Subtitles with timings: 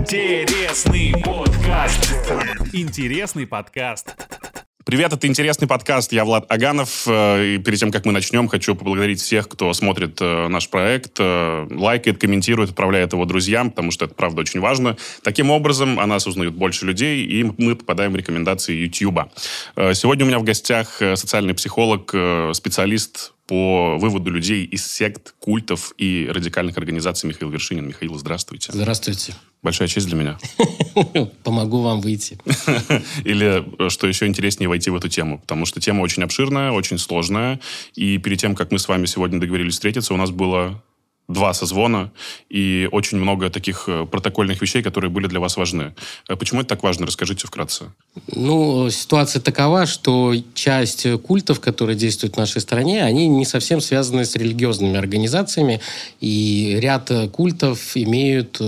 [0.00, 2.14] Интересный подкаст.
[2.72, 4.16] Интересный подкаст.
[4.82, 6.10] Привет, это интересный подкаст.
[6.12, 7.04] Я Влад Аганов.
[7.06, 11.18] Э, и перед тем, как мы начнем, хочу поблагодарить всех, кто смотрит э, наш проект,
[11.20, 14.96] э, лайкает, комментирует, отправляет его друзьям, потому что это, правда, очень важно.
[15.22, 19.30] Таким образом, о нас узнают больше людей, и мы попадаем в рекомендации YouTube.
[19.76, 22.08] Сегодня у меня в гостях социальный психолог,
[22.54, 27.86] специалист по выводу людей из сект, культов и радикальных организаций Михаил Вершинин.
[27.86, 28.72] Михаил, здравствуйте.
[28.72, 29.34] Здравствуйте.
[29.62, 30.38] Большая честь для меня.
[31.44, 32.38] Помогу вам выйти.
[33.24, 35.38] Или, что еще интереснее, войти в эту тему.
[35.38, 37.60] Потому что тема очень обширная, очень сложная.
[37.94, 40.82] И перед тем, как мы с вами сегодня договорились встретиться, у нас было
[41.30, 42.10] два созвона
[42.48, 45.94] и очень много таких э, протокольных вещей, которые были для вас важны.
[46.28, 47.06] Э, почему это так важно?
[47.06, 47.92] Расскажите вкратце.
[48.34, 54.24] Ну, ситуация такова, что часть культов, которые действуют в нашей стране, они не совсем связаны
[54.24, 55.80] с религиозными организациями,
[56.20, 58.60] и ряд культов имеют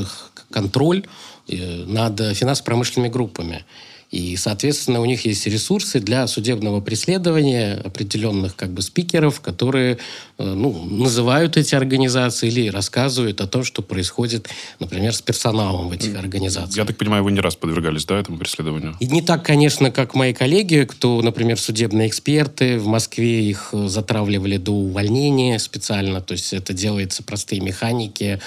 [0.53, 1.05] контроль
[1.49, 3.65] э, над финансово-промышленными группами.
[4.13, 9.97] И, соответственно, у них есть ресурсы для судебного преследования определенных как бы спикеров, которые
[10.37, 15.93] э, ну, называют эти организации или рассказывают о том, что происходит, например, с персоналом в
[15.93, 16.77] этих организациях.
[16.77, 18.95] Я так понимаю, вы не раз подвергались да, этому преследованию?
[19.01, 22.79] И не так, конечно, как мои коллеги, кто, например, судебные эксперты.
[22.79, 26.21] В Москве их затравливали до увольнения специально.
[26.21, 28.41] То есть это делается простые механики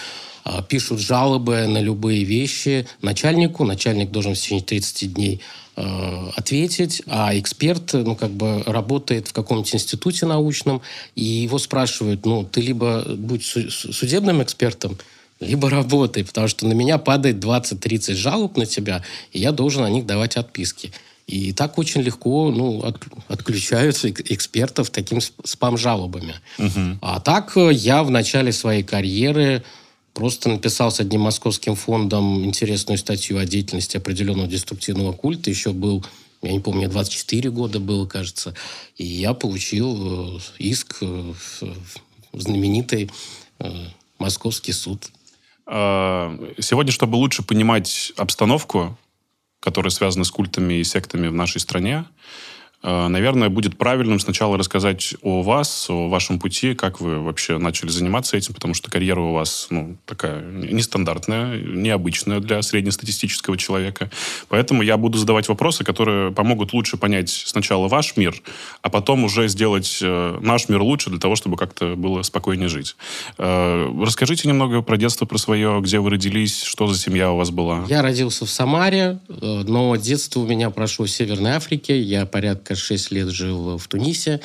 [0.67, 3.65] пишут жалобы на любые вещи начальнику.
[3.65, 5.41] Начальник должен в течение 30 дней
[5.75, 10.81] а, ответить, а эксперт, ну, как бы работает в каком-нибудь институте научном,
[11.15, 14.97] и его спрашивают, ну, ты либо будь судебным экспертом,
[15.41, 19.89] либо работай, потому что на меня падает 20-30 жалоб на тебя, и я должен на
[19.89, 20.93] них давать отписки.
[21.27, 26.35] И так очень легко ну, от, отключаются экспертов таким спам-жалобами.
[26.59, 26.99] Угу.
[27.01, 29.63] А так э, я в начале своей карьеры
[30.15, 35.49] Просто написал с одним московским фондом интересную статью о деятельности определенного деструктивного культа.
[35.49, 36.05] Еще был,
[36.41, 38.55] я не помню, 24 года было, кажется.
[38.95, 41.33] И я получил э, иск э,
[42.31, 43.11] в знаменитый
[43.59, 43.69] э,
[44.17, 45.11] московский суд.
[45.65, 48.97] А, сегодня, чтобы лучше понимать обстановку,
[49.59, 52.05] которая связана с культами и сектами в нашей стране,
[52.85, 58.37] наверное, будет правильным сначала рассказать о вас, о вашем пути, как вы вообще начали заниматься
[58.37, 64.11] этим, потому что карьера у вас ну, такая нестандартная, необычная для среднестатистического человека.
[64.49, 68.35] Поэтому я буду задавать вопросы, которые помогут лучше понять сначала ваш мир,
[68.81, 72.95] а потом уже сделать э, наш мир лучше для того, чтобы как-то было спокойнее жить.
[73.37, 77.49] Э, расскажите немного про детство, про свое, где вы родились, что за семья у вас
[77.49, 77.85] была.
[77.89, 81.99] Я родился в Самаре, но детство у меня прошло в Северной Африке.
[81.99, 84.41] Я порядка 6 лет жил в Тунисе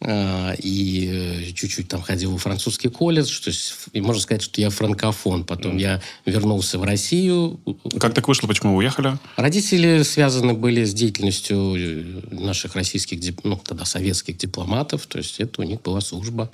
[0.00, 3.40] э, и э, чуть-чуть там ходил в французский колледж.
[3.40, 5.44] То есть, и можно сказать, что я франкофон.
[5.44, 5.80] Потом mm.
[5.80, 7.60] я вернулся в Россию.
[7.98, 8.46] Как так вышло?
[8.46, 9.18] Почему вы уехали?
[9.36, 15.06] Родители связаны были с деятельностью э, наших российских, ну, тогда советских дипломатов.
[15.06, 16.50] То есть, это у них была служба.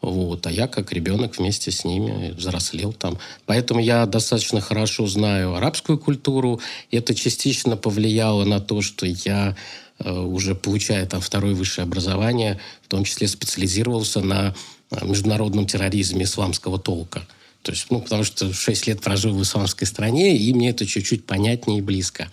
[0.00, 0.46] Вот.
[0.46, 3.18] А я, как ребенок, вместе с ними взрослел там.
[3.46, 6.60] Поэтому я достаточно хорошо знаю арабскую культуру.
[6.90, 9.56] Это частично повлияло на то, что я
[10.04, 14.54] уже получая там второе высшее образование, в том числе специализировался на
[14.90, 17.26] э, международном терроризме исламского толка.
[17.62, 21.26] То есть, ну, потому что 6 лет прожил в исламской стране, и мне это чуть-чуть
[21.26, 22.30] понятнее и близко.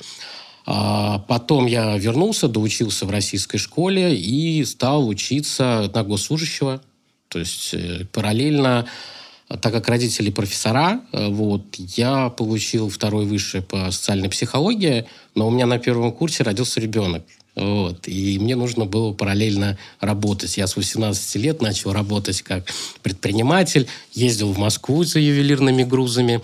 [0.68, 6.82] А потом я вернулся, доучился в российской школе и стал учиться на госслужащего.
[7.30, 8.88] То есть э, параллельно,
[9.48, 15.66] так как родители профессора, вот, я получил второй высшее по социальной психологии, но у меня
[15.66, 17.24] на первом курсе родился ребенок.
[17.56, 18.08] Вот.
[18.08, 20.58] И мне нужно было параллельно работать.
[20.58, 22.66] Я с 18 лет начал работать как
[23.02, 26.42] предприниматель, ездил в Москву за ювелирными грузами,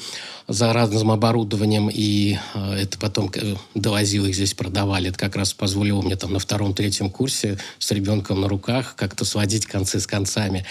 [0.48, 5.10] за разным оборудованием, и э, это потом э, довозил их здесь, продавали.
[5.10, 9.66] Это как раз позволило мне там на втором-третьем курсе с ребенком на руках как-то сводить
[9.66, 10.66] концы с концами.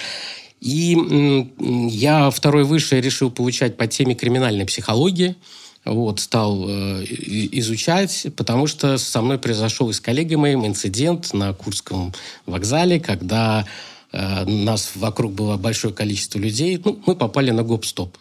[0.60, 1.48] И
[1.88, 5.36] я второй высшее решил получать по теме криминальной психологии
[5.84, 11.52] вот, стал э, изучать, потому что со мной произошел и с коллегой моим инцидент на
[11.54, 12.12] Курском
[12.46, 13.66] вокзале, когда
[14.12, 16.80] э, нас вокруг было большое количество людей.
[16.84, 18.16] Ну, мы попали на гоп-стоп.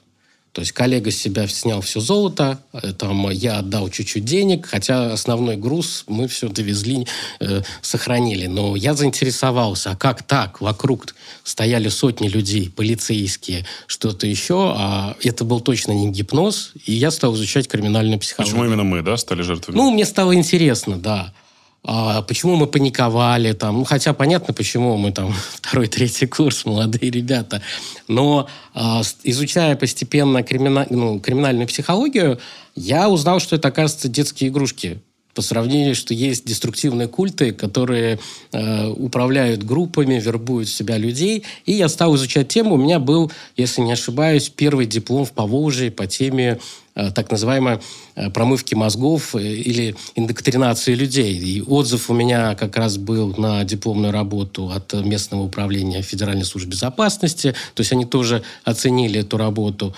[0.51, 5.13] То есть коллега с себя снял все золото, э, там я отдал чуть-чуть денег, хотя
[5.13, 7.07] основной груз мы все довезли,
[7.39, 8.47] э, сохранили.
[8.47, 10.61] Но я заинтересовался, а как так?
[10.61, 17.11] Вокруг стояли сотни людей, полицейские, что-то еще, а это был точно не гипноз, и я
[17.11, 18.55] стал изучать криминальную психологию.
[18.55, 19.77] Почему именно мы, да, стали жертвами?
[19.77, 21.33] Ну, мне стало интересно, да.
[21.83, 27.09] А, почему мы паниковали там, ну, хотя понятно, почему мы там второй, третий курс, молодые
[27.09, 27.61] ребята,
[28.07, 30.87] но а, изучая постепенно кримина...
[30.89, 32.39] ну, криминальную психологию,
[32.75, 35.01] я узнал, что это, оказывается, детские игрушки
[35.39, 38.19] по сравнению, что есть деструктивные культы, которые
[38.51, 41.45] э, управляют группами, вербуют в себя людей.
[41.65, 42.75] И я стал изучать тему.
[42.75, 47.79] У меня был, если не ошибаюсь, первый диплом в Поволжье по теме э, так называемой
[48.15, 51.37] э, промывки мозгов э, или индоктринации людей.
[51.37, 56.71] И отзыв у меня как раз был на дипломную работу от местного управления Федеральной службы
[56.71, 57.55] безопасности.
[57.73, 59.93] То есть они тоже оценили эту работу.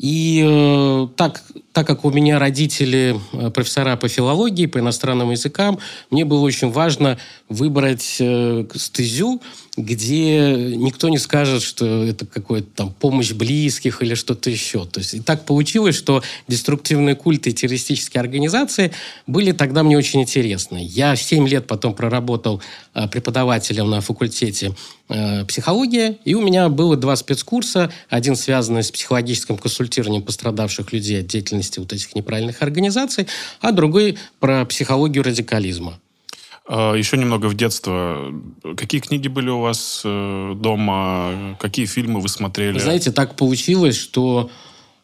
[0.00, 1.42] И э, так,
[1.72, 5.78] так как у меня родители э, профессора по филологии, по иностранным языкам,
[6.10, 7.18] мне было очень важно
[7.50, 9.42] выбрать э, стезю,
[9.82, 14.84] где никто не скажет, что это какая-то там помощь близких или что-то еще.
[14.84, 18.92] То есть и так получилось, что деструктивные культы и террористические организации
[19.26, 20.78] были тогда мне очень интересны.
[20.82, 22.62] Я 7 лет потом проработал
[22.94, 24.74] э, преподавателем на факультете
[25.08, 27.92] э, психологии, и у меня было два спецкурса.
[28.08, 33.26] Один связанный с психологическим консультированием пострадавших людей от деятельности вот этих неправильных организаций,
[33.60, 35.98] а другой про психологию радикализма.
[36.72, 38.32] А, Еще немного в детство.
[38.76, 41.56] Какие книги были у вас э, дома?
[41.58, 42.78] Какие фильмы вы смотрели?
[42.78, 44.50] Знаете, так получилось, что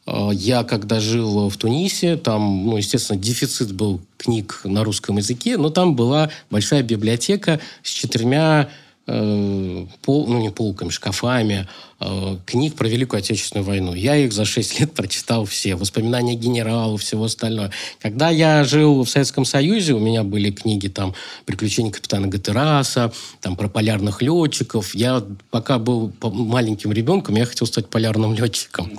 [0.06, 5.56] э, я, когда жил в Тунисе, там, ну, естественно, дефицит был книг на русском языке,
[5.56, 8.68] но там была большая библиотека с четырьмя
[9.06, 11.66] э, пол, ну не полками, шкафами
[12.00, 13.94] э, книг про Великую Отечественную войну.
[13.94, 15.76] Я их за 6 лет прочитал все.
[15.76, 17.70] Воспоминания генералов, всего остального.
[18.00, 21.14] Когда я жил в Советском Союзе, у меня были книги там
[21.44, 24.94] «Приключения капитана Гатераса», там про полярных летчиков.
[24.94, 28.98] Я пока был маленьким ребенком, я хотел стать полярным летчиком.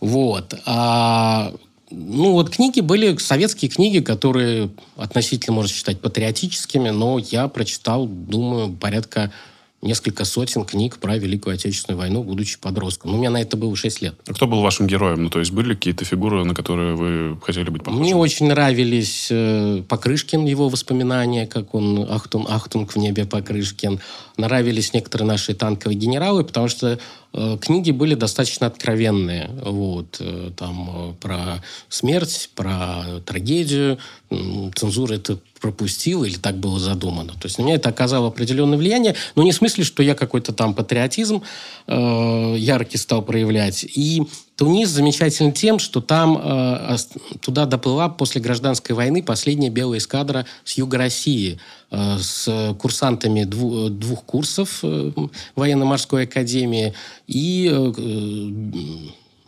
[0.00, 0.54] Вот.
[0.64, 1.52] А
[1.90, 8.72] ну, вот книги были советские книги, которые относительно можно считать патриотическими, но я прочитал, думаю,
[8.72, 9.32] порядка
[9.80, 13.12] несколько сотен книг про Великую Отечественную войну, будучи подростком.
[13.12, 14.14] Ну, у меня на это было 6 лет.
[14.26, 15.22] А кто был вашим героем?
[15.22, 18.02] Ну, то есть были какие-то фигуры, на которые вы хотели быть похожим?
[18.02, 24.00] Мне очень нравились э, Покрышкин, его воспоминания, как он Achtung, Achtung в небе Покрышкин.
[24.36, 26.98] Нравились некоторые наши танковые генералы, потому что
[27.32, 29.48] э, книги были достаточно откровенные.
[29.64, 33.98] Вот, э, там э, про смерть, про трагедию.
[34.74, 37.32] Цензура это пропустил или так было задумано.
[37.32, 40.52] То есть на меня это оказало определенное влияние, но не в смысле, что я какой-то
[40.52, 41.42] там патриотизм
[41.86, 43.84] э, яркий стал проявлять.
[43.84, 44.22] И
[44.56, 46.96] Тунис замечателен тем, что там э,
[47.40, 53.88] туда доплыла после гражданской войны последняя белая эскадра с юга России э, с курсантами дву,
[53.88, 55.12] двух курсов э,
[55.54, 56.92] военно-морской академии
[57.28, 57.92] и э,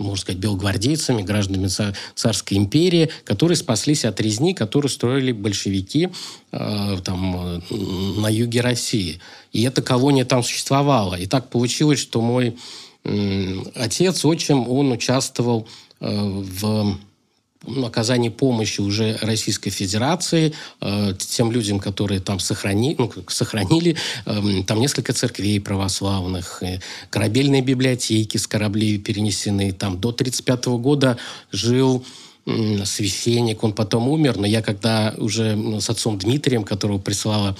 [0.00, 1.68] можно сказать, белогвардейцами, гражданами
[2.14, 6.08] царской империи, которые спаслись от резни, которую строили большевики
[6.52, 7.62] э, там,
[8.20, 9.20] на юге России.
[9.52, 11.14] И эта колония там существовала.
[11.14, 12.56] И так получилось, что мой
[13.04, 15.68] э, отец, отчим, он участвовал
[16.00, 16.96] э, в
[17.66, 23.96] ну, оказании помощи уже Российской Федерации э, тем людям, которые там сохрани, ну, сохранили.
[24.26, 26.80] Э, там несколько церквей православных, э,
[27.10, 29.72] корабельные библиотеки с кораблей перенесены.
[29.72, 31.18] Там до 1935 года
[31.52, 32.04] жил
[32.84, 37.56] священник, он потом умер, но я когда уже с отцом Дмитрием, которого прислала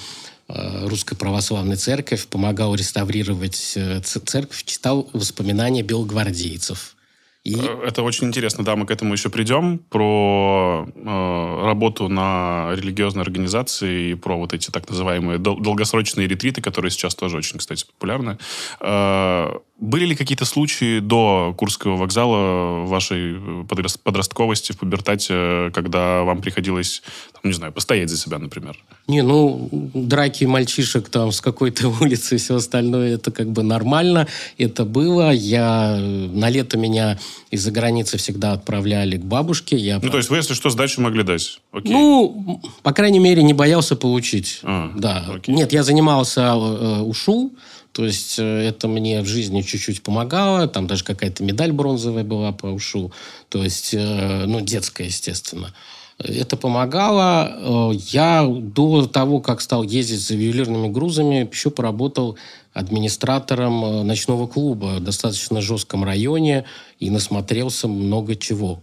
[0.47, 6.95] э, Русская Православная Церковь, помогал реставрировать э, церковь, читал воспоминания белогвардейцев–
[7.43, 7.55] и...
[7.55, 13.23] Э, это очень интересно, да, мы к этому еще придем, про э, работу на религиозной
[13.23, 17.85] организации и про вот эти так называемые дол- долгосрочные ретриты, которые сейчас тоже очень, кстати,
[17.85, 18.37] популярны.
[18.79, 23.63] Э, были ли какие-то случаи до Курского вокзала вашей э,
[24.03, 27.01] подростковости, в пубертате, когда вам приходилось,
[27.43, 28.77] не знаю, постоять за себя, например?
[29.07, 34.27] Не, ну, драки мальчишек там с какой-то улицы и все остальное, это как бы нормально.
[34.57, 35.31] Это было.
[35.31, 35.97] Я...
[35.97, 37.19] На лето меня
[37.49, 39.75] из-за границы всегда отправляли к бабушке.
[39.75, 39.99] Я...
[40.01, 41.59] Ну, то есть вы, если что, сдачу могли дать?
[41.71, 41.91] Окей.
[41.91, 44.59] Ну, по крайней мере, не боялся получить.
[44.63, 45.25] А, да.
[45.33, 45.55] Окей.
[45.55, 47.51] Нет, я занимался э, ушу,
[47.91, 50.67] то есть э, это мне в жизни чуть-чуть помогало.
[50.67, 53.11] Там даже какая-то медаль бронзовая была по ушу.
[53.49, 55.73] То есть, э, ну, детская, естественно.
[56.23, 57.91] Это помогало.
[57.91, 62.37] Э, я до того, как стал ездить за ювелирными грузами, еще поработал
[62.73, 66.65] администратором ночного клуба в достаточно жестком районе
[66.99, 68.81] и насмотрелся много чего.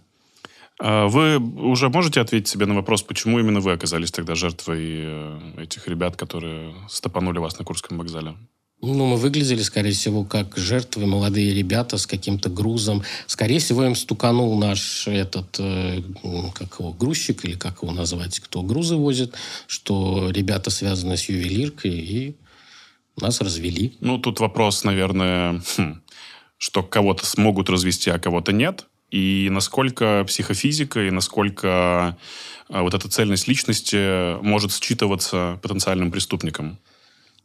[0.80, 5.06] А вы уже можете ответить себе на вопрос, почему именно вы оказались тогда жертвой
[5.56, 8.34] этих ребят, которые стопанули вас на Курском вокзале?
[8.80, 13.02] Ну, мы выглядели, скорее всего, как жертвы, молодые ребята с каким-то грузом.
[13.26, 16.00] Скорее всего, им стуканул наш этот, э,
[16.54, 19.34] как его, грузчик, или как его назвать, кто грузы возит,
[19.66, 22.36] что ребята связаны с ювелиркой, и
[23.20, 23.96] нас развели.
[23.98, 26.00] Ну, тут вопрос, наверное, хм,
[26.56, 28.86] что кого-то смогут развести, а кого-то нет.
[29.10, 32.16] И насколько психофизика, и насколько
[32.68, 36.78] э, вот эта цельность личности может считываться потенциальным преступником.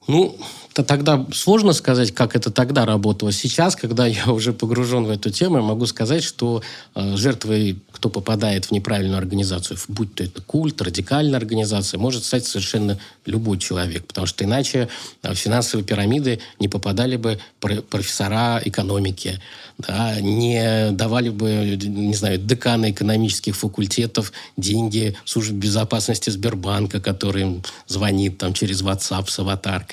[0.07, 0.38] Ну,
[0.74, 3.31] то тогда сложно сказать, как это тогда работало.
[3.31, 6.63] Сейчас, когда я уже погружен в эту тему, я могу сказать, что
[6.95, 12.45] э, жертвой, кто попадает в неправильную организацию, будь то это культ, радикальная организация, может стать
[12.45, 14.89] совершенно любой человек, потому что иначе
[15.22, 19.39] э, в финансовые пирамиды не попадали бы профессора экономики,
[19.77, 27.63] да, не давали бы, не знаю, деканы экономических факультетов деньги службе безопасности Сбербанка, который им
[27.88, 29.92] звонит там через WhatsApp с аватаркой.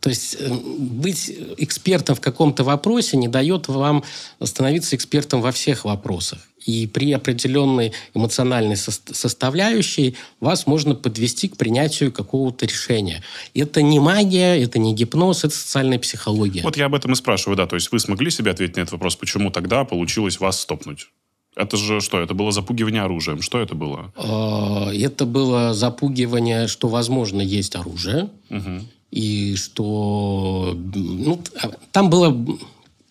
[0.00, 4.04] То есть э, быть экспертом в каком-то вопросе не дает вам
[4.42, 6.40] становиться экспертом во всех вопросах.
[6.64, 13.22] И при определенной эмоциональной составляющей вас можно подвести к принятию какого-то решения.
[13.54, 16.62] Это не магия, это не гипноз, это социальная психология.
[16.62, 17.66] Вот я об этом и спрашиваю, да.
[17.66, 21.08] То есть вы смогли себе ответить на этот вопрос, почему тогда получилось вас стопнуть?
[21.54, 22.20] Это же что?
[22.20, 23.42] Это было запугивание оружием.
[23.42, 24.12] Что это было?
[24.16, 28.30] А, это было запугивание, что, возможно, есть оружие.
[28.50, 28.80] Угу.
[29.10, 30.74] И что...
[30.94, 31.40] Ну,
[31.92, 32.34] там было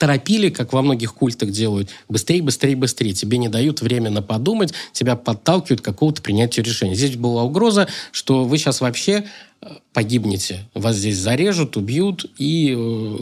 [0.01, 3.13] торопили, как во многих культах делают, быстрее, быстрее, быстрее.
[3.13, 6.95] Тебе не дают временно подумать, тебя подталкивают к какому-то принятию решения.
[6.95, 9.25] Здесь была угроза, что вы сейчас вообще
[9.61, 10.67] э, погибнете.
[10.73, 13.17] Вас здесь зарежут, убьют, и э,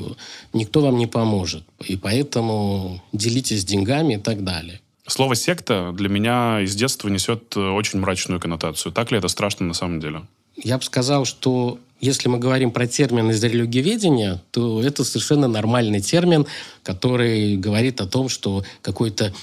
[0.54, 1.66] никто вам не поможет.
[1.86, 4.80] И поэтому делитесь деньгами и так далее.
[5.10, 8.92] Слово «секта» для меня из детства несет э, очень мрачную коннотацию.
[8.92, 10.22] Так ли это страшно на самом деле?
[10.56, 16.00] Я бы сказал, что если мы говорим про термин из религиоведения, то это совершенно нормальный
[16.00, 16.46] термин,
[16.84, 19.34] который говорит о том, что какое-то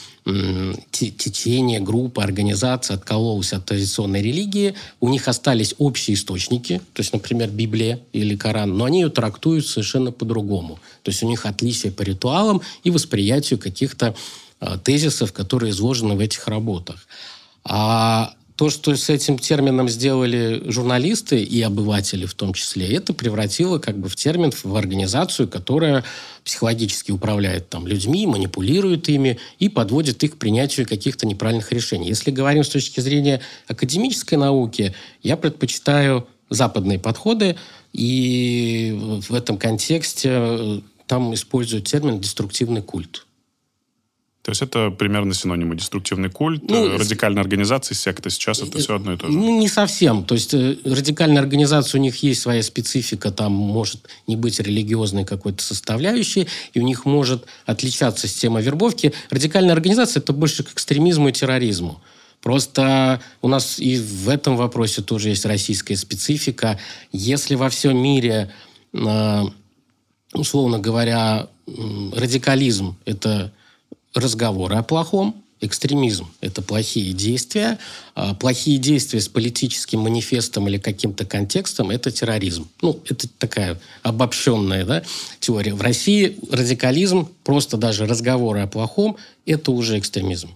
[0.90, 7.50] течение, группа, организация откололась от традиционной религии, у них остались общие источники, то есть, например,
[7.50, 10.80] Библия или Коран, но они ее трактуют совершенно по-другому.
[11.02, 14.16] То есть у них отличие по ритуалам и восприятию каких-то
[14.82, 17.06] тезисов, которые изложены в этих работах.
[17.64, 23.78] А то, что с этим термином сделали журналисты и обыватели в том числе, это превратило
[23.78, 26.04] как бы в термин в организацию, которая
[26.42, 32.08] психологически управляет там, людьми, манипулирует ими и подводит их к принятию каких-то неправильных решений.
[32.08, 37.56] Если говорим с точки зрения академической науки, я предпочитаю западные подходы,
[37.92, 43.25] и в этом контексте э, там используют термин «деструктивный культ».
[44.46, 45.74] То есть это примерно синонимы.
[45.74, 48.30] Деструктивный культ, ну, э, радикальная организация, секта.
[48.30, 49.32] Сейчас это все одно и то же.
[49.32, 50.24] Ну, не совсем.
[50.24, 53.32] То есть э, радикальная организация, у них есть своя специфика.
[53.32, 59.12] Там может не быть религиозной какой-то составляющей, и у них может отличаться система вербовки.
[59.30, 62.00] Радикальная организация– это больше к экстремизму и терроризму.
[62.40, 66.78] Просто у нас и в этом вопросе тоже есть российская специфика.
[67.10, 68.52] Если во всем мире,
[68.92, 69.42] э,
[70.34, 73.50] условно говоря, радикализм– это
[74.16, 77.78] разговоры о плохом, экстремизм– это плохие действия.
[78.14, 82.68] А плохие действия с политическим манифестом или каким-то контекстом– это терроризм.
[82.82, 85.02] Ну, это такая обобщенная да,
[85.40, 85.74] теория.
[85.74, 90.50] В России радикализм, просто даже разговоры о плохом– это уже экстремизм.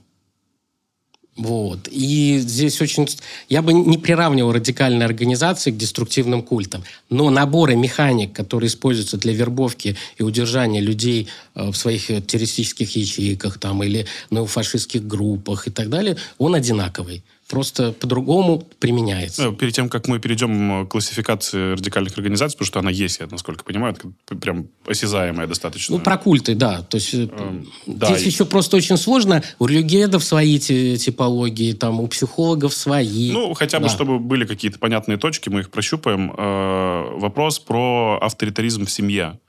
[1.40, 1.88] Вот.
[1.90, 3.08] И здесь очень...
[3.48, 6.84] Я бы не приравнивал радикальные организации к деструктивным культам.
[7.08, 13.58] Но наборы механик, которые используются для вербовки и удержания людей э, в своих террористических ячейках
[13.58, 19.44] там, или неофашистских группах и так далее, он одинаковый просто по-другому применяется.
[19.44, 23.26] Ну, перед тем, как мы перейдем к классификации радикальных организаций, потому что она есть, я
[23.30, 23.96] насколько понимаю,
[24.40, 25.96] прям осязаемая достаточно.
[25.96, 26.82] Ну, про культы, да.
[26.82, 28.06] То есть эм, да.
[28.06, 29.42] здесь еще просто очень сложно.
[29.58, 33.32] У религиедов свои типологии, там, у психологов свои.
[33.32, 33.90] Ну, хотя бы, да.
[33.90, 36.32] чтобы были какие-то понятные точки, мы их прощупаем.
[36.36, 39.40] Э, вопрос про авторитаризм в семье.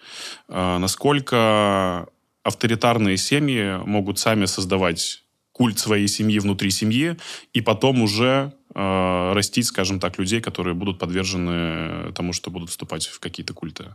[0.49, 2.07] Э, насколько
[2.43, 5.20] авторитарные семьи могут сами создавать
[5.61, 7.17] культ своей семьи внутри семьи,
[7.53, 13.05] и потом уже э, растить, скажем так, людей, которые будут подвержены тому, что будут вступать
[13.05, 13.85] в какие-то культы.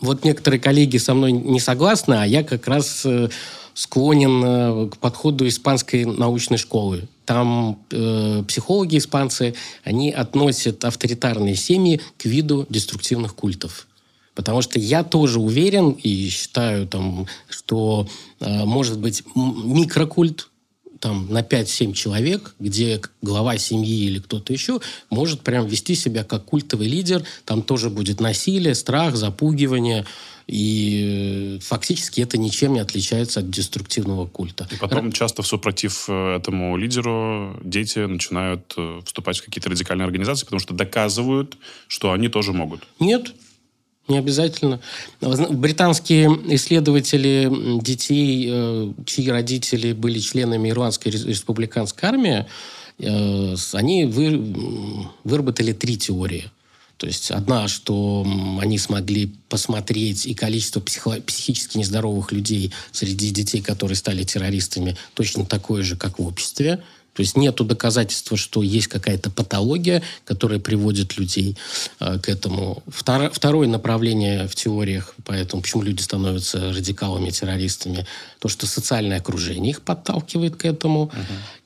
[0.00, 3.30] Вот некоторые коллеги со мной не согласны, а я как раз э,
[3.74, 7.08] склонен э, к подходу испанской научной школы.
[7.24, 13.88] Там э, психологи испанцы, они относят авторитарные семьи к виду деструктивных культов.
[14.38, 18.06] Потому что я тоже уверен и считаю, там, что
[18.38, 20.47] э, может быть микрокульт,
[21.00, 26.44] там на 5-7 человек, где глава семьи или кто-то еще может прям вести себя как
[26.44, 27.24] культовый лидер.
[27.44, 30.04] Там тоже будет насилие, страх, запугивание.
[30.46, 34.66] И э, фактически это ничем не отличается от деструктивного культа.
[34.70, 40.06] И потом часто в супротив э, этому лидеру дети начинают э, вступать в какие-то радикальные
[40.06, 42.80] организации, потому что доказывают, что они тоже могут.
[42.98, 43.34] Нет,
[44.08, 44.80] не обязательно.
[45.20, 47.50] Британские исследователи
[47.80, 52.46] детей, э, чьи родители были членами Ирландской республиканской армии,
[52.98, 54.04] э, они
[55.24, 56.50] выработали три теории.
[56.98, 58.26] То есть одна, что
[58.60, 65.44] они смогли посмотреть и количество психо- психически нездоровых людей среди детей, которые стали террористами, точно
[65.44, 66.82] такое же, как в обществе.
[67.18, 71.56] То есть нет доказательства, что есть какая-то патология, которая приводит людей
[71.98, 72.84] э, к этому.
[72.86, 78.06] Втор, второе направление в теориях, поэтому почему люди становятся радикалами, террористами,
[78.38, 81.04] то, что социальное окружение их подталкивает к этому.
[81.04, 81.12] Угу.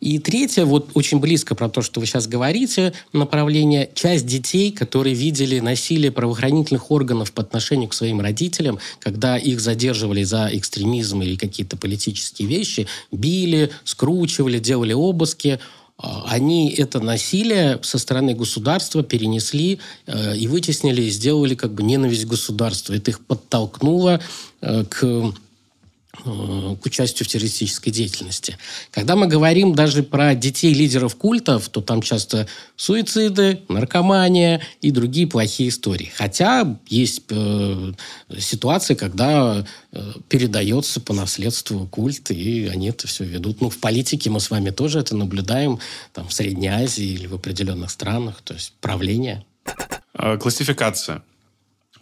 [0.01, 5.15] И третье, вот очень близко про то, что вы сейчас говорите, направление, часть детей, которые
[5.15, 11.37] видели насилие правоохранительных органов по отношению к своим родителям, когда их задерживали за экстремизм или
[11.37, 15.61] какие-то политические вещи, били, скручивали, делали обыски,
[15.99, 21.83] а, они это насилие со стороны государства перенесли э, и вытеснили, и сделали как бы
[21.83, 22.95] ненависть к государству.
[22.95, 24.21] Это их подтолкнуло
[24.61, 25.33] э, к
[26.13, 28.59] к участию в террористической деятельности.
[28.91, 35.27] Когда мы говорим даже про детей лидеров культов, то там часто суициды, наркомания и другие
[35.27, 36.13] плохие истории.
[36.15, 37.93] Хотя есть э,
[38.39, 43.63] ситуации, когда э, передается по наследству культ, и они это все ведут.
[43.63, 45.79] Ну, в политике мы с вами тоже это наблюдаем,
[46.13, 49.47] там, в Средней Азии или в определенных странах, то есть правление.
[50.13, 51.23] А, классификация.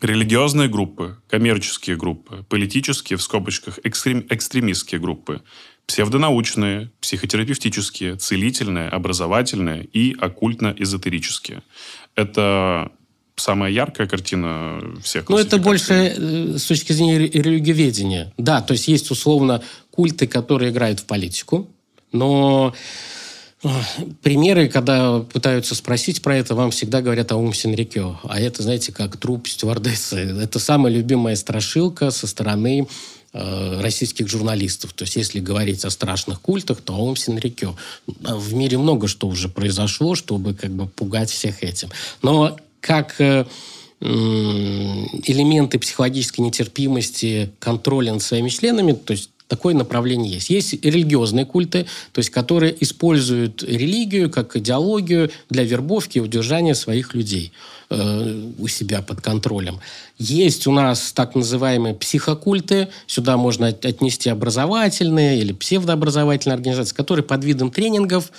[0.01, 5.43] Религиозные группы, коммерческие группы, политические, в скобочках, экстрем, экстремистские группы,
[5.87, 11.63] псевдонаучные, психотерапевтические, целительные, образовательные и оккультно-эзотерические.
[12.15, 12.91] Это
[13.37, 18.33] самая яркая картина всех Ну, это больше э, с точки зрения религиоведения.
[18.37, 21.69] Да, то есть есть условно культы, которые играют в политику,
[22.13, 22.75] но
[24.23, 28.19] Примеры, когда пытаются спросить про это, вам всегда говорят о Ум Синрикё.
[28.25, 30.17] А это, знаете, как труп стюардессы.
[30.17, 32.89] Это самая любимая страшилка со стороны
[33.35, 34.95] э, российских журналистов.
[34.95, 37.77] То есть, если говорить о страшных культах, то Аум Синрикё.
[38.07, 41.91] В мире много что уже произошло, чтобы как бы пугать всех этим.
[42.23, 43.45] Но как э,
[44.01, 50.49] элементы психологической нетерпимости, контроля над своими членами, то есть такое направление есть.
[50.49, 57.15] Есть религиозные культы, то есть которые используют религию как идеологию для вербовки и удержания своих
[57.15, 57.53] людей
[57.91, 59.81] э, у себя под контролем.
[60.19, 67.45] Есть у нас так называемые психокульты, сюда можно отнести образовательные или псевдообразовательные организации, которые под
[67.45, 68.31] видом тренингов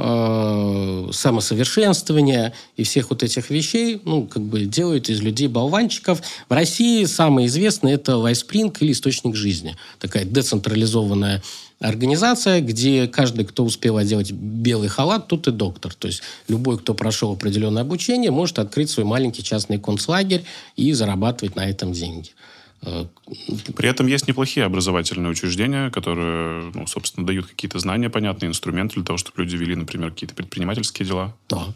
[0.00, 6.22] э, самосовершенствования и всех вот этих вещей, ну, как бы делают из людей болванчиков.
[6.48, 9.76] В России самый известный это Лайспринг или Источник жизни.
[9.98, 11.42] Такая децентрализованная
[11.80, 15.94] организация, где каждый, кто успел одеть белый халат, тот и доктор.
[15.94, 20.44] То есть любой, кто прошел определенное обучение, может открыть свой маленький частный концлагерь
[20.76, 22.30] и зарабатывать на этом деньги.
[22.82, 29.04] При этом есть неплохие образовательные учреждения, которые, ну, собственно, дают какие-то знания, понятные инструменты для
[29.04, 31.36] того, чтобы люди вели, например, какие-то предпринимательские дела.
[31.48, 31.66] Да.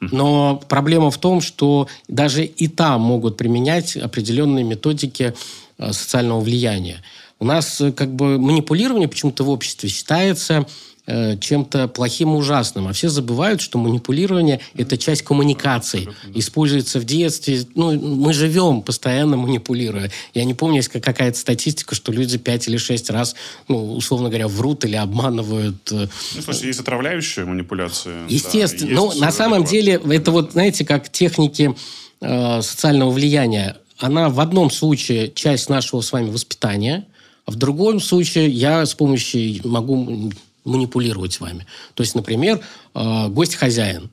[0.00, 5.34] Но проблема в том, что даже и там могут применять определенные методики
[5.78, 7.02] э, социального влияния.
[7.38, 10.66] У нас э, как бы манипулирование почему-то в обществе считается
[11.08, 12.88] Э, чем-то плохим и ужасным.
[12.88, 16.08] А все забывают, что манипулирование– это часть коммуникации.
[16.34, 17.64] Используется в детстве.
[17.76, 20.10] Ну, мы живем, постоянно манипулируя.
[20.34, 23.36] Я не помню, есть какая-то статистика, что люди пять или шесть раз,
[23.68, 25.76] ну, условно говоря, врут или обманывают.
[25.92, 28.26] Э, ну, слушай, есть отравляющая манипуляция.
[28.28, 28.90] Естественно.
[28.90, 31.76] Да, Но на самом деле, это вот, знаете, как техники
[32.20, 33.76] э, социального влияния.
[33.98, 37.06] Она в одном случае часть нашего с вами воспитания,
[37.44, 40.32] а в другом случае я с помощью могу
[40.66, 41.66] манипулировать вами.
[41.94, 42.60] То есть, например,
[42.94, 44.10] э, гость-хозяин.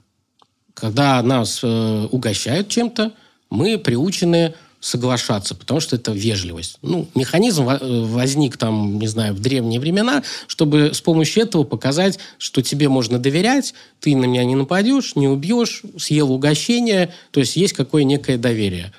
[0.74, 3.12] Когда нас э, угощают чем-то,
[3.50, 6.78] мы приучены соглашаться, потому что это вежливость.
[6.82, 12.62] Ну, механизм возник там, не знаю, в древние времена, чтобы с помощью этого показать, что
[12.62, 17.72] тебе можно доверять, ты на меня не нападешь, не убьешь, съел угощение, то есть есть
[17.72, 18.92] какое некое доверие.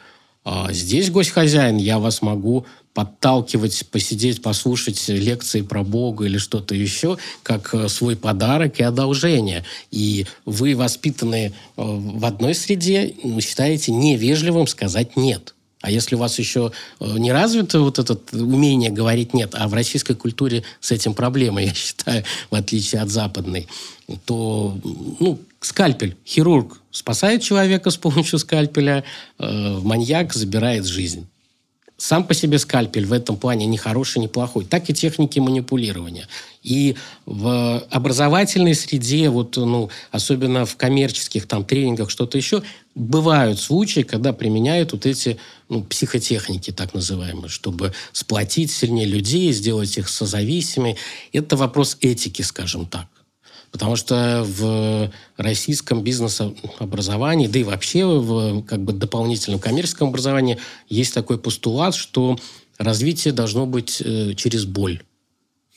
[0.42, 2.64] А здесь гость-хозяин, я вас могу
[2.94, 9.64] подталкивать, посидеть, послушать лекции про Бога или что-то еще, как э, свой подарок и одолжение.
[9.90, 15.54] И вы, воспитанные э, в одной среде, считаете невежливым сказать «нет».
[15.80, 19.74] А если у вас еще э, не развито вот это умение говорить «нет», а в
[19.74, 23.66] российской культуре с этим проблема, я считаю, в отличие от западной,
[24.24, 24.78] то
[25.18, 29.02] ну, скальпель, хирург спасает человека с помощью скальпеля,
[29.38, 31.26] маньяк забирает жизнь
[32.04, 34.66] сам по себе скальпель в этом плане не хороший, не плохой.
[34.66, 36.28] Так и техники манипулирования.
[36.62, 42.62] И в образовательной среде, вот, ну, особенно в коммерческих там, тренингах, что-то еще,
[42.94, 45.38] бывают случаи, когда применяют вот эти
[45.70, 50.98] ну, психотехники, так называемые, чтобы сплотить сильнее людей, сделать их созависимыми.
[51.32, 53.06] Это вопрос этики, скажем так.
[53.74, 60.58] Потому что в российском бизнес-образовании, да и вообще в как бы дополнительном коммерческом образовании
[60.88, 62.38] есть такой постулат, что
[62.78, 65.02] развитие должно быть э, через боль,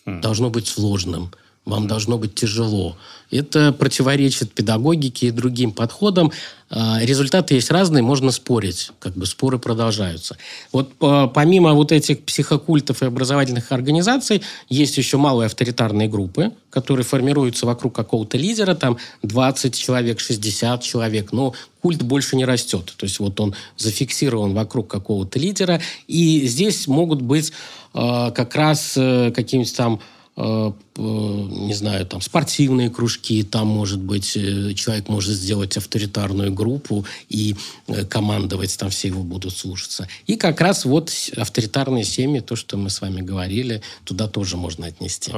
[0.06, 0.22] хм.
[0.22, 1.32] должно быть сложным,
[1.68, 2.96] вам должно быть тяжело.
[3.30, 6.32] Это противоречит педагогике и другим подходам.
[6.70, 10.38] А, результаты есть разные, можно спорить, как бы споры продолжаются.
[10.72, 17.04] Вот а, помимо вот этих психокультов и образовательных организаций, есть еще малые авторитарные группы, которые
[17.04, 22.94] формируются вокруг какого-то лидера, там 20 человек, 60 человек, но культ больше не растет.
[22.96, 27.52] То есть вот он зафиксирован вокруг какого-то лидера, и здесь могут быть
[27.94, 30.00] э, как раз э, какие-нибудь там
[30.38, 37.56] не знаю, там спортивные кружки, там, может быть, э, человек может сделать авторитарную группу и
[37.88, 40.08] э, командовать, там все его будут слушаться.
[40.28, 44.86] И как раз вот авторитарные семьи, то, что мы с вами говорили, туда тоже можно
[44.86, 45.32] отнести.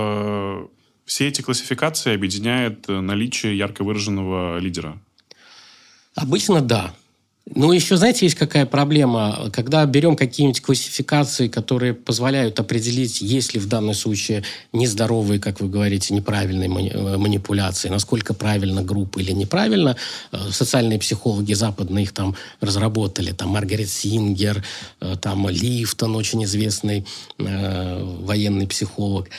[1.05, 4.99] Все эти классификации объединяет наличие ярко выраженного лидера.
[6.13, 6.93] Обычно да.
[7.55, 9.49] Ну, еще, знаете, есть какая проблема?
[9.51, 15.67] Когда берем какие-нибудь классификации, которые позволяют определить, есть ли в данном случае нездоровые, как вы
[15.67, 19.97] говорите, неправильные э, манипуляции, насколько правильно группа или неправильно,
[20.31, 24.63] э, социальные психологи западные их там разработали, там Маргарет Сингер,
[25.01, 27.07] э, там Лифтон, очень известный
[27.39, 29.29] э, военный психолог,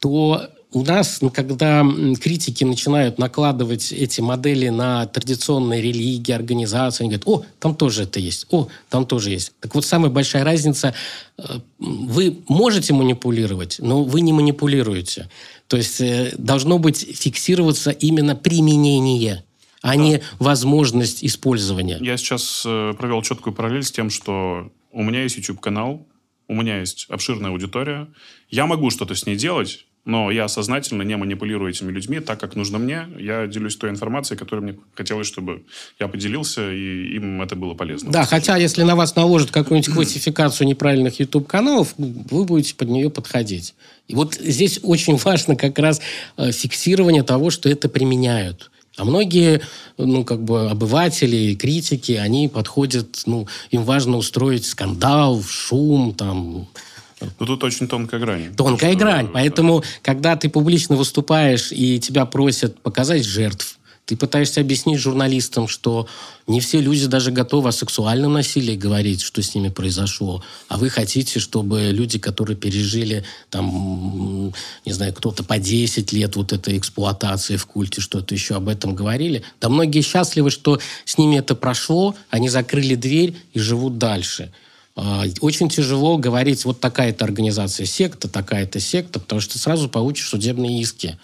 [0.00, 1.84] то у нас, ну, когда
[2.20, 8.20] критики начинают накладывать эти модели на традиционные религии, организации, они говорят, о, там тоже это
[8.20, 9.52] есть, о, там тоже есть.
[9.60, 10.94] Так вот, самая большая разница,
[11.38, 11.42] э,
[11.78, 15.28] вы можете манипулировать, но вы не манипулируете.
[15.66, 19.44] То есть э, должно быть фиксироваться именно применение
[19.82, 19.96] а да.
[19.96, 21.98] не возможность использования.
[22.00, 26.06] Я сейчас э, провел четкую параллель с тем, что у меня есть YouTube-канал,
[26.48, 28.08] у меня есть обширная аудитория,
[28.50, 32.56] я могу что-то с ней делать, но я сознательно не манипулирую этими людьми так, как
[32.56, 33.06] нужно мне.
[33.18, 35.62] Я делюсь той информацией, которой мне хотелось, чтобы
[35.98, 38.10] я поделился, и им это было полезно.
[38.10, 43.74] Да, хотя если на вас наложат какую-нибудь классификацию неправильных YouTube-каналов, вы будете под нее подходить.
[44.08, 46.00] И вот здесь очень важно как раз
[46.36, 48.70] э, фиксирование того, что это применяют.
[48.96, 49.62] А многие,
[49.98, 56.68] ну, как бы обыватели, критики, они подходят, ну, им важно устроить скандал, шум, там,
[57.20, 58.54] ну, тут очень тонкая грань.
[58.54, 59.28] Тонкая что, грань.
[59.32, 63.78] Поэтому, когда ты публично выступаешь и тебя просят показать жертв,
[64.10, 66.08] ты пытаешься объяснить журналистам, что
[66.48, 70.42] не все люди даже готовы о сексуальном насилии говорить, что с ними произошло.
[70.66, 74.52] А вы хотите, чтобы люди, которые пережили, там,
[74.84, 78.96] не знаю, кто-то по 10 лет вот этой эксплуатации в культе, что-то еще об этом
[78.96, 79.44] говорили.
[79.60, 84.50] Да многие счастливы, что с ними это прошло, они закрыли дверь и живут дальше.
[84.96, 90.80] А, очень тяжело говорить, вот такая-то организация секта, такая-то секта, потому что сразу получишь судебные
[90.80, 91.18] иски.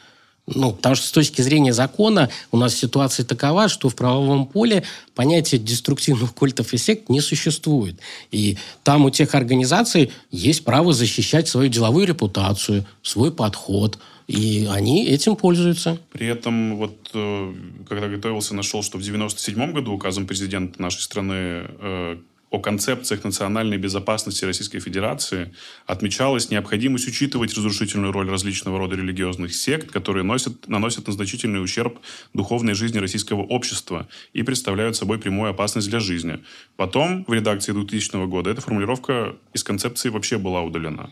[0.46, 4.84] Ну, потому что с точки зрения закона у нас ситуация такова, что в правовом поле
[5.16, 7.98] понятие деструктивных культов и сект не существует.
[8.30, 13.98] И там у тех организаций есть право защищать свою деловую репутацию, свой подход,
[14.28, 15.98] и они этим пользуются.
[16.12, 17.54] При этом, вот, э,
[17.88, 22.16] когда готовился, нашел, что в 97 году указом президента нашей страны э,
[22.50, 25.52] о концепциях национальной безопасности Российской Федерации
[25.86, 31.98] отмечалась необходимость учитывать разрушительную роль различного рода религиозных сект, которые носят, наносят значительный ущерб
[32.34, 36.38] духовной жизни российского общества и представляют собой прямую опасность для жизни.
[36.76, 41.10] Потом, в редакции 2000 года, эта формулировка из концепции вообще была удалена.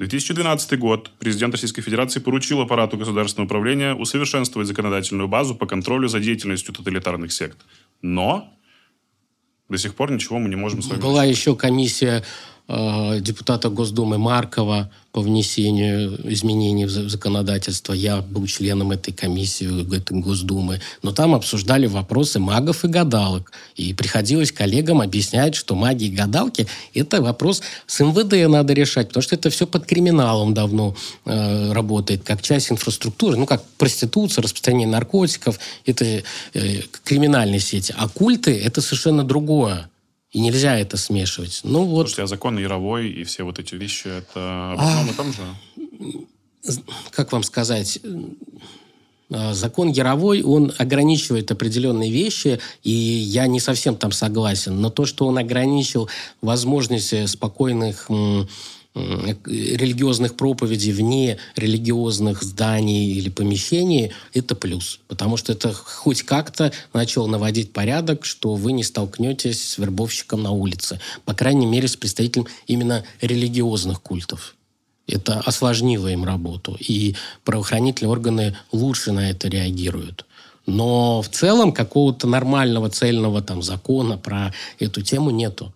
[0.00, 1.10] 2012 год.
[1.18, 7.30] Президент Российской Федерации поручил аппарату государственного управления усовершенствовать законодательную базу по контролю за деятельностью тоталитарных
[7.32, 7.58] сект.
[8.00, 8.58] Но
[9.70, 11.00] до сих пор ничего мы не можем с вами...
[11.00, 12.24] Была еще комиссия
[13.20, 17.92] депутата Госдумы Маркова по внесению изменений в законодательство.
[17.92, 20.80] Я был членом этой комиссии, этой Госдумы.
[21.02, 23.50] Но там обсуждали вопросы магов и гадалок.
[23.74, 29.22] И приходилось коллегам объяснять, что маги и гадалки– это вопрос с МВД надо решать, потому
[29.22, 34.86] что это все под криминалом давно э, работает, как часть инфраструктуры, ну, как проституция, распространение
[34.86, 36.22] наркотиков– это э,
[37.02, 37.92] криминальные сети.
[37.98, 39.89] А культы– это совершенно другое.
[40.32, 41.60] И нельзя это смешивать.
[41.64, 42.02] Ну вот.
[42.02, 46.84] Слушайте, а закон Яровой и все вот эти вещи, это об одном и том же?
[47.10, 47.98] Как вам сказать?
[49.32, 54.80] А, закон Яровой, он ограничивает определенные вещи, и я не совсем там согласен.
[54.80, 56.08] Но то, что он ограничил
[56.42, 58.08] возможности спокойных
[58.94, 65.00] религиозных проповедей вне религиозных зданий или помещений, это плюс.
[65.06, 70.50] Потому что это хоть как-то начал наводить порядок, что вы не столкнетесь с вербовщиком на
[70.50, 71.00] улице.
[71.24, 74.56] По крайней мере, с представителем именно религиозных культов.
[75.06, 76.76] Это осложнило им работу.
[76.80, 80.24] И правоохранительные органы лучше на это реагируют.
[80.66, 85.72] Но в целом какого-то нормального цельного там закона про эту тему нету.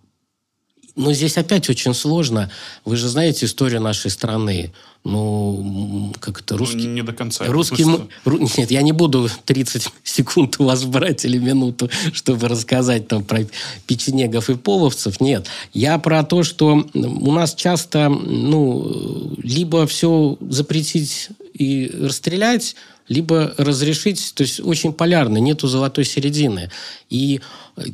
[0.96, 2.50] Но здесь опять очень сложно.
[2.84, 4.72] Вы же знаете историю нашей страны.
[5.02, 6.86] Ну, как это, русский...
[6.86, 7.44] Ну, не до конца.
[7.46, 7.84] Русский...
[8.24, 8.48] Ру...
[8.56, 13.46] Нет, я не буду 30 секунд у вас брать или минуту, чтобы рассказать там про
[13.86, 15.20] печенегов и половцев.
[15.20, 15.46] Нет.
[15.74, 22.74] Я про то, что у нас часто, ну, либо все запретить и расстрелять,
[23.08, 26.70] либо разрешить, то есть очень полярно, нету золотой середины.
[27.10, 27.40] И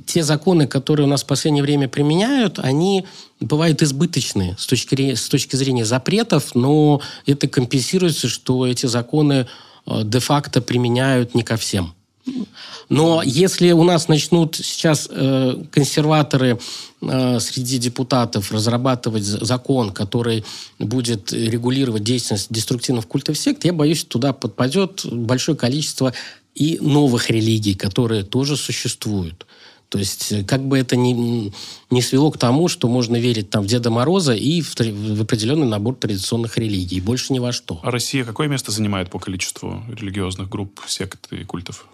[0.06, 3.06] те законы, которые у нас в последнее время применяют, они
[3.40, 9.46] бывают избыточны с точки, с точки зрения запретов, но это компенсируется, что эти законы
[9.86, 11.94] э, де-факто применяют не ко всем.
[12.88, 16.58] Но если у нас начнут сейчас э, консерваторы
[17.00, 20.44] э, среди депутатов разрабатывать закон, который
[20.78, 26.12] будет регулировать деятельность деструктивных культов сект, я боюсь, туда подпадет большое количество
[26.54, 29.46] и новых религий, которые тоже существуют.
[29.90, 31.52] То есть, э, как бы это ни,
[31.90, 35.66] не свело к тому, что можно верить там, в Деда Мороза и в, в определенный
[35.66, 37.80] набор традиционных религий, больше ни во что.
[37.82, 41.86] А Россия какое место занимает по количеству религиозных групп, сект и культов?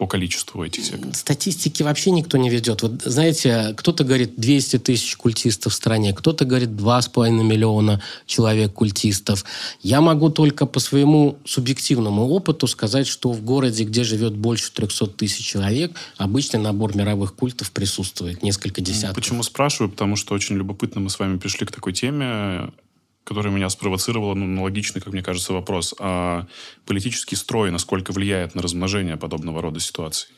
[0.00, 1.14] По количеству этих сект?
[1.14, 2.80] Статистики вообще никто не ведет.
[2.80, 9.44] Вот знаете, кто-то говорит 200 тысяч культистов в стране, кто-то говорит 2,5 миллиона человек культистов.
[9.82, 15.06] Я могу только по своему субъективному опыту сказать, что в городе, где живет больше 300
[15.08, 19.16] тысяч человек, обычный набор мировых культов присутствует, несколько десятков.
[19.16, 19.90] Почему спрашиваю?
[19.90, 22.70] Потому что очень любопытно мы с вами пришли к такой теме
[23.24, 25.94] которая меня спровоцировала, ну, логичный, как мне кажется, вопрос.
[25.98, 26.46] А
[26.86, 30.28] политический строй насколько влияет на размножение подобного рода ситуаций?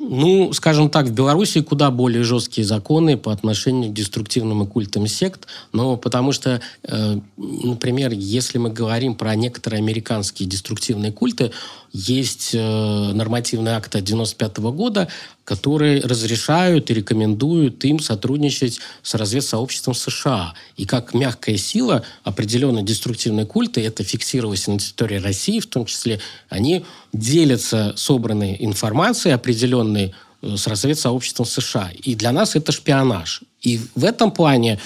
[0.00, 5.08] Ну, скажем так, в Беларуси куда более жесткие законы по отношению к деструктивным и культам
[5.08, 11.50] сект, но потому что, э, например, если мы говорим про некоторые американские деструктивные культы,
[11.92, 15.08] есть э, нормативный акт от 95 года,
[15.48, 20.52] которые разрешают и рекомендуют им сотрудничать с разведсообществом США.
[20.76, 26.20] И как мягкая сила определенные деструктивные культы, это фиксировалось на территории России в том числе,
[26.50, 26.84] они
[27.14, 31.92] делятся собранной информацией определенной э, с разведсообществом США.
[31.94, 33.40] И для нас это шпионаж.
[33.62, 34.78] И в этом плане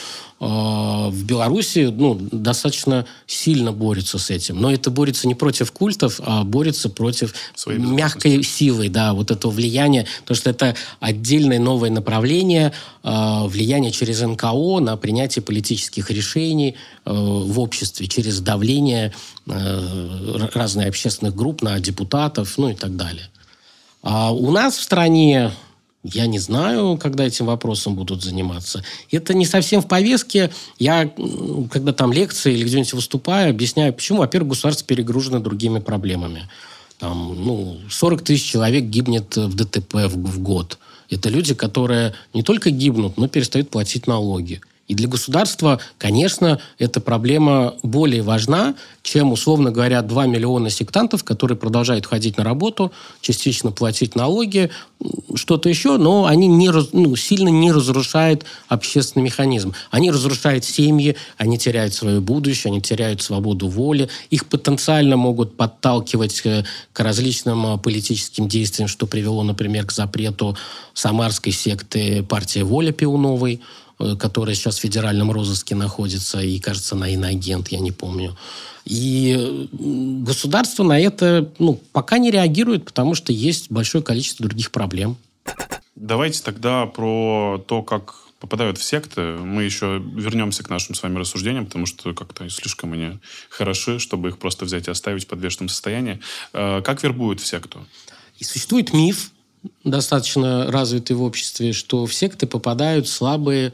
[0.43, 4.61] в Беларуси ну, достаточно сильно борется с этим.
[4.61, 7.33] Но это борется не против культов, а борется против
[7.67, 12.73] мягкой силы, да, вот этого влияния, потому что это отдельное новое направление
[13.05, 16.75] э, влияния через НКО на принятие политических решений
[17.05, 19.13] э, в обществе, через давление
[19.47, 23.29] э, разных общественных групп на депутатов, ну и так далее.
[24.03, 25.53] А у нас в стране
[26.05, 28.83] я не знаю, когда этим вопросом будут заниматься.
[29.11, 30.51] Это не совсем в повестке.
[30.79, 31.09] Я,
[31.71, 36.49] когда там лекции или где-нибудь выступаю, объясняю, почему, во-первых, государство перегружено другими проблемами.
[36.99, 40.79] Там, ну, 40 тысяч человек гибнет в ДТП в, в год.
[41.09, 44.61] Это люди, которые не только гибнут, но перестают платить налоги.
[44.93, 51.57] И для государства, конечно, эта проблема более важна, чем, условно говоря, 2 миллиона сектантов, которые
[51.57, 54.69] продолжают ходить на работу, частично платить налоги,
[55.35, 59.73] что-то еще, но они не, ну, сильно не разрушают общественный механизм.
[59.91, 66.39] Они разрушают семьи, они теряют свое будущее, они теряют свободу воли, их потенциально могут подталкивать
[66.43, 70.55] к, к различным а, политическим действиям, что привело, например, к запрету
[70.93, 73.82] самарской секты партии «Воля» Пиуновой, Э,
[74.19, 78.37] которая сейчас в федеральном розыске находится, и, кажется, на иноагент, я не помню.
[78.85, 85.17] И государство на это ну, пока не реагирует, потому что есть большое количество других проблем.
[85.95, 89.21] Давайте тогда про то, как попадают в секты.
[89.21, 94.31] Мы еще вернемся к нашим с вами рассуждениям, потому что как-то слишком они хороши, чтобы
[94.31, 96.19] их просто взять и оставить в подвешенном состоянии.
[96.53, 97.87] Э, как вербуют в секту?
[98.41, 99.31] И существует миф,
[99.85, 103.73] достаточно развитый в обществе, что в секты попадают слабые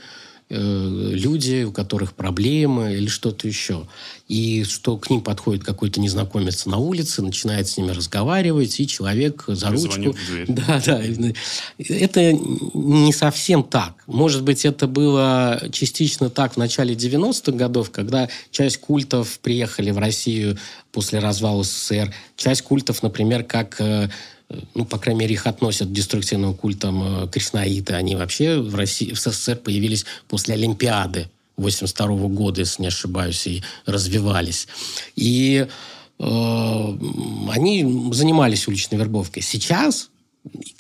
[0.51, 3.87] э, люди, у которых проблемы или что-то еще.
[4.27, 9.45] И что к ним подходит какой-то незнакомец на улице, начинает с ними разговаривать, и человек
[9.47, 10.15] за ручку...
[10.49, 11.03] Да, да.
[11.79, 13.95] Это не совсем так.
[14.07, 19.99] Может быть, это было частично так в начале 90-х годов, когда часть культов приехали в
[19.99, 20.59] Россию
[20.93, 22.15] после развала СССР.
[22.37, 24.11] Часть культов, например, как э,
[24.75, 27.95] ну, по крайней мере, их относят к деструктивным культам э, кришнаиты.
[27.95, 33.63] Они вообще в России, в СССР появились после Олимпиады 82 года, если не ошибаюсь, и
[33.85, 34.69] развивались.
[35.17, 35.67] И
[36.19, 36.99] э,
[37.51, 39.43] они занимались уличной вербовкой.
[39.43, 40.09] Сейчас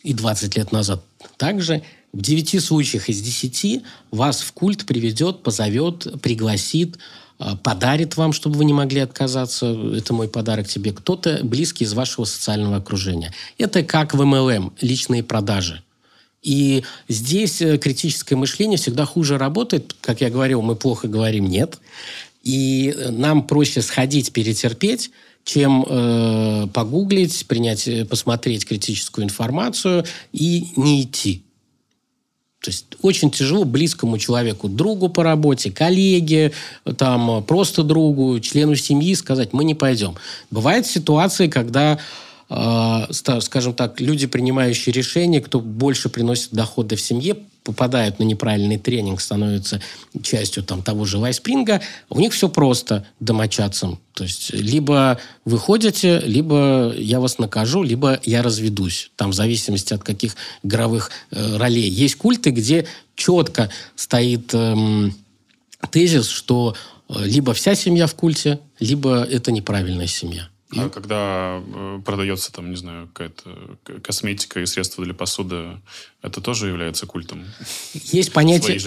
[0.02, 1.04] и 20 лет назад
[1.36, 6.98] также в 9 случаях из 10 вас в культ приведет, позовет, пригласит
[7.62, 9.66] подарит вам, чтобы вы не могли отказаться.
[9.96, 10.92] Это мой подарок тебе.
[10.92, 13.32] Кто-то близкий из вашего социального окружения.
[13.58, 15.82] Это как в MLM, личные продажи.
[16.42, 19.94] И здесь э, критическое мышление всегда хуже работает.
[20.00, 21.78] Как я говорил, мы плохо говорим «нет».
[22.42, 25.10] И э, нам проще сходить, перетерпеть,
[25.44, 31.42] чем э, погуглить, принять, э, посмотреть критическую информацию и не идти.
[32.68, 36.52] То есть очень тяжело близкому человеку, другу по работе, коллеге,
[36.98, 40.16] там, просто другу, члену семьи сказать, мы не пойдем.
[40.50, 41.98] Бывают ситуации, когда э,
[42.50, 47.36] скажем так, люди, принимающие решения, кто больше приносит дохода в семье,
[47.68, 49.82] попадают на неправильный тренинг, становятся
[50.22, 54.00] частью там, того же лайспринга, у них все просто домочадцам.
[54.14, 59.10] То есть либо вы ходите, либо я вас накажу, либо я разведусь.
[59.16, 61.90] Там в зависимости от каких игровых э, ролей.
[61.90, 65.14] Есть культы, где четко стоит эм,
[65.90, 66.74] тезис, что
[67.10, 70.48] э, либо вся семья в культе, либо это неправильная семья.
[70.76, 70.90] А и...
[70.90, 75.80] когда э, продается, там, не знаю, какая-то косметика и средства для посуды,
[76.20, 77.44] это тоже является культом?
[77.94, 78.78] Есть понятие,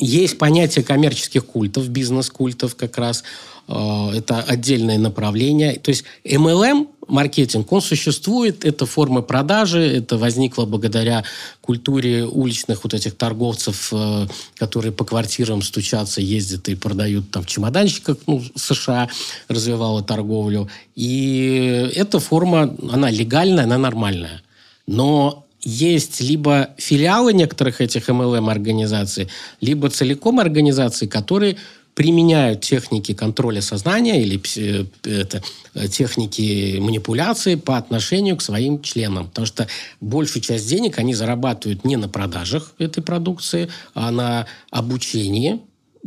[0.00, 3.22] есть понятие коммерческих культов, бизнес-культов как раз.
[3.68, 5.78] Э, это отдельное направление.
[5.78, 11.24] То есть MLM маркетинг, он существует, это форма продажи, это возникло благодаря
[11.60, 17.46] культуре уличных вот этих торговцев, э, которые по квартирам стучатся, ездят и продают там в
[17.46, 19.08] чемоданчиках, ну, США
[19.48, 20.68] развивала торговлю.
[20.94, 24.42] И эта форма, она легальная, она нормальная.
[24.86, 29.28] Но есть либо филиалы некоторых этих MLM-организаций,
[29.60, 31.58] либо целиком организации, которые
[32.00, 35.42] применяют техники контроля сознания или э, это,
[35.74, 39.28] э, техники манипуляции по отношению к своим членам.
[39.28, 39.68] Потому что
[40.00, 45.60] большую часть денег они зарабатывают не на продажах этой продукции, а на обучении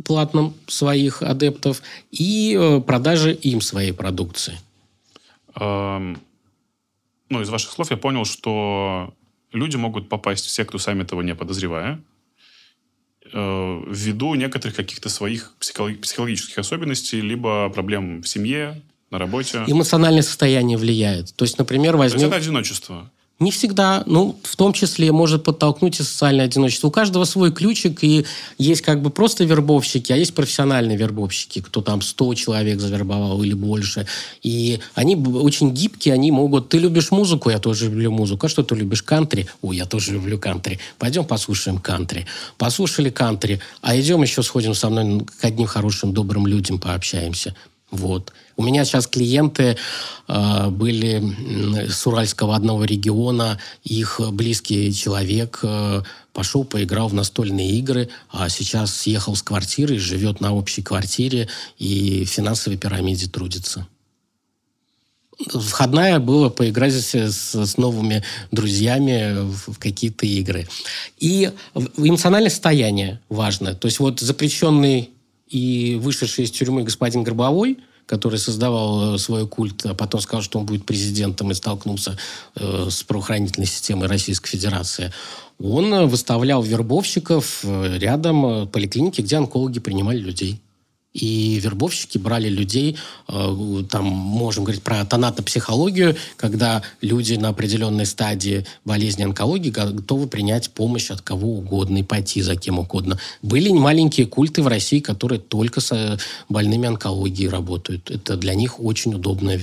[0.04, 1.80] платном своих адептов
[2.10, 4.58] и э, продаже им своей продукции.
[5.54, 6.20] Эм,
[7.28, 9.14] ну, из ваших слов я понял, что
[9.52, 12.00] люди могут попасть в секту, сами этого не подозревая,
[13.36, 19.64] Э, ввиду некоторых каких-то своих психологических особенностей, либо проблем в семье, на работе.
[19.66, 21.34] Эмоциональное состояние влияет.
[21.34, 22.20] То есть, например, возьмем...
[22.20, 23.10] То есть это одиночество?
[23.40, 26.86] Не всегда, ну, в том числе может подтолкнуть и социальное одиночество.
[26.86, 28.24] У каждого свой ключик, и
[28.58, 33.54] есть как бы просто вербовщики, а есть профессиональные вербовщики, кто там 100 человек завербовал или
[33.54, 34.06] больше.
[34.44, 36.68] И они очень гибкие, они могут...
[36.68, 38.46] Ты любишь музыку, я тоже люблю музыку.
[38.46, 39.02] А что ты любишь?
[39.02, 39.48] Кантри?
[39.62, 40.78] Ой, я тоже люблю кантри.
[40.98, 42.26] Пойдем послушаем кантри.
[42.56, 47.56] Послушали кантри, а идем еще сходим со мной к одним хорошим, добрым людям пообщаемся.
[47.90, 48.32] Вот.
[48.56, 49.76] У меня сейчас клиенты
[50.28, 58.10] э, были с Уральского одного региона, их близкий человек э, пошел, поиграл в настольные игры,
[58.30, 63.86] а сейчас съехал с квартиры, живет на общей квартире и в финансовой пирамиде трудится.
[65.48, 70.68] Входная была поиграть с, с новыми друзьями в, в какие-то игры.
[71.18, 71.50] И
[71.96, 73.74] эмоциональное состояние важно.
[73.74, 75.10] То есть вот запрещенный
[75.48, 80.58] и вышедший из тюрьмы господин Горбовой, который создавал э, свой культ, а потом сказал, что
[80.58, 82.18] он будет президентом и столкнулся
[82.56, 85.12] э, с правоохранительной системой Российской Федерации,
[85.58, 90.60] он э, выставлял вербовщиков э, рядом поликлиники, где онкологи принимали людей.
[91.14, 92.98] И вербовщики брали людей,
[93.28, 100.70] э, там можем говорить про тонатопсихологию, когда люди на определенной стадии болезни онкологии готовы принять
[100.70, 103.20] помощь от кого угодно и пойти за кем угодно.
[103.42, 108.10] Были маленькие культы в России, которые только с больными онкологией работают.
[108.10, 109.56] Это для них очень удобно.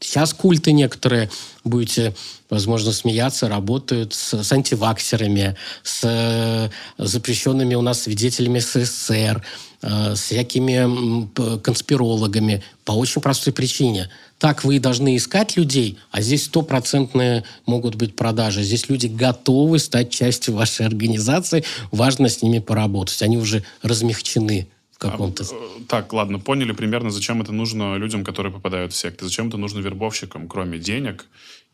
[0.00, 1.28] Сейчас культы некоторые,
[1.64, 2.14] будете,
[2.48, 11.28] возможно, смеяться, работают с, с антиваксерами, с запрещенными у нас свидетелями СССР, Э, с всякими
[11.60, 14.10] конспирологами по очень простой причине.
[14.38, 18.62] так вы должны искать людей, а здесь стопроцентные могут быть продажи.
[18.62, 23.22] Здесь люди готовы стать частью вашей организации, важно с ними поработать.
[23.22, 25.44] Они уже размягчены в каком-то...
[25.44, 29.24] А, так, ладно, поняли примерно, зачем это нужно людям, которые попадают в секты.
[29.24, 31.26] Зачем это нужно вербовщикам, кроме денег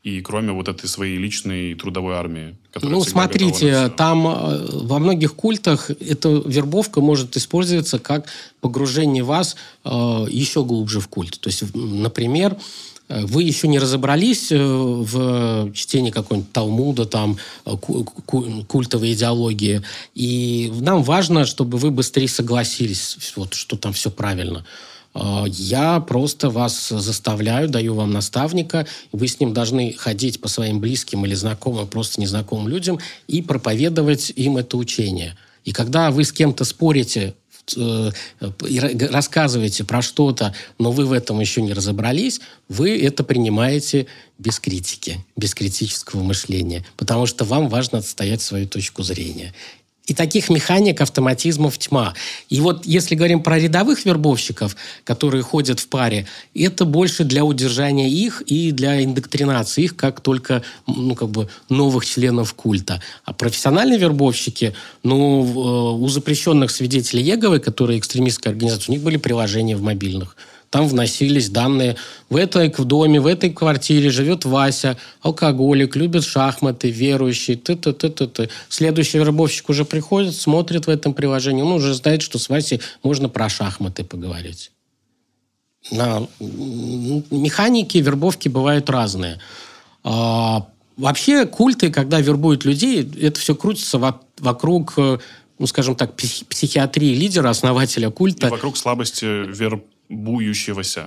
[0.03, 2.57] и кроме вот этой своей личной трудовой армии.
[2.83, 8.27] Ну, смотрите, там э, во многих культах эта вербовка может использоваться как
[8.61, 9.89] погружение вас э,
[10.29, 11.39] еще глубже в культ.
[11.39, 12.57] То есть, например,
[13.09, 19.83] э, вы еще не разобрались э, в чтении какой-нибудь Талмуда, там, культовой идеологии,
[20.17, 24.65] и нам важно, чтобы вы быстрее согласились, вот, что там все правильно.
[25.15, 30.81] А, я просто вас заставляю, даю вам наставника, вы с ним должны ходить по своим
[30.81, 35.37] близким или знакомым, просто незнакомым людям и проповедовать им это учение.
[35.65, 37.35] И когда вы с кем-то спорите
[37.77, 38.11] э,
[39.11, 44.07] рассказываете про что-то, но вы в этом еще не разобрались, вы это принимаете
[44.39, 49.55] без критики, без критического мышления, потому что вам важно отстоять свою точку зрения.
[50.07, 52.15] И таких механик, автоматизмов тьма.
[52.49, 58.11] И вот если говорим про рядовых вербовщиков, которые ходят в паре, это больше для удержания
[58.11, 63.01] их и для индоктринации их, как только ну, как бы новых членов культа.
[63.25, 64.75] А профессиональные вербовщики,
[65.05, 70.37] ну, э, у запрещенных свидетелей Еговы, которые экстремистская организация, у них были приложения в мобильных–
[70.73, 71.97] там вносились данные.
[72.31, 77.93] В этой в доме, в этой квартире живет Вася, алкоголик, любит шахматы, верующий, ты ты
[77.93, 82.39] ты ты ты Следующий вербовщик уже приходит, смотрит в этом приложении, он уже знает, что
[82.39, 84.73] с Васей можно про шахматы поговорить.
[85.91, 89.41] На механики вербовки бывают разные.
[90.05, 90.67] А,
[90.97, 93.99] вообще культы, когда вербуют людей, это все крутится
[94.39, 94.95] вокруг
[95.63, 98.49] ну, скажем так, психиатрии лидера, основателя культа.
[98.49, 101.07] И вокруг слабости верб бующегося.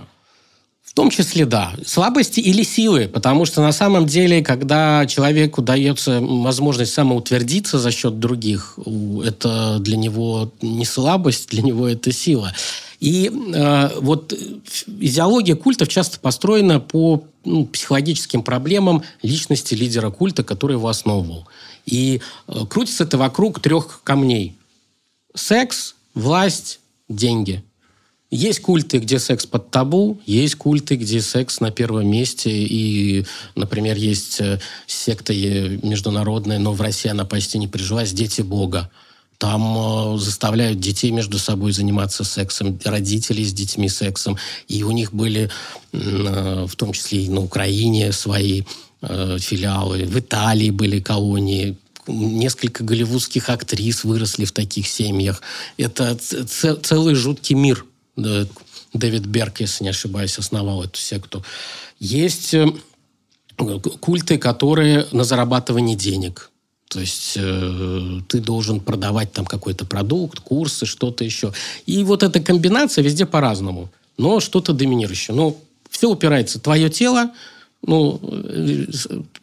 [0.82, 1.74] В том числе, да.
[1.86, 8.18] Слабости или силы, потому что на самом деле, когда человеку дается возможность самоутвердиться за счет
[8.18, 8.80] других,
[9.26, 12.54] это для него не слабость, для него это сила.
[13.02, 14.34] И э, вот
[14.88, 21.46] идеология культов часто построена по ну, психологическим проблемам личности лидера культа, который его основывал.
[21.86, 24.58] И э, крутится это вокруг трех камней.
[25.34, 27.64] Секс, власть, деньги–
[28.36, 32.50] есть культы, где секс под табу, есть культы, где секс на первом месте.
[32.52, 33.26] И,
[33.56, 38.92] например, есть э, секта международная, но в России она почти не прижилась, «Дети Бога».
[39.38, 44.38] Там э, заставляют детей между собой заниматься сексом, родителей с детьми сексом.
[44.68, 45.50] И у них были,
[45.92, 48.64] в том числе и на Украине, свои
[49.08, 50.06] э, филиалы.
[50.06, 51.78] В Италии были колонии.
[52.08, 55.42] Несколько голливудских актрис выросли в таких семьях.
[55.78, 57.86] Это целый жуткий мир–
[58.96, 61.44] Дэвид Берг, если не ошибаюсь, основал эту секту.
[62.00, 62.68] Есть э,
[64.00, 66.52] культы, которые на зарабатывание денег.
[66.88, 71.54] То есть э, ты должен продавать там какой-то продукт, курсы, что-то еще.
[71.86, 73.90] И вот эта комбинация везде по-разному.
[74.18, 75.36] Но что-то доминирующее.
[75.36, 76.60] Ну, все упирается.
[76.60, 77.32] Твое тело,
[77.88, 78.20] ну,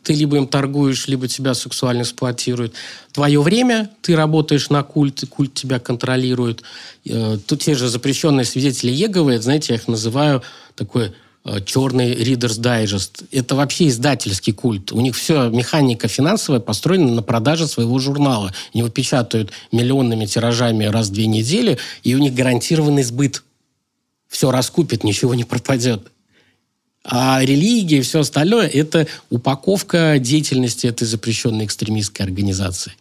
[0.02, 2.74] ты либо им торгуешь, либо тебя сексуально эксплуатируют.
[3.12, 6.62] Твое время, ты работаешь на культ, культ тебя контролирует.
[7.04, 10.42] Э, тут те же запрещенные свидетели Еговы, знаете, я их называю
[10.74, 11.12] такой
[11.44, 13.26] э, черный Reader's Digest.
[13.30, 14.90] Это вообще издательский культ.
[14.90, 18.52] У них все, механика финансовая построена на продаже своего журнала.
[18.74, 23.44] Они его печатают миллионными тиражами раз в две недели, и у них гарантированный сбыт.
[24.28, 26.11] Все раскупит, ничего не пропадет.
[27.04, 32.92] А религия и все остальное– это упаковка деятельности этой запрещенной экстремистской организации.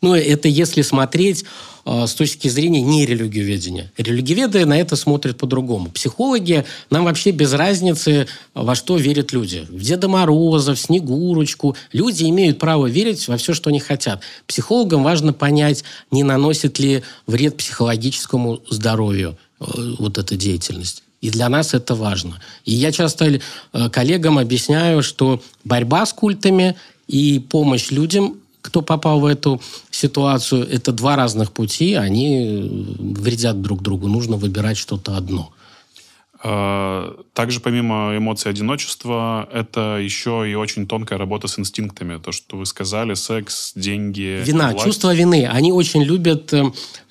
[0.00, 1.44] Ну, это если смотреть
[1.86, 3.90] э, с точки зрения нерелигиоведения.
[3.96, 5.90] Религиоведы на это смотрят по-другому.
[5.90, 9.66] Психологи, нам вообще без разницы, во что верят люди.
[9.68, 11.74] В Деда Мороза, в Снегурочку.
[11.92, 14.20] Люди имеют право верить во все, что они хотят.
[14.46, 19.64] Психологам важно понять, не наносит ли вред психологическому здоровью э,
[19.98, 21.03] вот эта деятельность.
[21.24, 22.38] И для нас это важно.
[22.66, 23.40] И я часто э,
[23.88, 26.76] коллегам объясняю, что борьба с культами
[27.08, 29.58] и помощь людям, кто попал в эту
[29.90, 32.68] ситуацию, это два разных пути, они э,
[33.22, 34.06] вредят друг другу.
[34.06, 35.50] Нужно выбирать что-то одно.
[36.46, 42.18] А, также помимо эмоций одиночества, это еще и очень тонкая работа с инстинктами.
[42.18, 44.84] То, что вы сказали, секс, деньги, Вина, власть.
[44.84, 45.48] чувство вины.
[45.50, 46.64] Они очень любят э,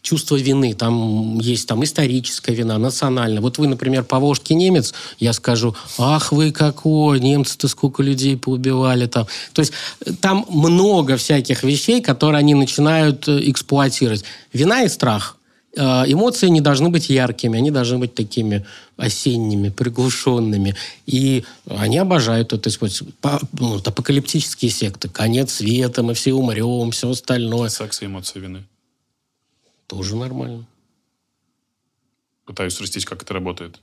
[0.03, 0.75] чувство вины.
[0.75, 3.41] Там есть там историческая вина, национальная.
[3.41, 9.25] Вот вы, например, поволжский немец, я скажу, ах вы какой, немцы-то сколько людей поубивали там.
[9.53, 9.73] То есть
[10.05, 14.23] э, там много всяких вещей, которые они начинают э, эксплуатировать.
[14.53, 15.42] Вина и страх– Э,
[15.75, 18.65] эмоции не должны быть яркими, они должны быть такими
[18.97, 20.75] осенними, приглушенными.
[21.05, 23.15] И они обожают это использовать.
[23.53, 25.09] Ну, апокалиптические секты.
[25.09, 27.69] Конец света, мы все умрем, все остальное.
[27.69, 28.63] Секс и эмоции вины.
[29.87, 30.65] Тоже нормально.
[32.45, 33.79] Пытаюсь срастить, как это работает.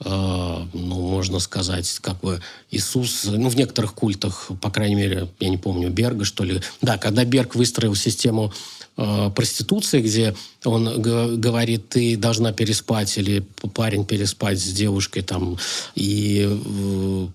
[0.00, 2.40] А, ну, можно сказать, как бы
[2.70, 6.60] Иисус, ну, в некоторых культах, по крайней мере, я не помню, Берга, что ли.
[6.82, 8.52] Да, когда Берг выстроил систему
[8.96, 10.34] э, проституции, где
[10.64, 15.58] он говорит, ты должна переспать или парень переспать с девушкой там
[15.94, 17.26] и э,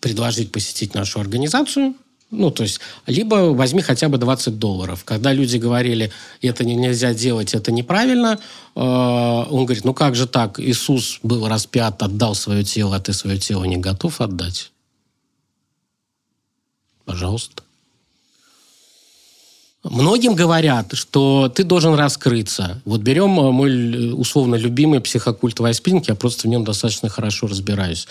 [0.00, 1.94] предложить посетить нашу организацию,
[2.30, 5.02] ну, то есть, либо возьми хотя бы 20 долларов.
[5.04, 6.12] Когда люди говорили,
[6.42, 8.38] это нельзя делать, это неправильно,
[8.76, 13.14] э, он говорит, ну как же так, Иисус был распят, отдал свое тело, а ты
[13.14, 14.72] свое тело не готов отдать?
[17.06, 17.62] Пожалуйста.
[19.84, 22.82] Многим говорят, что ты должен раскрыться.
[22.84, 28.06] Вот берем э, мой условно любимый психокульт Вайспинг, я просто в нем достаточно хорошо разбираюсь.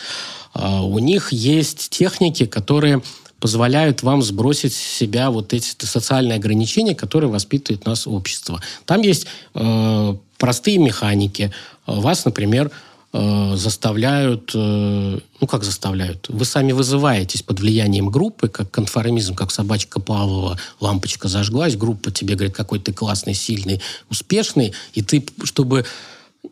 [0.53, 3.03] А, у них есть техники, которые
[3.39, 8.61] позволяют вам сбросить с себя вот эти социальные ограничения, которые воспитывает нас общество.
[8.85, 11.53] Там есть э, простые механики.
[11.85, 12.71] Вас, например,
[13.13, 19.51] э, заставляют, э, ну как заставляют, вы сами вызываетесь под влиянием группы, как конформизм, как
[19.51, 25.85] собачка Павлова, лампочка зажглась, группа тебе говорит, какой ты классный, сильный, успешный, и ты, чтобы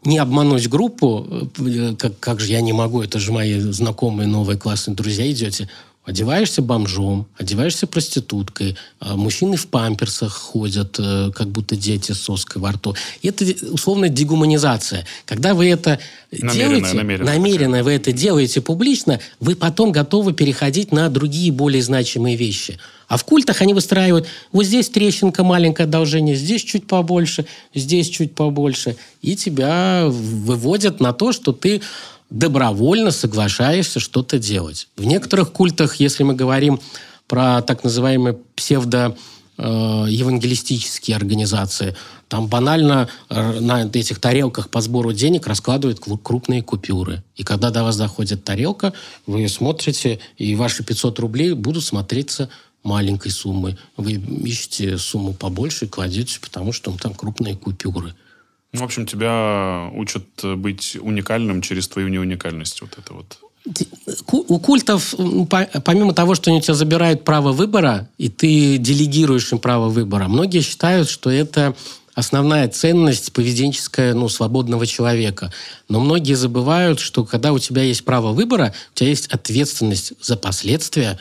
[0.03, 4.57] не обмануть группу, э, как, как же я не могу, это же мои знакомые, новые
[4.57, 5.69] классные друзья, идете,
[6.05, 12.61] Одеваешься бомжом, одеваешься проституткой, а мужчины в памперсах ходят, э, как будто дети с соской
[12.61, 12.95] во рту.
[13.23, 15.07] И это условно дегуманизация.
[15.25, 15.99] Когда вы это
[16.31, 21.81] намеренное, делаете, намеренно, намеренно вы это делаете публично, вы потом готовы переходить на другие более
[21.81, 22.77] значимые вещи.
[23.07, 28.35] А в культах они выстраивают, вот здесь трещинка, маленькое одолжение, здесь чуть побольше, здесь чуть
[28.35, 28.95] побольше.
[29.21, 31.81] И тебя выводят на то, что ты
[32.29, 34.87] добровольно соглашаешься что-то делать.
[34.97, 36.79] В некоторых культах, если мы говорим
[37.27, 39.15] про так называемые псевдо
[39.57, 41.95] э, евангелистические организации.
[42.27, 47.23] Там банально э, на этих тарелках по сбору денег раскладывают крупные купюры.
[47.35, 48.93] И когда до вас доходит тарелка,
[49.25, 52.49] вы смотрите, и ваши 500 рублей будут смотреться
[52.83, 53.77] маленькой суммой.
[53.97, 58.13] Вы ищете сумму побольше и кладете, потому что там крупные купюры.
[58.75, 62.81] В общем, тебя учат быть уникальным через твою неуникальность.
[62.81, 63.39] Вот это вот.
[64.31, 65.15] У культов,
[65.83, 70.27] помимо того, что они у тебя забирают право выбора, и ты делегируешь им право выбора,
[70.27, 71.75] многие считают, что это
[72.15, 75.51] основная ценность поведенческая ну, свободного человека.
[75.89, 80.37] Но многие забывают, что когда у тебя есть право выбора, у тебя есть ответственность за
[80.37, 81.19] последствия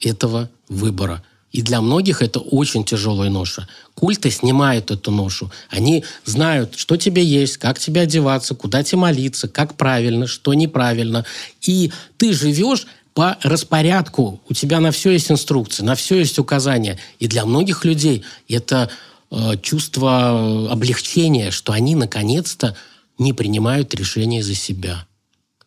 [0.00, 1.22] этого выбора.
[1.56, 3.66] И для многих это очень тяжелая ноша.
[3.94, 5.50] Культы снимают эту ношу.
[5.70, 11.24] Они знают, что тебе есть, как тебе одеваться, куда тебе молиться, как правильно, что неправильно.
[11.62, 14.38] И ты живешь по распорядку.
[14.50, 16.98] У тебя на все есть инструкции, на все есть указания.
[17.20, 18.90] И для многих людей это
[19.30, 22.76] э, чувство облегчения, что они наконец-то
[23.16, 25.06] не принимают решения за себя.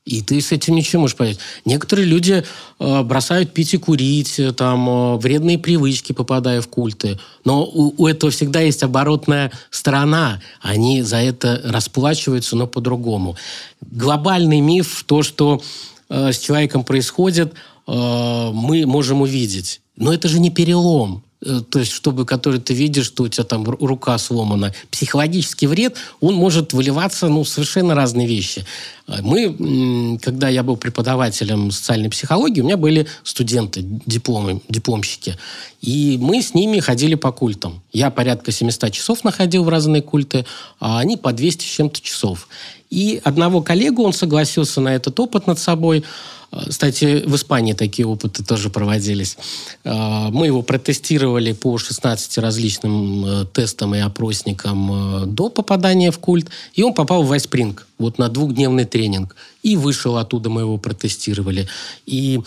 [0.10, 1.38] И ты с этим ничего можешь понять.
[1.66, 2.44] Некоторые люди
[2.80, 7.20] э, бросают пить и курить, э, там, э, вредные привычки, попадая в культы.
[7.46, 10.42] Но у, у этого всегда есть оборотная сторона.
[10.62, 13.38] Они за это расплачиваются, но по-другому.
[13.82, 15.62] Глобальный миф, то, что
[16.10, 17.54] э, с человеком происходит,
[17.88, 19.82] э, мы можем увидеть.
[19.96, 21.24] Но это же не перелом.
[21.46, 24.74] Э, то есть, чтобы, который ты видишь, что у тебя там рука сломана.
[24.92, 28.66] Психологический вред, он может выливаться, ну, совершенно разные вещи.
[29.08, 35.38] Э, мы, когда я был преподавателем социальной психологии, у меня были студенты, дипломы, дипломщики.
[35.82, 37.82] И мы с ними ходили по культам.
[37.94, 40.46] Я порядка 700 часов находил в разные культы,
[40.80, 42.50] а они по 200 с чем-то часов.
[42.90, 46.04] И одного коллегу, он согласился на этот опыт над собой–
[46.52, 49.38] кстати, в Испании такие опыты тоже проводились.
[49.84, 56.18] А, мы его протестировали по 16 различным э, тестам и опросникам э, до попадания в
[56.18, 59.36] культ, и он попал в Вайспринг, вот на двухдневный тренинг.
[59.62, 61.68] И вышел оттуда, мы его протестировали.
[62.08, 62.42] И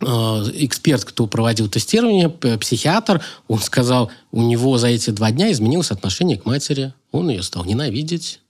[0.00, 5.92] э, эксперт, кто проводил тестирование, психиатр, он сказал, у него за эти два дня изменилось
[5.92, 6.92] отношение к матери.
[7.12, 8.40] Он ее стал ненавидеть.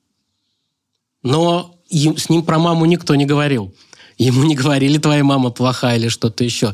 [1.22, 3.72] Но с ним про маму никто не говорил.
[4.18, 6.72] Ему не говорили, твоя мама плохая или что-то еще.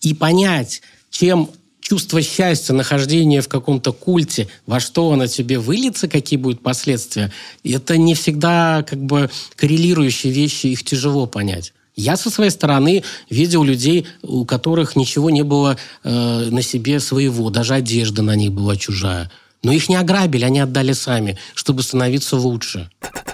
[0.00, 1.48] И понять, чем
[1.80, 7.32] чувство счастья, нахождение в каком-то культе, во что оно тебе выльется, какие будут последствия,
[7.64, 11.72] это не всегда как бы коррелирующие вещи, их тяжело понять.
[11.94, 17.50] Я со своей стороны видел людей, у которых ничего не было э, на себе своего,
[17.50, 19.30] даже одежда на них была чужая.
[19.62, 22.90] Но их не ограбили, они отдали сами, чтобы становиться лучше.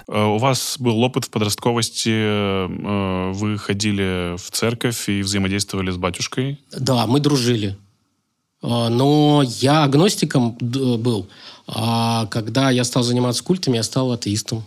[0.07, 5.97] Э, у вас был опыт в подростковости, э, вы ходили в церковь и взаимодействовали с
[5.97, 6.59] батюшкой?
[6.71, 7.77] Да, мы дружили.
[8.61, 11.27] Э, но я агностиком был.
[11.67, 14.65] А когда я стал заниматься культами, я стал атеистом.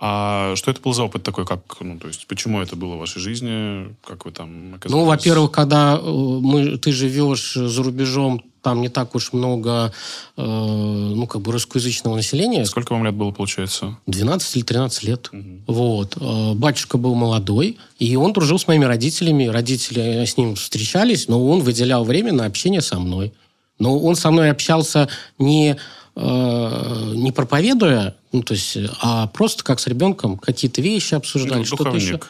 [0.00, 2.98] А что это был за опыт такой, как, ну, то есть, почему это было в
[2.98, 4.92] вашей жизни, как вы там оказались?
[4.92, 9.92] Ну, во-первых, когда мы, ты живешь за рубежом, там не так уж много,
[10.36, 12.64] э, ну, как бы русскоязычного населения.
[12.64, 13.98] Сколько вам лет было, получается?
[14.06, 15.30] 12 или 13 лет.
[15.32, 15.44] Угу.
[15.66, 16.16] Вот.
[16.20, 19.46] Э, батюшка был молодой, и он дружил с моими родителями.
[19.46, 23.32] Родители с ним встречались, но он выделял время на общение со мной.
[23.78, 25.76] Но он со мной общался не,
[26.14, 31.64] э, не проповедуя, ну, то есть, а просто как с ребенком какие-то вещи обсуждали, ну,
[31.64, 32.20] что-то еще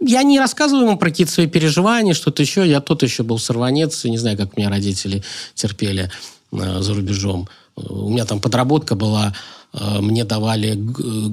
[0.00, 2.66] я не рассказываю ему про какие-то свои переживания, что-то еще.
[2.66, 5.22] Я тот еще был сорванец, и не знаю, как меня родители
[5.54, 6.10] терпели
[6.52, 7.48] э, за рубежом.
[7.76, 9.34] У меня там подработка была,
[9.72, 10.78] э, мне давали,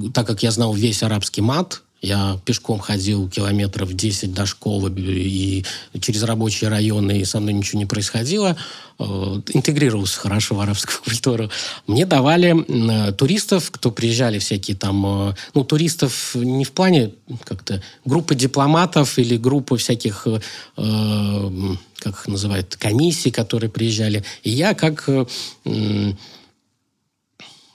[0.08, 4.94] э, так как я знал весь арабский мат, я пешком ходил километров 10 до школы
[5.00, 5.64] и
[6.02, 8.58] через рабочие районы, и со мной ничего не происходило.
[9.00, 11.50] Э, интегрировался хорошо в арабскую культуру.
[11.88, 15.30] Мне давали туристов, кто приезжали всякие там...
[15.30, 17.14] Э, ну, туристов не в плане
[17.46, 20.40] как-то группы дипломатов или группы всяких, э,
[22.00, 24.26] как их называют, комиссий, которые приезжали.
[24.44, 25.06] И я как...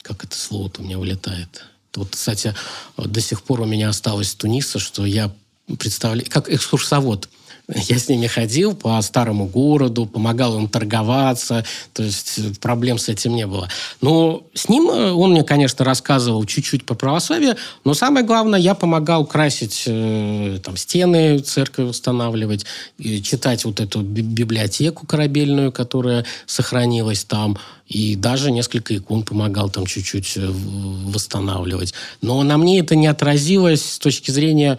[0.03, 1.64] как это слово-то у меня вылетает?
[1.99, 2.55] Вот, кстати,
[2.96, 5.34] до сих пор у меня осталось Туниса, что я
[5.78, 7.28] представляю, как экскурсовод.
[7.75, 13.35] Я с ними ходил по старому городу, помогал им торговаться, то есть проблем с этим
[13.35, 13.69] не было.
[14.01, 18.75] Но с ним э, он мне, конечно, рассказывал чуть-чуть по православию, но самое главное, я
[18.75, 22.64] помогал красить э, там, стены церкви устанавливать,
[22.99, 30.39] читать вот эту библиотеку корабельную, которая сохранилась там, и даже несколько икон помогал там чуть-чуть
[30.39, 31.93] э, восстанавливать.
[32.23, 34.79] Но на мне это не отразилось с точки зрения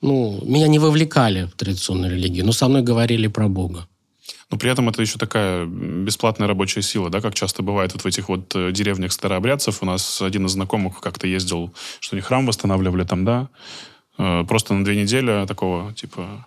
[0.00, 3.86] ну, меня не вовлекали в традиционную религию, но со мной говорили про Бога.
[4.50, 8.06] Но при этом это еще такая бесплатная рабочая сила, да, как часто бывает вот в
[8.06, 9.82] этих вот э, деревнях старообрядцев.
[9.82, 13.48] У нас один из знакомых как-то ездил, что они храм восстанавливали там, да,
[14.16, 16.46] э, просто на две недели такого, типа,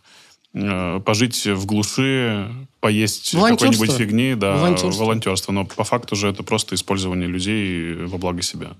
[0.56, 2.49] э, пожить в глуши,
[2.80, 5.04] поесть какой-нибудь фигни, да, волонтерство.
[5.04, 5.52] волонтерство.
[5.52, 8.72] Но по факту же это просто использование людей во благо себя.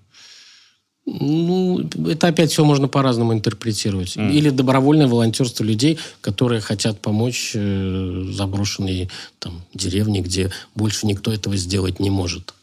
[1.06, 4.16] Ну, это опять все можно по-разному интерпретировать.
[4.16, 4.32] Mm.
[4.32, 11.58] Или добровольное волонтерство людей, которые хотят помочь э, заброшенной там, деревне, где больше никто этого
[11.58, 12.54] сделать не может.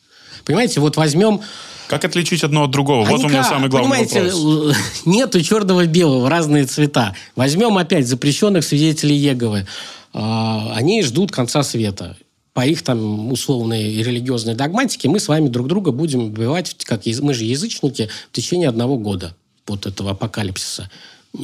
[0.45, 1.41] Понимаете, вот возьмем...
[1.89, 3.07] Как отличить одно от другого?
[3.07, 3.27] А вот никак.
[3.27, 4.77] у меня самый главный Понимаете, вопрос.
[5.05, 7.17] Нету черного белого, разные цвета.
[7.35, 9.67] Возьмем опять запрещенных свидетелей Еговы.
[10.15, 12.17] А, они ждут конца света
[12.59, 17.33] по их там условной религиозной догматике мы с вами друг друга будем убивать, как мы
[17.33, 19.37] же язычники, в течение одного года
[19.69, 20.91] вот этого апокалипсиса.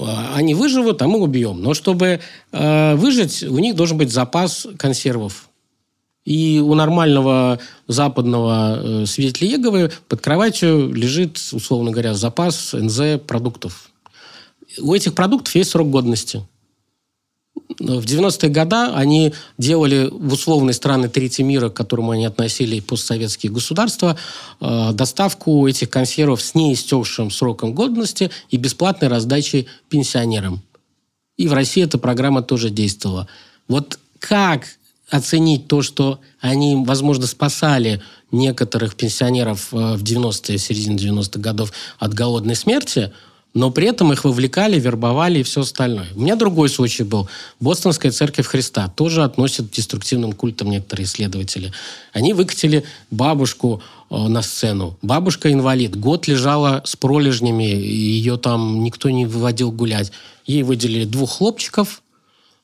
[0.00, 1.62] А, они выживут, а мы убьем.
[1.62, 2.18] Но чтобы
[2.50, 5.50] э, выжить, у них должен быть запас консервов.
[6.24, 13.92] И у нормального западного э, свидетеля Еговы под кроватью лежит, условно говоря, запас НЗ продуктов.
[14.80, 16.42] У этих продуктов есть срок годности
[17.78, 23.52] в 90-е годы они делали в условные страны третьего мира, к которому они относили постсоветские
[23.52, 24.16] государства,
[24.60, 30.62] э, доставку этих консервов с неистекшим сроком годности и бесплатной раздачей пенсионерам.
[31.36, 33.28] И в России эта программа тоже действовала.
[33.66, 34.66] Вот как
[35.10, 42.14] оценить то, что они, возможно, спасали некоторых пенсионеров э, в 90-е, середине 90-х годов от
[42.14, 43.12] голодной смерти–
[43.54, 46.08] но при этом их вовлекали, вербовали и все остальное.
[46.16, 47.28] У меня другой случай был.
[47.60, 51.72] Бостонская церковь Христа тоже относят к деструктивным культам некоторые исследователи.
[52.12, 53.80] Они выкатили бабушку
[54.10, 54.98] э, на сцену.
[55.02, 55.96] Бабушка инвалид.
[55.96, 60.10] Год лежала с пролежнями, ее там никто не выводил гулять.
[60.46, 62.02] Ей выделили двух хлопчиков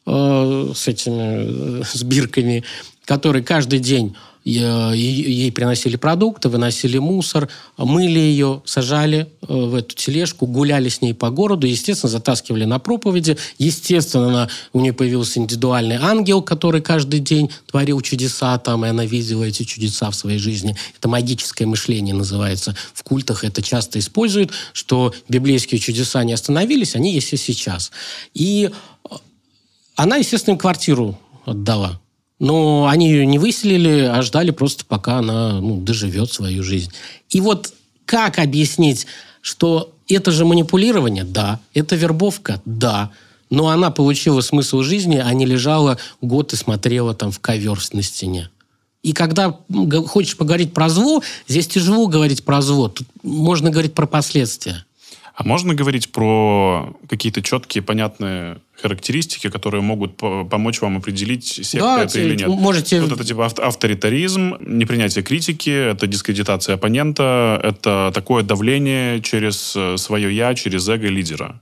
[0.07, 2.65] э, с этими э, с бирками,
[3.05, 10.47] которые каждый день ей приносили продукты, выносили мусор, мыли ее, сажали э, в эту тележку,
[10.47, 13.37] гуляли с ней по городу, естественно, затаскивали на проповеди.
[13.59, 19.05] Естественно, она, у нее появился индивидуальный ангел, который каждый день творил чудеса там, и она
[19.05, 20.75] видела эти чудеса в своей жизни.
[20.99, 22.75] Это магическое мышление называется.
[22.95, 27.93] В культах это часто используют, что библейские чудеса не остановились, они есть и сейчас.
[28.33, 29.15] И э,
[29.97, 32.01] она, естественно, квартиру отдала.
[32.41, 36.91] Но они ее не выселили, а ждали просто, пока она ну, доживет свою жизнь.
[37.29, 37.73] И вот
[38.07, 39.07] как объяснить,
[39.43, 41.25] что это же манипулирование?
[41.25, 41.61] Да.
[41.75, 42.61] Это вербовка?
[42.65, 43.11] Да.
[43.51, 48.03] Но она получила смысл жизни, а не лежала год и смотрела там в ковер на
[48.03, 48.49] стене.
[49.03, 49.59] И когда
[50.07, 52.89] хочешь поговорить про зло, здесь тяжело говорить про зло.
[52.89, 54.85] Тут можно говорить про последствия.
[55.35, 62.05] А можно говорить про какие-то четкие, понятные характеристики, которые могут помочь вам определить, секта да,
[62.05, 62.49] это или нет?
[62.49, 63.01] Можете...
[63.01, 70.35] Вот это типа авторитаризм, непринятие критики, это дискредитация оппонента, это такое давление через э, свое
[70.35, 71.61] «я», через эго лидера.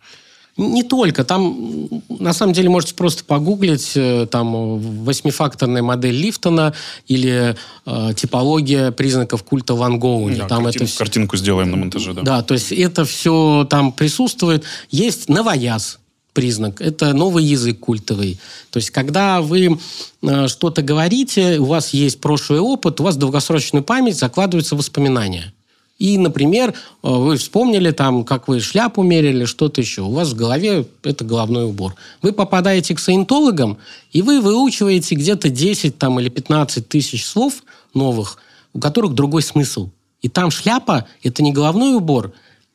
[0.59, 1.25] Не только.
[1.25, 6.75] Там, на самом деле, можете просто погуглить э, там восьмифакторная модель Лифтона
[7.07, 7.57] или
[7.87, 10.37] э, типология признаков культа Ван Гоуни.
[10.37, 10.99] Да, там картин, это все...
[10.99, 12.23] Картинку сделаем на монтаже, да.
[12.23, 14.65] Да, то есть это все там присутствует.
[14.91, 16.01] Есть новояз
[16.33, 16.81] признак.
[16.81, 18.39] Это новый язык культовый.
[18.71, 19.79] То есть, когда вы
[20.23, 25.53] э, что-то говорите, у вас есть прошлый опыт, у вас в долгосрочную память закладываются воспоминания.
[25.99, 30.03] И, например, э, вы вспомнили там, как вы шляпу мерили, что-то еще.
[30.03, 31.95] У вас в голове это головной убор.
[32.23, 33.79] Вы попадаете к саентологам,
[34.13, 38.39] и вы выучиваете где-то 10 там, или 15 тысяч слов новых,
[38.73, 39.91] у которых другой смысл.
[40.23, 42.33] И там шляпа– это не головной убор,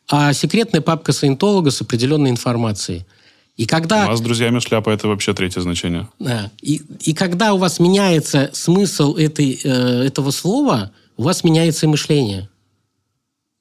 [0.09, 3.05] а секретная папка саентолога с определенной информацией.
[3.55, 4.05] И когда...
[4.05, 6.09] У вас с друзьями шляпа– это вообще третье значение.
[6.19, 6.51] Да.
[6.61, 11.89] И, и когда у вас меняется смысл этой, э, этого слова, у вас меняется и
[11.89, 12.49] мышление.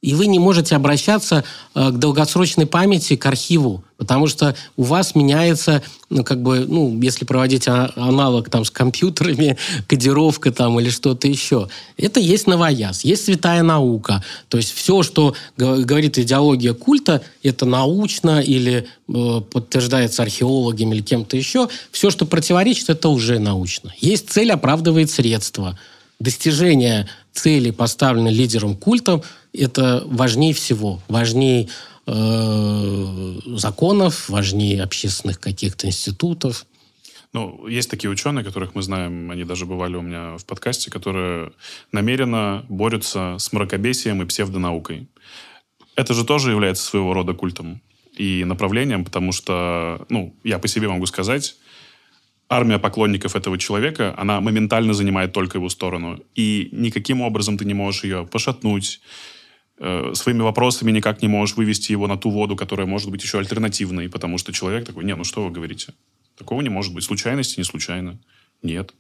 [0.03, 1.45] И вы не можете обращаться
[1.77, 5.81] э, к долгосрочной памяти, к архиву, потому что у вас меняется,
[6.11, 11.69] ну, как бы, ну, если проводить аналог там с компьютерами, кодировка там или что-то еще.
[11.97, 14.25] Это есть новояз, есть святая наука.
[14.49, 21.37] То есть все, что говорит идеология культа, это научно или э, подтверждается археологами или кем-то
[21.37, 21.69] еще.
[21.93, 23.95] Все, что противоречит, это уже научно.
[24.01, 25.79] Есть цель, оправдывает средства.
[26.19, 29.23] Достижение цели, поставленной лидером культа–
[29.53, 31.01] это важнее всего.
[31.09, 31.69] Важнее
[32.07, 36.67] э, законов, важнее общественных каких-то институтов.
[37.33, 41.53] Ну, есть такие ученые, которых мы знаем, они даже бывали у меня в подкасте, которые
[41.91, 45.09] намеренно борются с мракобесием и псевдонаукой.
[45.97, 47.81] Это же тоже является своего рода культом
[48.17, 51.57] и направлением, потому что, ну, я по себе могу сказать,
[52.51, 56.21] армия поклонников этого человека, она моментально занимает только его сторону.
[56.35, 59.01] И никаким образом ты не можешь ее пошатнуть,
[59.83, 63.39] э, своими вопросами никак не можешь вывести его на ту воду, которая может быть еще
[63.39, 65.93] альтернативной, потому что человек такой, не, ну что вы говорите?
[66.39, 67.05] Такого не может быть.
[67.05, 68.19] Случайности не случайно.
[68.63, 68.95] Нет.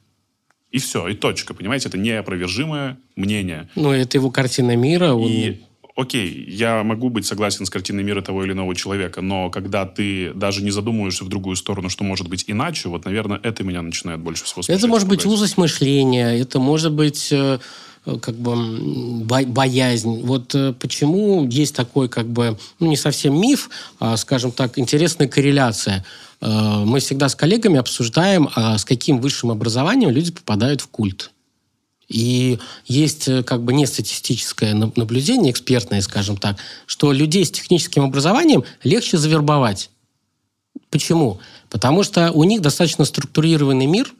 [0.70, 1.88] И все, и точка, понимаете?
[1.88, 3.68] Это неопровержимое мнение.
[3.76, 5.12] Ну, это его картина мира.
[5.12, 5.28] Он...
[5.28, 5.60] И
[5.96, 10.32] окей, я могу быть согласен с картиной мира того или иного человека, но когда ты
[10.34, 14.20] даже не задумываешься в другую сторону, что может быть иначе, вот, наверное, это меня начинает
[14.20, 17.58] больше всего Это может быть узость мышления, это может быть э,
[18.04, 20.22] как бы боязнь.
[20.22, 25.28] Вот э, почему есть такой как бы, ну, не совсем миф, а, скажем так, интересная
[25.28, 26.04] корреляция.
[26.40, 31.30] Э, мы всегда с коллегами обсуждаем, а с каким высшим образованием люди попадают в культ.
[32.08, 38.02] И есть э, как бы не статистическое наблюдение, экспертное, скажем так, что людей с техническим
[38.02, 39.90] образованием легче завербовать.
[40.90, 41.40] Почему?
[41.70, 44.12] Потому что у них достаточно структурированный мир,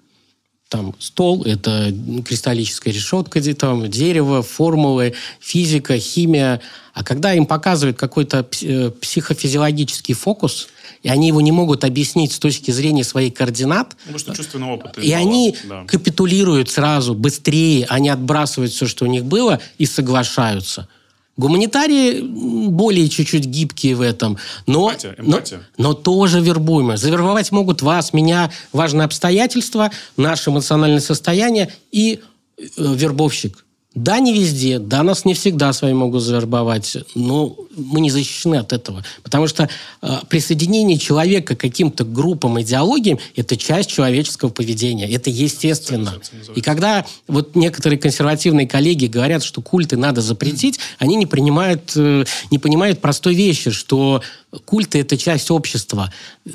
[0.73, 1.95] там стол, это
[2.27, 6.61] кристаллическая решетка, там дерево, формулы, физика, химия.
[6.95, 10.69] А когда им показывают какой-то э, психофизиологический фокус–
[11.03, 13.97] и они его не могут объяснить с точки зрения своих координат.
[13.99, 14.99] Потому что чувственный опыт.
[14.99, 15.85] И они да.
[15.85, 20.89] капитулируют сразу, быстрее, они отбрасывают все, что у них было, и соглашаются.
[21.37, 22.21] Гуманитарии
[22.69, 25.61] более чуть-чуть гибкие в этом, но, эмпатия, эмпатия.
[25.79, 26.99] но, но тоже вербуемые.
[26.99, 32.21] Завербовать могут вас, меня, важные обстоятельства, наше эмоциональное состояние и
[32.59, 33.65] э, вербовщик.
[33.95, 38.57] Да, не везде, да, нас не всегда с вами могут завербовать, но мы не защищены
[38.57, 39.05] от этого.
[39.23, 39.69] Потому что
[40.01, 45.07] э, присоединение человека к каким-то группам, идеологиям– это часть человеческого поведения.
[45.11, 46.15] Это естественно.
[46.55, 52.25] И когда вот некоторые консервативные коллеги говорят, что культы надо запретить, они не, принимают, э,
[52.51, 54.23] не понимают простой вещи, что
[54.65, 56.11] культы– это часть общества.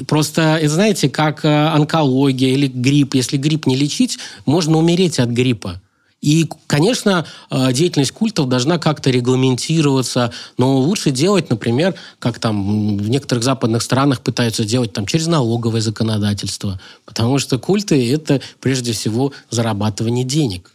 [0.08, 3.14] Просто, знаете, как э, онкология или грипп.
[3.14, 4.18] Если грипп не лечить,
[4.48, 5.80] можно умереть от гриппа.
[6.22, 13.08] И, конечно, э, деятельность культов должна как-то регламентироваться, но лучше делать, например, как там в
[13.10, 19.32] некоторых западных странах пытаются делать там через налоговое законодательство, потому что культы это прежде всего
[19.52, 20.72] зарабатывание денег.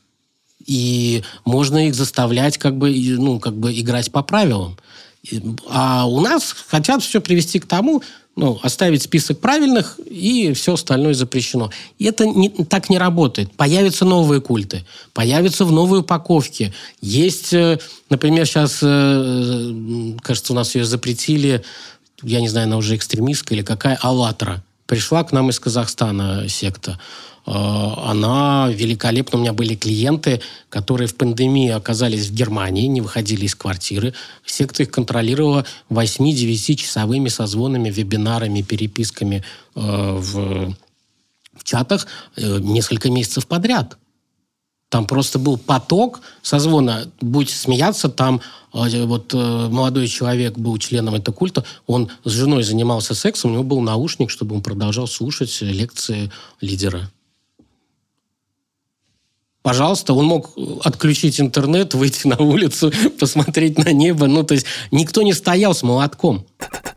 [0.65, 4.79] И можно их заставлять как бы, ну, как бы играть по правилам.
[5.69, 8.03] А у нас хотят все привести к тому,
[8.35, 11.71] ну, оставить список правильных, и все остальное запрещено.
[11.99, 13.53] И это не, так не работает.
[13.53, 16.73] Появятся новые культы, появятся в новой упаковке.
[17.01, 21.63] Есть, э, например, сейчас, э, кажется, у нас ее запретили,
[22.23, 24.63] я не знаю, она уже экстремистская или какая, «АЛЛАТРА».
[24.87, 26.99] Пришла к нам из Казахстана секта.
[27.45, 29.39] А, она великолепна.
[29.39, 34.15] У меня были клиенты, которые в пандемии оказались в Германии, не выходили из квартиры.
[34.45, 40.75] Секта их контролировала 8-9 часовыми созвонами, вебинарами, переписками э, в,
[41.55, 42.07] в чатах
[42.37, 43.97] э, несколько месяцев подряд.
[44.93, 47.11] Там просто был поток созвона.
[47.23, 48.43] Будь смеяться, там
[48.75, 53.65] э, вот молодой человек был членом этого культа, он с женой занимался сексом, у него
[53.65, 56.31] был наушник, чтобы он продолжал слушать лекции
[56.61, 57.11] лидера
[59.63, 60.51] пожалуйста, он мог
[60.85, 64.27] отключить интернет, выйти на улицу, посмотреть на небо.
[64.27, 66.45] Ну, то есть никто не стоял с молотком.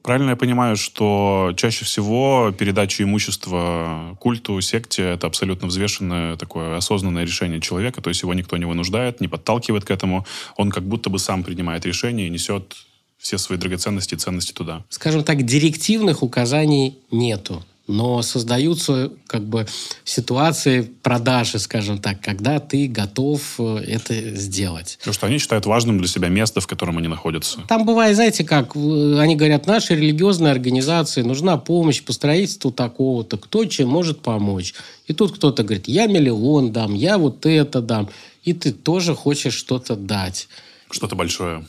[0.06, 7.24] Правильно я понимаю, что чаще всего передача имущества культу, секте– это абсолютно взвешенное такое осознанное
[7.24, 10.24] решение человека, то есть его никто не вынуждает, не подталкивает к этому,
[10.58, 12.76] он как будто бы сам принимает решение и несет
[13.18, 14.84] все свои драгоценности и ценности туда.
[14.90, 19.68] Скажем так, директивных указаний нету но создаются как бы
[20.04, 24.98] ситуации продажи, скажем так, когда ты готов э, это сделать.
[25.00, 27.60] Потому что они считают важным для себя место, в котором они находятся.
[27.68, 33.66] Там бывает, знаете, как, они говорят, нашей религиозной организации нужна помощь по строительству такого-то, кто
[33.66, 34.74] чем может помочь.
[35.08, 38.10] И тут кто-то говорит, я миллион дам, я вот это дам.
[38.44, 40.48] И ты тоже хочешь что-то дать.
[40.90, 41.66] Что-то большое.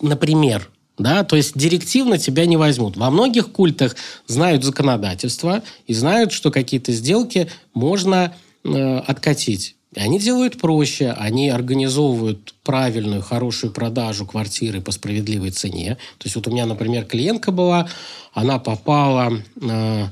[0.00, 0.68] Например,
[1.00, 2.96] да, то есть директивно тебя не возьмут.
[2.96, 3.96] Во многих культах
[4.26, 8.34] знают законодательство и знают, что какие-то сделки можно
[8.64, 9.76] э, откатить.
[9.94, 15.96] И они делают проще, они организовывают правильную, хорошую продажу квартиры по справедливой цене.
[16.18, 17.88] То есть вот у меня, например, клиентка была,
[18.32, 20.04] она попала э,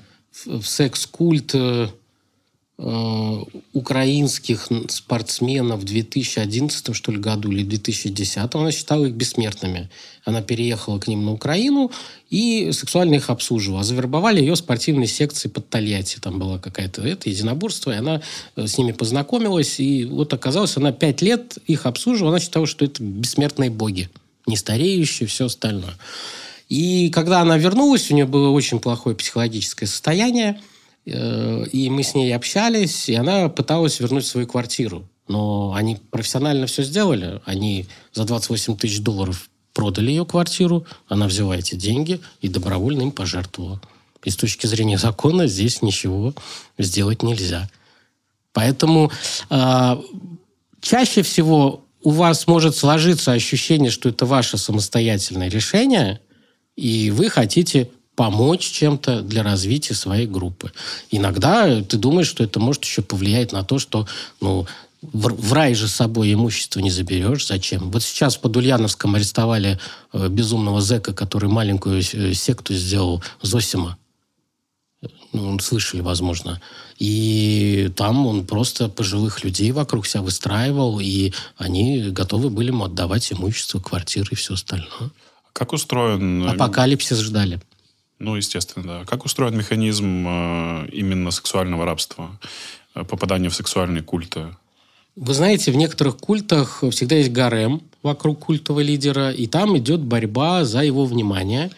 [0.46, 1.88] в секс-культ э,
[3.72, 9.90] украинских спортсменов в 2011 что ли, году или 2010 она считала их бессмертными.
[10.24, 11.90] Она переехала к ним на Украину
[12.30, 13.82] и сексуально их обслуживала.
[13.82, 16.20] Завербовали ее спортивной секции под Тольятти.
[16.20, 18.22] Там была какая-то это, единоборство, и она
[18.54, 19.80] э, с ними познакомилась.
[19.80, 22.30] И вот оказалось, она пять лет их обслуживала.
[22.30, 24.08] Она считала, что это бессмертные боги.
[24.46, 25.96] Не стареющие, все остальное.
[26.68, 30.77] И когда она вернулась, у нее было очень плохое психологическое состояние– Э,
[31.10, 35.08] и мы с ней общались, и она пыталась вернуть свою квартиру.
[35.28, 37.40] Но они профессионально все сделали.
[37.44, 43.12] Они за 28 тысяч долларов продали ее квартиру, она взяла эти деньги и добровольно им
[43.12, 43.80] пожертвовала.
[44.24, 46.34] И с точки зрения закона здесь ничего
[46.78, 47.70] сделать нельзя.
[48.52, 49.12] Поэтому
[49.50, 49.96] э,
[50.80, 56.20] чаще всего у вас может сложиться ощущение, что это ваше самостоятельное решение,
[56.74, 60.72] и вы хотите помочь чем-то для развития своей группы.
[61.12, 64.08] Иногда ты думаешь, что это может еще повлиять на то, что
[64.40, 64.66] ну,
[65.02, 67.46] в, рай же с собой имущество не заберешь.
[67.46, 67.92] Зачем?
[67.92, 69.78] Вот сейчас под Ульяновском арестовали
[70.12, 73.96] э, безумного зэка, который маленькую э, секту сделал Зосима.
[75.32, 76.60] Ну, слышали, возможно.
[76.98, 83.32] И там он просто пожилых людей вокруг себя выстраивал, и они готовы были ему отдавать
[83.32, 85.12] имущество, квартиры и все остальное.
[85.52, 86.44] Как устроен...
[86.44, 87.60] Э, Апокалипсис ждали.
[88.18, 89.04] Ну, естественно, да.
[89.04, 92.38] Как устроен механизм э, именно сексуального рабства,
[92.94, 94.46] э, попадания в сексуальные культы?
[95.14, 100.64] Вы знаете, в некоторых культах всегда есть гарем вокруг культового лидера, и там идет борьба
[100.64, 101.70] за его внимание,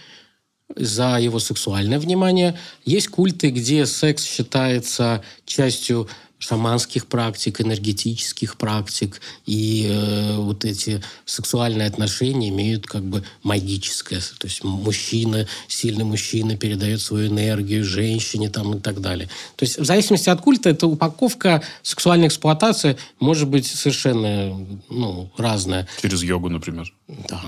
[0.77, 2.59] за его сексуальное внимание.
[2.85, 6.09] Есть культы, где секс считается частью
[6.41, 14.21] шаманских практик, энергетических практик, и э, вот эти сексуальные отношения имеют как бы магическое.
[14.39, 19.29] То есть мужчина, сильный мужчина передает свою энергию женщине там и так далее.
[19.57, 25.87] То есть в зависимости от культа эта упаковка сексуальной эксплуатации может быть совершенно ну, разная.
[26.01, 26.93] Через йогу, например.
[27.29, 27.43] Да.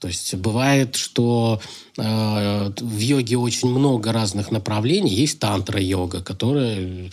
[0.00, 1.62] То есть бывает, что
[1.96, 5.14] э, в йоге очень много разных направлений.
[5.14, 7.10] Есть тантра-йога, которая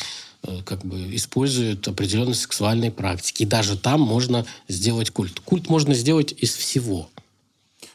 [0.66, 3.44] как бы используют определенные сексуальные практики.
[3.44, 5.40] И даже там можно сделать культ.
[5.40, 7.10] Культ можно сделать из всего.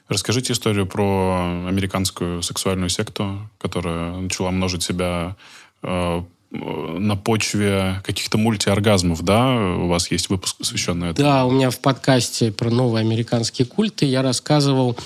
[0.09, 5.35] Расскажите историю про американскую сексуальную секту, которая начала множить себя
[5.83, 6.23] э,
[6.53, 9.57] на почве каких-то мультиоргазмов, да?
[9.57, 11.29] У вас есть выпуск, посвященный этому?
[11.29, 14.97] Да, у меня в подкасте про новые американские культы я рассказывал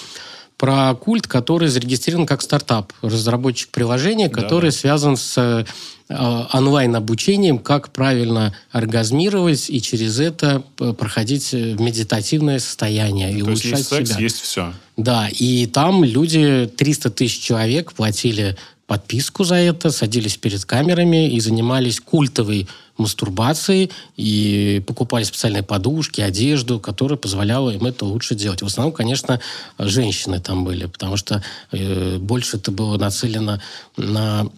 [0.58, 4.78] про культ, который зарегистрирован как стартап, разработчик приложения, который да, да.
[4.78, 5.64] связан с Э,
[6.10, 13.78] онлайн-обучением, как правильно оргазмировать и через это э, проходить э, медитативное состояние и То улучшать
[13.78, 14.72] есть секс, есть все.
[14.96, 18.56] Да, и там люди, 300 тысяч человек платили
[18.86, 22.66] подписку за это, садились перед камерами и занимались культовой
[22.98, 28.62] мастурбацией и покупали специальные подушки, одежду, которая позволяла им это лучше делать.
[28.62, 29.40] В основном, конечно,
[29.78, 31.40] женщины там были, потому что
[31.70, 33.60] э, больше это было нацелено
[33.96, 34.50] на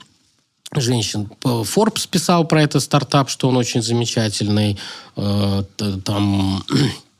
[0.81, 1.29] женщин.
[1.43, 4.79] Forbes писал про этот стартап, что он очень замечательный.
[5.17, 5.65] Э,
[6.05, 6.65] там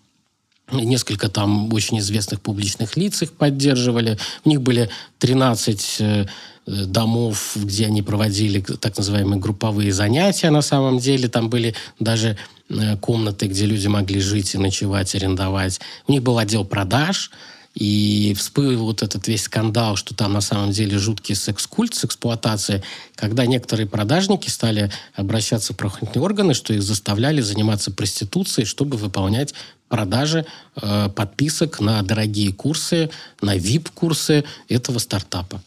[0.73, 4.19] несколько там очень известных публичных лиц их поддерживали.
[4.45, 4.89] У них были
[5.19, 6.27] 13 э,
[6.67, 11.29] домов, где они проводили так называемые групповые занятия на самом деле.
[11.29, 12.39] Там были даже
[12.69, 15.81] э, комнаты, где люди могли жить и ночевать, арендовать.
[16.07, 17.31] У них был отдел продаж,
[17.75, 22.83] и всплыл вот этот весь скандал, что там на самом деле жуткий секс-культ с эксплуатацией,
[23.15, 29.55] когда некоторые продажники стали обращаться в правоохранительные органы, что их заставляли заниматься проституцией, чтобы выполнять
[29.89, 30.45] продажи
[30.81, 33.11] э, подписок на дорогие курсы,
[33.41, 35.63] на VIP-курсы этого стартапа.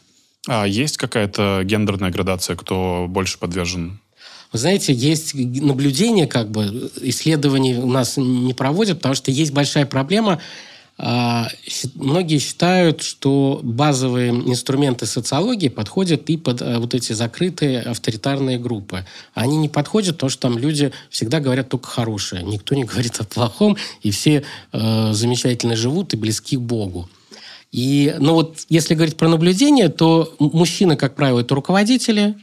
[0.47, 3.99] А есть какая-то гендерная градация, кто больше подвержен
[4.51, 9.85] вы знаете, есть наблюдение, как бы исследований у нас не проводят, потому что есть большая
[9.85, 10.39] проблема
[10.97, 19.05] многие считают, что базовые инструменты социологии подходят и под э, вот эти закрытые авторитарные группы.
[19.33, 22.43] Они не подходят, потому что там люди всегда говорят только хорошее.
[22.43, 27.09] Никто не говорит о плохом, и все э, замечательно живут и близки к Богу.
[27.73, 32.35] И, ну вот, если говорить про наблюдение, то мужчины, как правило, это руководители,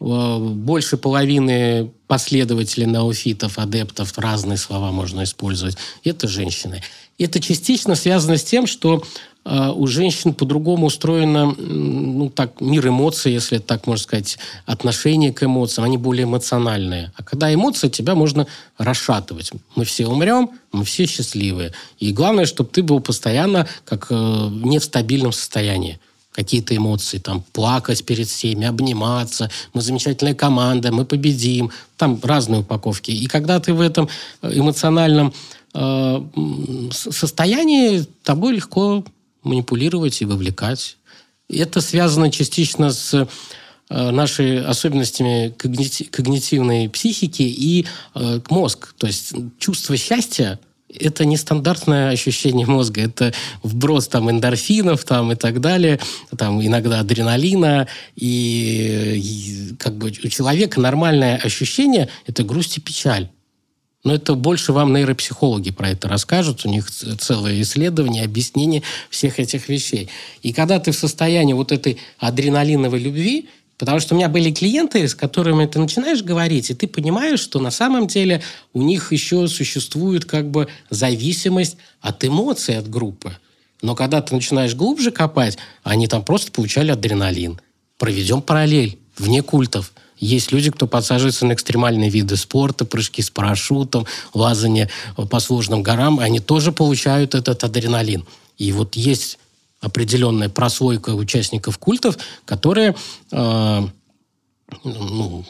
[0.00, 6.82] э, больше половины последователей науфитов, адептов, разные слова можно использовать, это женщины.
[7.20, 9.02] Это частично связано с тем, что
[9.44, 15.42] э, у женщин по-другому устроено ну, так, мир эмоций, если так можно сказать, отношение к
[15.42, 17.12] эмоциям, они более эмоциональные.
[17.16, 18.46] А когда эмоции, тебя можно
[18.78, 19.52] расшатывать.
[19.76, 21.72] Мы все умрем, мы все счастливые.
[21.98, 26.00] И главное, чтобы ты был постоянно как э, не в стабильном состоянии
[26.32, 33.10] какие-то эмоции, там, плакать перед всеми, обниматься, мы замечательная команда, мы победим, там разные упаковки.
[33.10, 34.08] И когда ты в этом
[34.40, 35.34] э, эмоциональном
[35.74, 36.20] Э,
[36.92, 39.04] состоянии тобой легко
[39.42, 40.96] манипулировать и вовлекать.
[41.48, 48.94] Это связано частично с э, нашими особенностями когнитивной психики и э, мозг.
[48.98, 50.58] То есть чувство счастья
[50.92, 56.00] это нестандартное ощущение мозга, это вброс там эндорфинов там и так далее,
[56.36, 63.30] там иногда адреналина, и, и как бы у человека нормальное ощущение– это грусть и печаль.
[64.02, 66.64] Но это больше вам нейропсихологи про это расскажут.
[66.64, 70.08] У них целое исследование, объяснение всех этих вещей.
[70.42, 75.06] И когда ты в состоянии вот этой адреналиновой любви, потому что у меня были клиенты,
[75.06, 78.42] с которыми ты начинаешь говорить, и ты понимаешь, что на самом деле
[78.72, 83.36] у них еще существует как бы зависимость от эмоций от группы.
[83.82, 87.60] Но когда ты начинаешь глубже копать, они там просто получали адреналин.
[87.98, 94.06] Проведем параллель вне культов– есть люди, кто подсаживается на экстремальные виды спорта, прыжки с парашютом,
[94.34, 98.24] лазание по сложным горам, они тоже получают этот адреналин.
[98.58, 99.38] И вот есть
[99.80, 102.94] определенная прослойка участников культов, которые
[103.32, 103.82] э,
[104.84, 105.44] ну,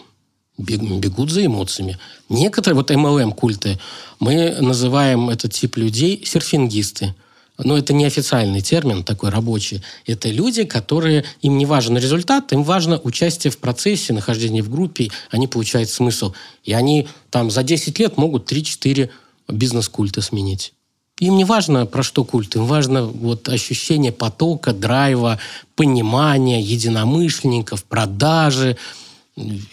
[0.57, 1.99] бегут за эмоциями.
[2.29, 3.81] Некоторые, вот MLM-культы,
[4.21, 7.15] мы называем этот тип людей серфингисты–
[7.65, 9.83] но это не официальный термин такой рабочий.
[10.07, 15.11] Это люди, которые, им не важен результат, им важно участие в процессе, нахождение в группе,
[15.31, 16.33] они получают смысл.
[16.65, 19.11] И они там за 10 лет могут 3-4
[19.49, 20.73] бизнес-культа сменить.
[21.21, 25.39] Им не важно, про что культ, им важно вот ощущение потока, драйва,
[25.77, 28.79] понимания, единомышленников, продажи.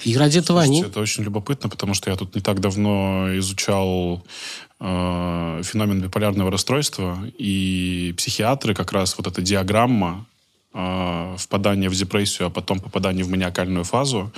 [0.03, 0.91] И ради этого Слушайте, они...
[0.91, 4.21] Это очень любопытно, потому что я тут не так давно изучал
[4.79, 10.25] э, феномен биполярного расстройства, и психиатры как раз вот эта диаграмма
[10.73, 14.31] э, впадания в депрессию, а потом попадания в маниакальную фазу,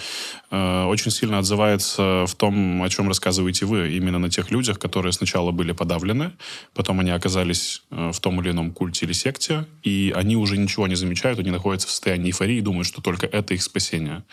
[0.52, 5.12] э, очень сильно отзывается в том, о чем рассказываете вы, именно на тех людях, которые
[5.12, 6.32] сначала были подавлены,
[6.74, 10.88] потом они оказались э, в том или ином культе или секте, и они уже ничего
[10.88, 14.24] не замечают, они находятся в состоянии эйфории и думают, что только это их спасение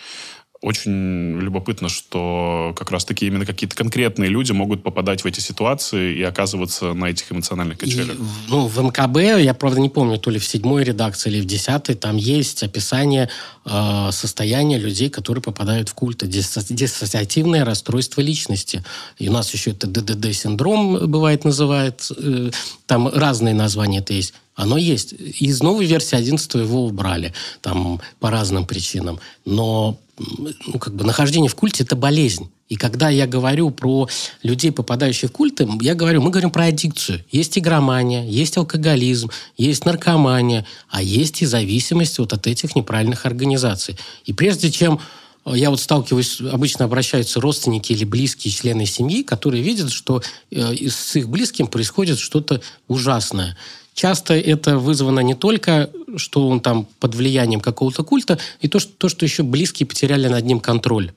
[0.63, 6.23] очень любопытно, что как раз-таки именно какие-то конкретные люди могут попадать в эти ситуации и
[6.23, 8.17] оказываться на этих эмоциональных качелях.
[8.17, 11.45] И, ну, в МКБ, я, правда, не помню, то ли в седьмой редакции или в
[11.45, 13.29] десятой, там есть описание
[13.65, 16.27] э, состояния людей, которые попадают в культы.
[16.27, 18.83] Диссоциативное расстройство личности.
[19.19, 22.11] И у нас еще это ДДД-синдром, бывает, называют.
[22.17, 22.51] Э,
[22.87, 24.33] там разные названия это есть.
[24.55, 25.13] Оно есть.
[25.13, 27.35] Из новой версии 11 его убрали.
[27.61, 29.21] Там по разным причинам.
[29.45, 32.51] Но ну, как бы нахождение в культе– это болезнь.
[32.69, 34.09] И когда я говорю про
[34.43, 37.25] людей, попадающих в культы, я говорю, мы говорим про аддикцию.
[37.31, 43.97] Есть игромания, есть алкоголизм, есть наркомания, а есть и зависимость вот от этих неправильных организаций.
[44.25, 45.01] И прежде чем
[45.45, 50.89] э, я вот сталкиваюсь, обычно обращаются родственники или близкие члены семьи, которые видят, что э,
[50.89, 53.57] с их близким происходит что-то ужасное.
[53.97, 58.93] Часто это вызвано не только, что он там под влиянием какого-то культа, и то, что,
[58.93, 61.13] то, что еще близкие потеряли над ним контроль.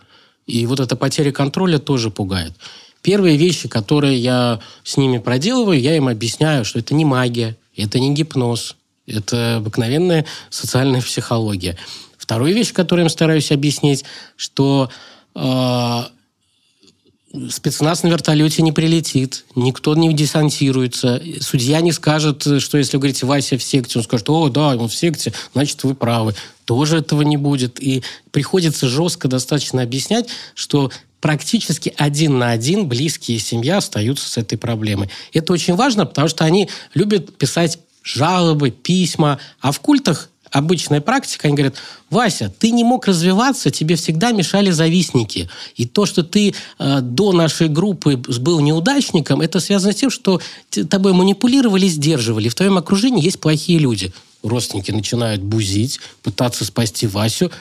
[0.47, 2.53] И вот эта потеря контроля тоже пугает.
[3.01, 7.99] Первые вещи, которые я с ними проделываю, я им объясняю, что это не магия, это
[7.99, 8.75] не гипноз,
[9.05, 11.77] это обыкновенная социальная психология.
[12.17, 14.05] Вторую вещь, которую я стараюсь объяснить,
[14.37, 14.89] что
[15.35, 16.03] э,
[17.49, 23.25] спецназ на вертолете не прилетит, никто не десантируется, судья не скажет, что если вы говорите
[23.25, 26.35] «Вася в секте», он скажет «О, да, он в секте, значит, вы правы».
[26.65, 27.81] Тоже этого не будет.
[27.81, 34.57] И приходится жестко достаточно объяснять, что практически один на один близкие семья остаются с этой
[34.57, 35.09] проблемой.
[35.33, 41.47] Это очень важно, потому что они любят писать жалобы, письма, а в культах обычная практика,
[41.47, 41.75] они говорят,
[42.09, 45.49] Вася, ты не мог развиваться, тебе всегда мешали завистники.
[45.75, 50.41] И то, что ты э, до нашей группы был неудачником, это связано с тем, что
[50.89, 52.49] тобой манипулировали, сдерживали.
[52.49, 54.13] В твоем окружении есть плохие люди.
[54.43, 57.51] Родственники начинают бузить, пытаться спасти Васю.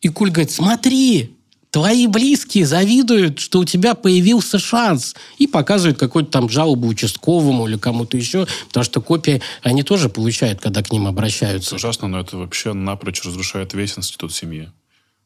[0.00, 1.35] И Куль говорит, смотри,
[1.76, 5.14] твои близкие завидуют, что у тебя появился шанс.
[5.36, 10.58] И показывают какую-то там жалобу участковому или кому-то еще, потому что копии они тоже получают,
[10.62, 11.74] когда к ним обращаются.
[11.74, 14.70] Это ужасно, но это вообще напрочь разрушает весь институт семьи.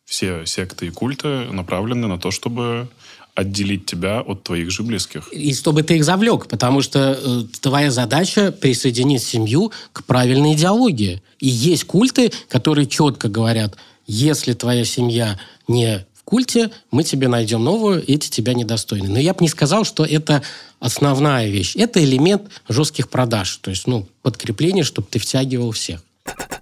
[0.05, 2.88] Все секты и культы направлены на то, чтобы
[3.36, 5.32] отделить тебя от твоих же близких.
[5.32, 11.22] И чтобы ты их завлек, потому что э, твоя задача присоединить семью к правильной идеологии.
[11.38, 13.76] И есть культы, которые четко говорят,
[14.09, 15.38] если твоя семья
[15.68, 19.09] не культе, мы тебе найдем новую, эти тебя недостойны.
[19.09, 20.43] Но я бы не сказал, что это
[20.79, 21.77] основная вещь.
[21.77, 23.57] Это элемент жестких продаж.
[23.59, 26.03] То есть, ну, подкрепление, чтобы ты втягивал всех.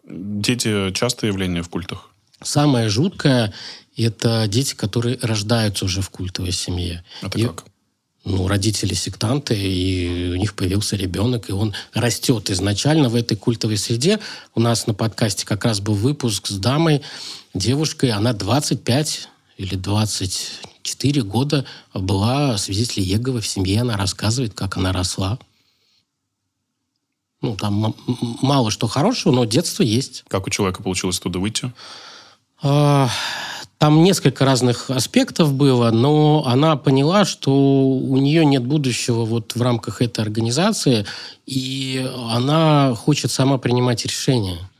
[0.04, 2.10] Дети частое явление в культах?
[2.42, 3.52] Самое жуткое–
[3.96, 7.04] это дети, которые рождаются уже в культовой семье.
[7.20, 7.64] Это и, как?
[8.24, 13.78] Ну, родители сектанты, и у них появился ребенок, и он растет изначально в этой культовой
[13.78, 14.20] среде.
[14.54, 17.02] У нас на подкасте как раз был выпуск с дамой,
[17.54, 19.28] девушкой, она 25
[19.58, 23.82] или 24 года была свидетелем Еговы в семье.
[23.82, 25.38] Она рассказывает, как она росла.
[27.42, 27.94] Ну, там
[28.40, 30.24] мало что хорошего, но детство есть.
[30.28, 31.72] Как у человека получилось туда выйти?
[32.62, 33.10] А,
[33.78, 39.62] там несколько разных аспектов было, но она поняла, что у нее нет будущего вот в
[39.62, 41.04] рамках этой организации,
[41.46, 44.70] и она хочет сама принимать решения.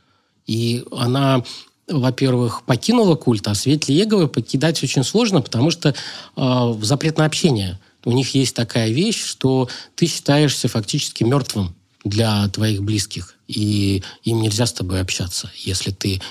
[0.47, 1.43] И она
[1.89, 5.93] во-первых, покинула культ, а Светле Еговой покидать очень сложно, потому что
[6.35, 7.79] э, запрет на общение.
[8.05, 14.41] У них есть такая вещь, что ты считаешься фактически мертвым для твоих близких, и им
[14.41, 16.21] нельзя с тобой общаться, если ты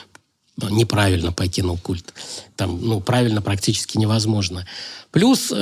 [0.70, 2.14] неправильно покинул культ.
[2.56, 4.66] Там, ну, правильно практически невозможно.
[5.10, 5.54] Плюс э,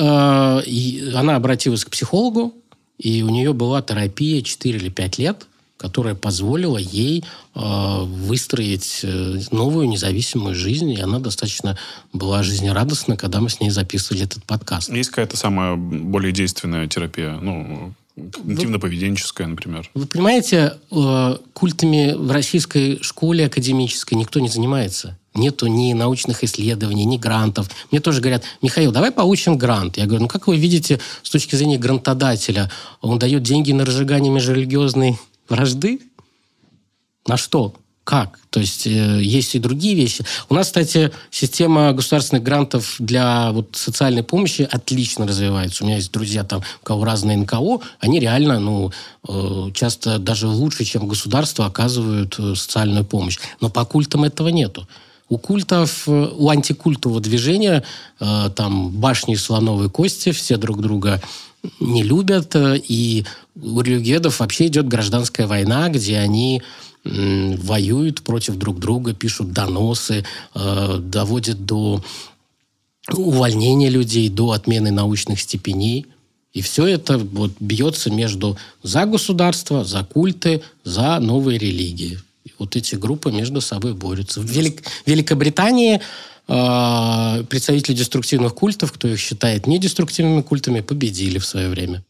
[1.15, 2.55] она обратилась к психологу,
[2.99, 7.25] и у нее была терапия 4 или 5 лет– которая позволила ей
[7.55, 7.61] э,
[8.05, 11.77] выстроить э, новую независимую жизнь, и она достаточно
[12.13, 14.91] была жизнерадостна, когда мы с ней записывали этот подкаст.
[14.91, 17.39] Есть какая-то самая более действенная терапия?
[17.41, 19.91] Ну, когнитивно-поведенческая, например.
[19.95, 25.19] Вы понимаете, э, культами в российской школе академической никто не занимается.
[25.35, 27.69] Нету ни научных исследований, ни грантов.
[27.91, 29.99] Мне тоже говорят, Михаил, давай получим грант.
[29.99, 32.71] Я говорю, ну как вы видите с точки зрения грантодателя,
[33.03, 35.19] он дает деньги на разжигание межрелигиозной
[35.49, 36.01] вражды?
[37.27, 37.75] На что?
[38.05, 38.39] Как?
[38.51, 40.25] То есть э, есть и другие вещи.
[40.49, 45.83] У нас, кстати, система государственных грантов для вот, социальной помощи отлично развивается.
[45.83, 48.93] У меня есть друзья, там, у кого разные НКО, они реально, ну,
[49.27, 53.39] э, часто даже лучше, чем государство, оказывают э, социальную помощь.
[53.61, 54.87] Но по культам этого нету.
[55.29, 57.83] У культов, э, у антикультового движения,
[58.21, 61.21] э, там, башни слоновые кости, все друг друга
[61.81, 63.25] не любят, э, и
[63.61, 66.63] у религиедов вообще идет гражданская война, где они
[67.05, 72.03] воюют против друг друга, пишут доносы, э, доводят до
[73.13, 76.07] увольнения людей, до отмены научных степеней.
[76.53, 82.19] И все это вот бьется между за государство, за культы, за новые религии.
[82.45, 84.41] И вот эти группы между собой борются.
[84.41, 84.83] В Велик...
[85.05, 86.01] Великобритании
[86.49, 92.03] э, представители деструктивных культов, кто их считает недеструктивными культами, победили в свое время.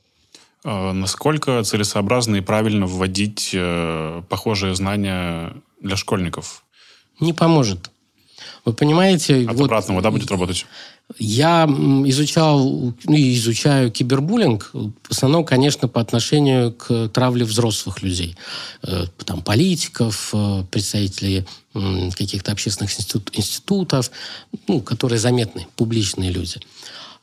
[0.69, 6.65] А насколько целесообразно и правильно вводить э, похожие знания для школьников?
[7.21, 7.93] Не поможет.
[8.65, 9.47] Вы понимаете...
[9.49, 10.67] От вот обратного, да, будет работать?
[11.19, 11.67] Я
[12.07, 18.37] изучал, ну, и изучаю кибербуллинг, в основном, конечно, по отношению к травле взрослых людей.
[18.83, 21.47] Э, там, политиков, э, представителей
[22.17, 24.11] каких-то общественных институт, институтов,
[24.67, 26.59] ну, которые заметны, публичные люди.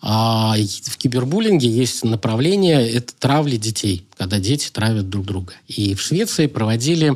[0.06, 5.54] А в кибербуллинге есть направление, это травли детей, когда дети травят друг друга.
[5.70, 7.16] И в Швеции проводили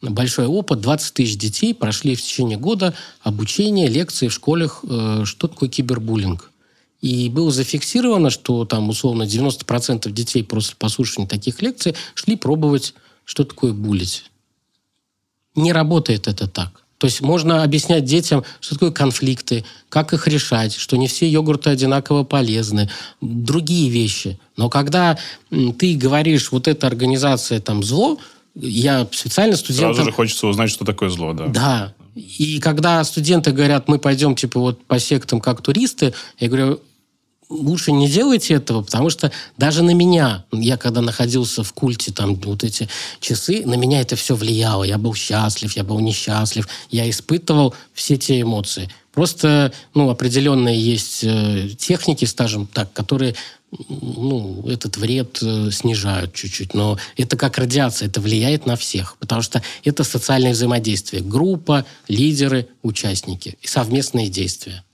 [0.00, 0.80] большой опыт.
[0.80, 6.52] 20 тысяч детей прошли в течение года обучение, лекции в школах, э, что такое кибербуллинг.
[7.00, 12.94] И было зафиксировано, что там условно 90% детей после послушания таких лекций шли пробовать,
[13.24, 14.30] что такое булить.
[15.56, 16.84] Не работает это так.
[16.98, 21.70] То есть можно объяснять детям, что такое конфликты, как их решать, что не все йогурты
[21.70, 24.38] одинаково полезны, другие вещи.
[24.56, 25.16] Но когда
[25.78, 28.18] ты говоришь, вот эта организация там зло,
[28.56, 29.94] я специально студентам...
[29.94, 31.46] Сразу же хочется узнать, что такое зло, да.
[31.46, 31.94] Да.
[32.16, 36.80] И когда студенты говорят, мы пойдем типа вот по сектам как туристы, я говорю,
[37.48, 42.34] лучше не делайте этого, потому что даже на меня, я когда находился в культе, там
[42.36, 42.88] вот эти
[43.20, 44.84] часы, на меня это все влияло.
[44.84, 48.90] Я был счастлив, я был несчастлив, я испытывал все те эмоции.
[49.12, 53.34] Просто, ну, определенные есть э, техники, скажем так, которые
[53.88, 56.72] ну, этот вред э, снижают чуть-чуть.
[56.74, 59.16] Но это как радиация, это влияет на всех.
[59.18, 61.22] Потому что это социальное взаимодействие.
[61.22, 64.84] Группа, лидеры, участники и совместные действия.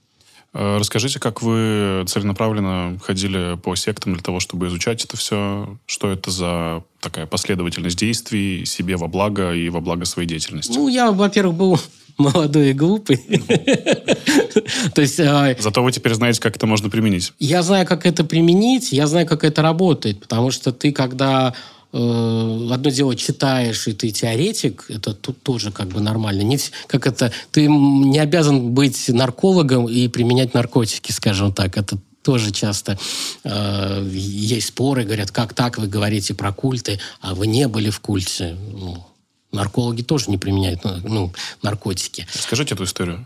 [0.57, 5.77] Э, расскажите, как вы целенаправленно ходили по сектам для того, чтобы изучать это все?
[5.85, 10.71] Что это за такая последовательность действий себе во благо и во благо своей деятельности?
[10.71, 11.79] Ну, я, во-первых, был
[12.17, 13.17] молодой и глупый.
[14.95, 15.19] То есть...
[15.19, 17.33] А, Зато вы теперь знаете, как это можно применить.
[17.37, 21.53] Я знаю, как это применить, я знаю, как это работает, потому что ты, когда
[21.95, 26.41] одно дело читаешь, и ты теоретик, это тут тоже как бы нормально.
[26.41, 31.77] Не, как это, ты не обязан быть наркологом и применять наркотики, скажем так.
[31.77, 32.97] Это тоже часто
[33.43, 37.99] э, есть споры, говорят, как так вы говорите про культы, а вы не были в
[38.01, 38.57] культе.
[38.73, 39.05] Ну,
[39.51, 41.31] наркологи тоже не применяют ну,
[41.61, 42.27] наркотики.
[42.29, 43.25] Скажите эту историю.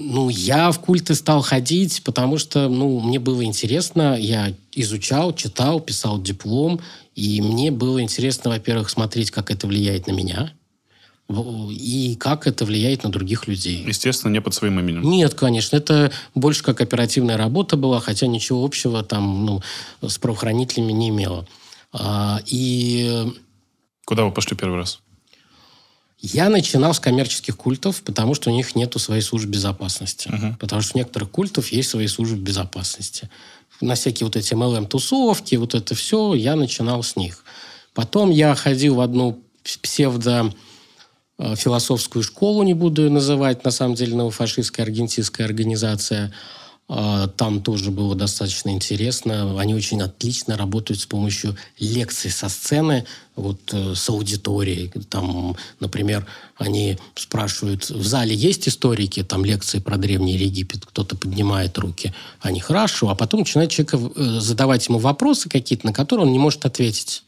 [0.00, 4.16] Ну, я в культы стал ходить, потому что, ну, мне было интересно.
[4.16, 6.80] Я изучал, читал, писал диплом.
[7.16, 10.52] И мне было интересно, во-первых, смотреть, как это влияет на меня.
[11.28, 13.84] И как это влияет на других людей.
[13.84, 15.02] Естественно, не под своим именем.
[15.02, 15.76] Нет, конечно.
[15.76, 19.62] Это больше как оперативная работа была, хотя ничего общего там ну,
[20.08, 21.44] с правоохранителями не имело.
[21.92, 23.32] А, и...
[24.06, 25.00] Куда вы пошли первый раз?
[26.20, 30.28] Я начинал с коммерческих культов, потому что у них нету своей службы безопасности.
[30.28, 30.56] Uh-huh.
[30.58, 33.30] Потому что у некоторых культов есть свои службы безопасности.
[33.80, 37.44] На всякие вот эти MLM-тусовки, вот это все, я начинал с них.
[37.94, 39.40] Потом я ходил в одну
[39.82, 40.52] псевдо
[41.38, 46.34] э, философскую школу, не буду ее называть, на самом деле новофашистская аргентинская организация–
[46.88, 49.60] там тоже было достаточно интересно.
[49.60, 53.04] Они очень отлично работают с помощью лекций со сцены,
[53.36, 54.90] вот э, с аудиторией.
[55.10, 61.76] Там, например, они спрашивают, в зале есть историки, там лекции про Древний Египет, кто-то поднимает
[61.76, 62.14] руки.
[62.40, 66.38] Они хорошо, а потом начинает человек э, задавать ему вопросы какие-то, на которые он не
[66.38, 67.22] может ответить.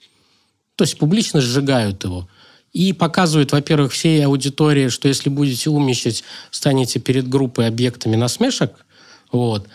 [0.77, 2.27] То есть публично сжигают его.
[2.73, 8.73] И показывают, во-первых, всей аудитории, что если будете умничать, станете перед группой объектами насмешек–
[9.33, 9.67] вот.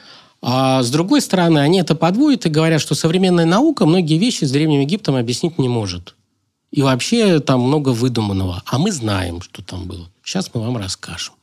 [0.41, 4.51] А с другой стороны, они это подводят и говорят, что современная наука многие вещи с
[4.51, 6.15] Древним Египтом объяснить не может.
[6.71, 8.61] И вообще там много выдуманного.
[8.65, 10.09] А мы знаем, что там было.
[10.23, 11.33] Сейчас мы вам расскажем.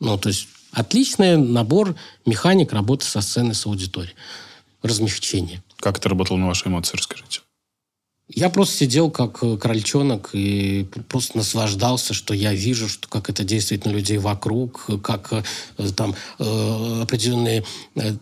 [0.00, 4.14] Ну, то есть отличный набор механик работы со сценой, с аудиторией.
[4.82, 5.62] Размягчение.
[5.76, 7.40] Как это работало на ваши эмоции, расскажите.
[8.28, 13.44] Я просто сидел как э, крольчонок и просто наслаждался, что я вижу, что как это
[13.44, 15.42] действует на людей вокруг, как э,
[15.94, 17.66] там э, определенный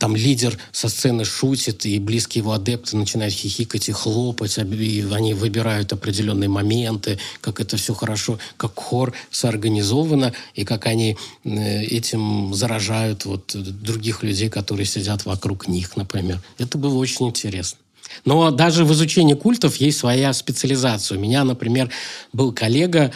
[0.01, 5.35] там лидер со сцены шутит, и близкие его адепты начинают хихикать и хлопать, и они
[5.35, 13.25] выбирают определенные моменты, как это все хорошо, как хор соорганизовано, и как они этим заражают
[13.25, 16.41] вот других людей, которые сидят вокруг них, например.
[16.59, 17.82] Это было очень интересно.
[18.25, 21.19] Но даже в изучении культов есть своя специализация.
[21.19, 21.91] У меня, например,
[22.33, 23.13] был коллега,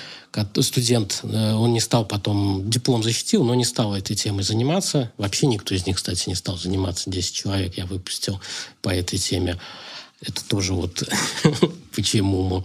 [0.60, 5.12] студент, э, он не стал потом, диплом защитил, но не стал этой темой заниматься.
[5.16, 7.10] Вообще никто из них, кстати, не стал заниматься.
[7.10, 8.40] 10 человек я выпустил
[8.82, 9.58] по этой теме.
[10.20, 11.02] Это тоже вот
[11.94, 12.64] почему.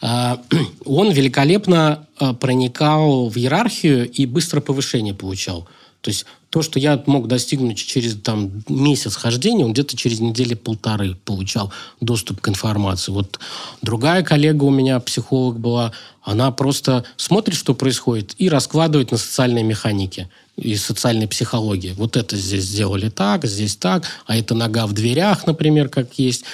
[0.00, 0.40] А,
[0.84, 5.68] он великолепно а, проникал в иерархию и быстро повышение получал.
[6.00, 10.54] То есть то, что я мог достигнуть через там, месяц хождения, он где-то через недели
[10.54, 13.12] полторы получал доступ к информации.
[13.12, 13.38] Вот
[13.82, 15.92] другая коллега у меня, психолог была,
[16.22, 21.92] она просто смотрит, что происходит, и раскладывает на социальной механике и социальной психологии.
[21.96, 26.44] Вот это здесь сделали так, здесь так, а это нога в дверях, например, как есть,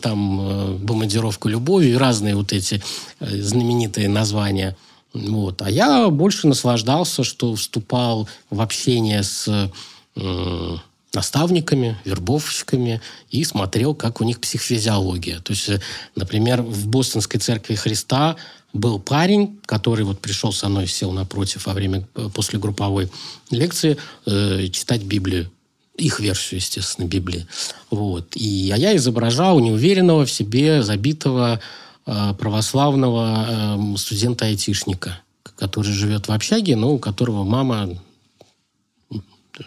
[0.00, 2.82] там э, бомбардировка любовью и разные вот эти
[3.20, 4.76] э, знаменитые названия–
[5.14, 5.62] вот.
[5.62, 9.70] А я больше наслаждался, что вступал в общение с
[10.16, 10.76] э,
[11.14, 15.40] наставниками, вербовщиками и смотрел, как у них психофизиология.
[15.40, 15.80] То есть, э,
[16.16, 18.36] например, в Бостонской церкви Христа
[18.72, 23.10] был парень, который вот пришел со мной, сел напротив во время, э, после групповой
[23.50, 25.50] лекции э, читать Библию.
[25.96, 27.46] Их версию, естественно, Библии.
[27.90, 28.34] Вот.
[28.34, 31.60] И, а я изображал неуверенного в себе, забитого
[32.04, 35.20] православного э, студента-айтишника,
[35.56, 37.96] который живет в общаге, но у которого мама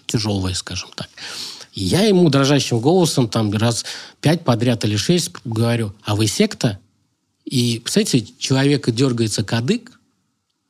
[0.08, 1.10] тяжелое, скажем так.
[1.74, 3.86] Я ему дрожащим голосом там раз
[4.22, 6.80] пять подряд или шесть говорю, а вы секта?
[7.44, 9.92] И, представляете, человека дергается кадык,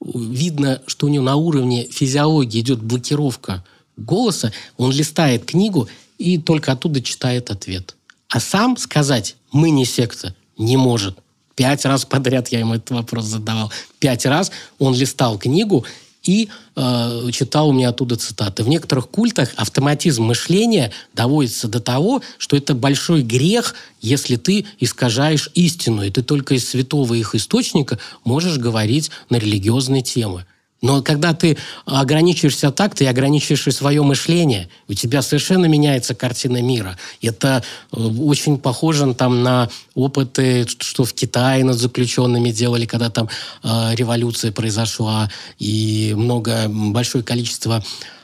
[0.01, 3.63] видно, что у него на уровне физиологии идет блокировка
[3.97, 5.87] голоса, он листает книгу
[6.17, 7.95] и только оттуда читает ответ.
[8.27, 11.17] А сам сказать «мы не секта» не может.
[11.55, 13.71] Пять раз подряд я ему этот вопрос задавал.
[13.99, 15.85] Пять раз он листал книгу
[16.23, 18.63] и э, читал у меня оттуда цитаты.
[18.63, 25.49] В некоторых культах автоматизм мышления доводится до того, что это большой грех, если ты искажаешь
[25.53, 30.45] истину, и ты только из святого их источника можешь говорить на религиозные темы.
[30.81, 34.69] Но когда ты ограничиваешься так, ты ограничиваешь и свое мышление.
[34.87, 36.97] У тебя совершенно меняется картина мира.
[37.21, 43.29] Это э, очень похоже там, на опыты, что в Китае над заключенными делали, когда там
[43.63, 47.83] э, революция произошла, и много, большое количество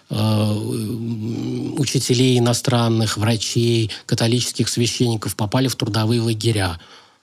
[0.10, 0.53] э,
[1.78, 6.80] учителей иностранных, врачей, католических священников попали в трудовые лагеря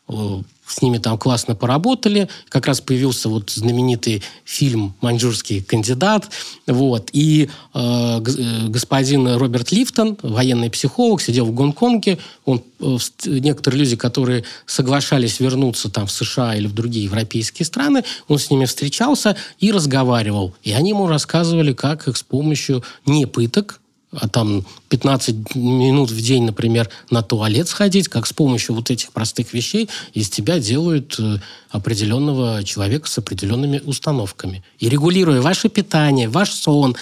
[0.09, 2.29] э, с ними там классно поработали.
[2.49, 6.31] Как раз появился вот знаменитый фильм «Маньчжурский кандидат».
[6.67, 7.11] Вот.
[7.13, 12.19] И э, э господин Роберт Лифтон, военный психолог, сидел в Гонконге.
[12.45, 12.97] Он, э,
[13.27, 18.51] некоторые люди, которые соглашались вернуться там в США или в другие европейские страны, он с
[18.51, 20.55] ними встречался и разговаривал.
[20.63, 26.21] И они ему рассказывали, как их с помощью не пыток, а там 15 минут в
[26.21, 31.17] день, например, на туалет сходить, как с помощью вот этих простых вещей из тебя делают
[31.19, 31.37] э,
[31.71, 34.65] определенного человека с определенными установками.
[34.79, 36.97] И регулируя ваше питание, ваш сон,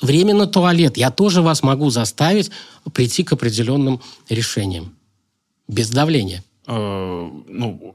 [0.00, 2.50] время на туалет, я тоже вас могу заставить
[2.94, 4.00] прийти к определенным
[4.30, 4.94] решениям.
[5.68, 6.42] Без давления.
[6.66, 7.94] Э, ну,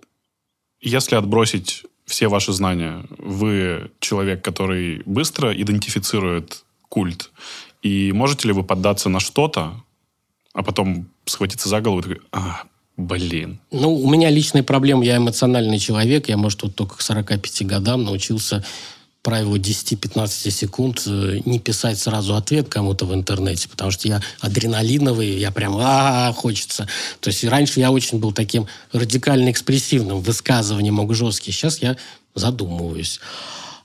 [0.81, 7.31] если отбросить все ваши знания, вы человек, который быстро идентифицирует культ
[7.81, 9.73] и можете ли вы поддаться на что-то,
[10.53, 12.63] а потом схватиться за голову и такой, а,
[12.97, 13.59] блин.
[13.71, 18.03] Ну, у меня личные проблемы, я эмоциональный человек, я, может, вот только к 45 годам
[18.03, 18.63] научился
[19.21, 25.37] правилу 10-15 секунд э, не писать сразу ответ кому-то в интернете, потому что я адреналиновый,
[25.37, 26.87] я прям а, хочется.
[27.19, 31.51] То есть раньше я очень был таким радикально экспрессивным, высказыванием мог жесткий.
[31.51, 31.97] Сейчас я
[32.33, 33.19] задумываюсь.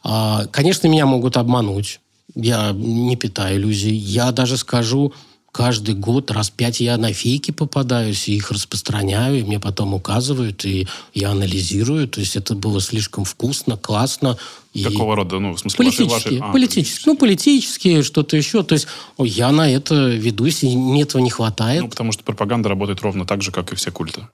[0.02, 2.00] А, конечно, меня могут обмануть.
[2.36, 3.94] Я не питаю иллюзий.
[3.94, 5.12] Я даже скажу,
[5.52, 10.66] каждый год раз пять я на фейки попадаюсь, и их распространяю, и мне потом указывают,
[10.66, 12.06] и я анализирую.
[12.08, 14.36] То есть это было слишком вкусно, классно.
[14.84, 15.16] Какого и...
[15.16, 15.38] рода?
[15.38, 16.42] Ну, в смысле, политические, ваши, ваши...
[16.42, 17.02] А, политические.
[17.06, 18.62] Ну, политические, что-то еще.
[18.62, 18.86] То есть
[19.18, 21.80] я на это ведусь, и мне этого не хватает.
[21.80, 24.28] Ну, потому что пропаганда работает ровно так же, как и все культы.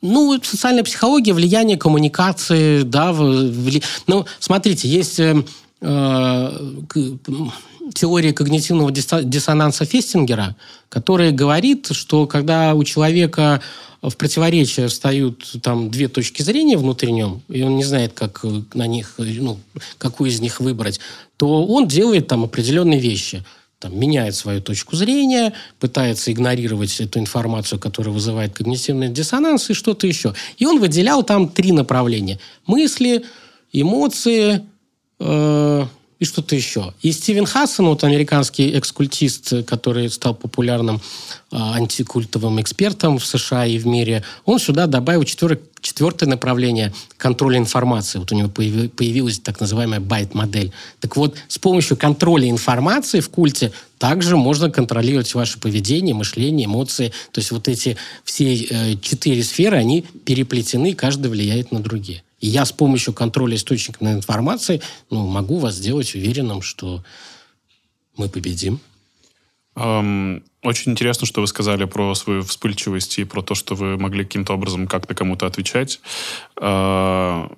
[0.00, 3.12] Ну, социальная психология, влияние коммуникации, да.
[3.12, 3.82] Вли...
[4.06, 5.20] Ну, смотрите, есть
[5.80, 6.50] э,
[7.94, 10.56] теория когнитивного диссонанса Фестингера,
[10.88, 13.62] которая говорит, что когда у человека
[14.02, 18.44] в противоречие встают там две точки зрения внутри нем, и он не знает, как
[18.74, 19.58] на них, ну,
[19.98, 21.00] какую из них выбрать,
[21.36, 23.44] то он делает там определенные вещи.
[23.80, 30.08] Там, меняет свою точку зрения, пытается игнорировать эту информацию, которая вызывает когнитивный диссонанс и что-то
[30.08, 30.34] еще.
[30.56, 32.40] И он выделял там три направления.
[32.66, 33.24] Мысли,
[33.72, 34.66] эмоции,
[36.18, 36.92] и что-то еще.
[37.00, 43.78] И Стивен Хассон, вот американский экскультист, который стал популярным э, антикультовым экспертом в США и
[43.78, 45.60] в мире, он сюда добавил четвер...
[45.80, 48.18] четвертое направление контроля информации.
[48.18, 50.72] Вот у него появилась так называемая байт-модель.
[51.00, 57.12] Так вот, с помощью контроля информации в культе также можно контролировать ваше поведение, мышление, эмоции.
[57.32, 62.22] То есть вот эти все э, четыре сферы, они переплетены, каждый влияет на другие.
[62.40, 64.80] И я с помощью контроля источников информации
[65.10, 67.02] ну, могу вас сделать уверенным, что
[68.16, 68.80] мы победим.
[69.78, 74.24] Um, очень интересно, что вы сказали про свою вспыльчивость и про то, что вы могли
[74.24, 76.00] каким-то образом как-то кому-то отвечать.
[76.56, 77.56] Uh,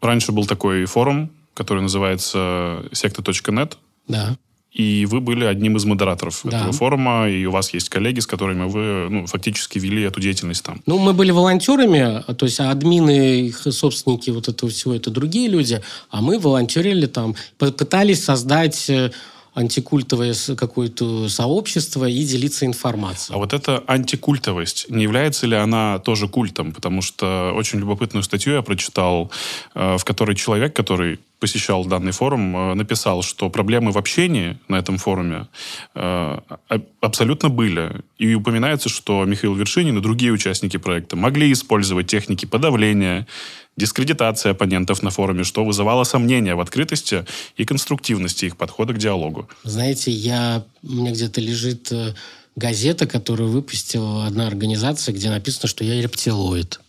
[0.00, 3.78] раньше был такой форум, который называется секта.нет.
[4.08, 4.36] Да
[4.72, 6.56] и вы были одним из модераторов да.
[6.56, 10.64] этого форума, и у вас есть коллеги, с которыми вы ну, фактически вели эту деятельность
[10.64, 10.80] там.
[10.86, 15.82] Ну, мы были волонтерами, то есть админы, их собственники вот этого всего, это другие люди,
[16.10, 19.12] а мы волонтерили там, пытались создать э,
[19.54, 23.36] антикультовое какое-то сообщество и делиться информацией.
[23.36, 26.72] А вот эта антикультовость, не является ли она тоже культом?
[26.72, 29.30] Потому что очень любопытную статью я прочитал,
[29.74, 34.76] э, в которой человек, который посещал данный форум, э, написал, что проблемы в общении на
[34.76, 35.48] этом форуме
[35.94, 36.38] э,
[37.00, 38.00] абсолютно были.
[38.18, 43.26] И упоминается, что Михаил Вершинин и другие участники проекта могли использовать техники подавления,
[43.76, 47.24] дискредитации оппонентов на форуме, что вызывало сомнения в открытости
[47.56, 49.48] и конструктивности их подхода к диалогу.
[49.64, 52.14] Знаете, я, у меня где-то лежит э,
[52.54, 56.80] газета, которую выпустила одна организация, где написано, что я рептилоид.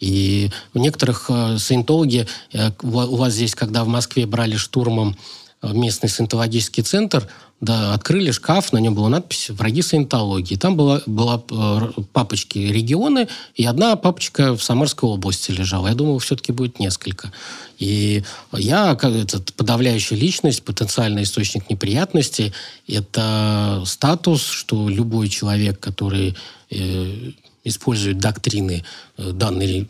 [0.00, 5.16] И у некоторых э, саентологи, э, у вас здесь, когда в Москве брали штурмом
[5.62, 7.26] местный саентологический центр,
[7.64, 10.56] да, открыли шкаф, на нем была надпись «Враги саентологии».
[10.56, 11.38] Там была, была
[12.12, 15.88] папочки регионы, и одна папочка в Самарской области лежала.
[15.88, 17.32] Я думал, все-таки будет несколько.
[17.78, 18.22] И
[18.52, 22.52] я, как этот, подавляющая личность, потенциальный источник неприятностей,
[22.86, 26.36] это статус, что любой человек, который
[27.64, 28.84] используют доктрины
[29.16, 29.88] э, данной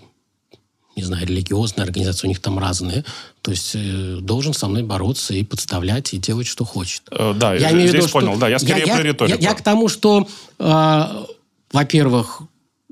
[0.96, 3.04] не знаю, религиозные организации, у них там разные.
[3.42, 7.02] То есть э, должен со мной бороться и подставлять, и делать, что хочет.
[7.10, 9.42] Э, да, я имею здесь виду, понял, что да, я скорее я, про риторику.
[9.42, 11.24] Я, я к тому, что, э,
[11.72, 12.42] во-первых,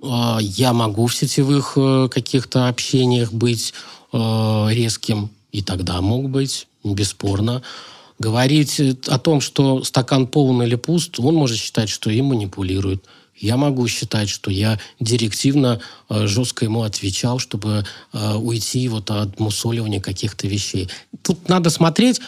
[0.02, 3.72] э, я могу в сетевых э, каких-то общениях быть
[4.12, 7.62] э, резким, и тогда мог быть, бесспорно.
[8.18, 13.04] Говорить о том, что стакан полон или пуст, он может считать, что им манипулируют
[13.42, 19.38] я могу считать, что я директивно э, жестко ему отвечал, чтобы э, уйти вот от
[19.40, 20.88] мусоливания каких-то вещей.
[21.22, 22.20] Тут надо смотреть,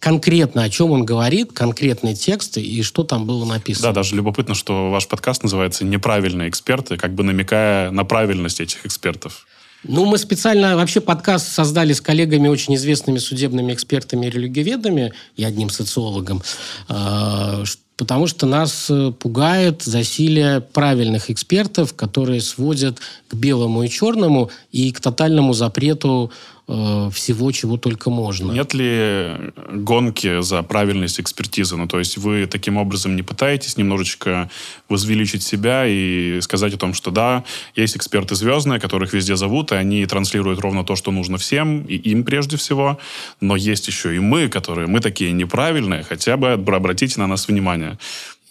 [0.00, 3.88] конкретно о чем он говорит, конкретные тексты и что там было написано.
[3.88, 8.84] Да, даже любопытно, что ваш подкаст называется «Неправильные эксперты», как бы намекая на правильность этих
[8.84, 9.46] экспертов.
[9.84, 15.44] Ну, мы специально вообще подкаст создали с коллегами, очень известными судебными экспертами и религиоведами, и
[15.44, 16.42] одним социологом,
[16.88, 17.64] э,
[17.96, 22.98] потому что нас э, пугает засилие правильных экспертов, которые сводят
[23.28, 26.30] к белому и черному и к тотальному запрету
[26.68, 28.50] Э, всего, чего только можно.
[28.50, 31.76] Нет ли гонки за правильность экспертизы?
[31.76, 34.50] Ну, то есть вы таким образом не пытаетесь немножечко
[34.88, 37.44] возвеличить себя и сказать о том, что да,
[37.76, 41.94] есть эксперты звездные, которых везде зовут, и они транслируют ровно то, что нужно всем, и
[41.94, 42.98] им прежде всего,
[43.40, 47.96] но есть еще и мы, которые, мы такие неправильные, хотя бы обратите на нас внимание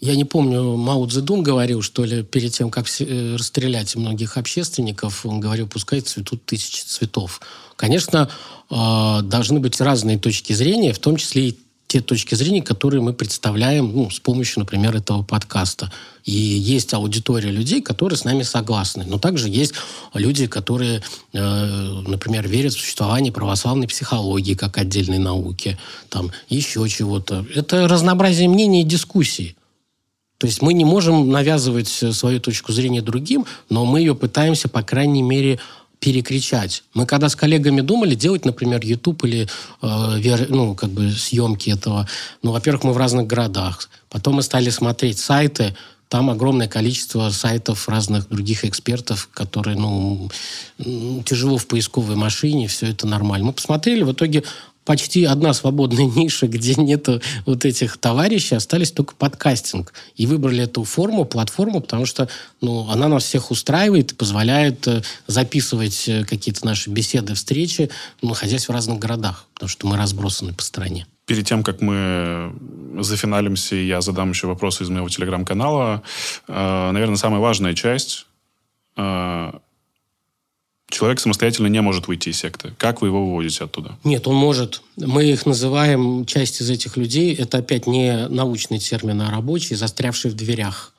[0.05, 5.25] я не помню, Мао Цзэдун говорил, что ли, перед тем, как э, расстрелять многих общественников,
[5.25, 7.41] он говорил, пускай цветут тысячи цветов.
[7.75, 8.29] Конечно,
[8.69, 11.57] а, должны быть разные точки зрения, в том числе и
[11.87, 15.91] те точки зрения, которые мы представляем ну, с помощью, например, этого подкаста.
[16.23, 19.05] И есть аудитория людей, которые с нами согласны.
[19.07, 19.73] Но также есть
[20.13, 21.03] люди, которые,
[21.33, 25.77] э, например, верят в существование православной психологии как отдельной науки,
[26.09, 27.45] там еще чего-то.
[27.53, 29.55] Это разнообразие мнений и дискуссий.
[30.45, 34.83] То есть мы не можем навязывать свою точку зрения другим, но мы ее пытаемся, по
[34.83, 35.57] крайней мере,
[35.99, 36.83] перекричать.
[36.93, 39.47] Мы когда с коллегами думали делать, например, YouTube или
[39.81, 42.07] э, ну, как бы съемки этого,
[42.43, 43.89] ну, во-первых, мы в разных городах.
[44.07, 45.75] Потом мы стали смотреть сайты,
[46.09, 50.29] там огромное количество сайтов разных других экспертов, которые, ну,
[51.25, 53.47] тяжело в поисковой машине, все это нормально.
[53.47, 54.43] Мы посмотрели, в итоге
[54.85, 57.09] почти одна свободная ниша, где нет
[57.45, 59.93] вот этих товарищей, остались только подкастинг.
[60.15, 62.29] И выбрали эту форму, платформу, потому что
[62.61, 67.89] ну, она нас всех устраивает и позволяет э, записывать э, какие-то наши беседы, встречи,
[68.21, 71.07] находясь в разных городах, потому что мы разбросаны по стране.
[71.25, 72.53] Перед тем, как мы
[72.99, 76.03] зафиналимся, я задам еще вопросы из моего телеграм-канала.
[76.47, 78.27] Э, наверное, самая важная часть
[80.89, 82.73] человек самостоятельно не может выйти из секты.
[82.77, 83.97] Как вы его выводите оттуда?
[84.03, 84.81] Нет, он может.
[84.97, 90.31] Мы их называем, часть из этих людей, это опять не научный термин, а рабочий, застрявший
[90.31, 90.93] в дверях.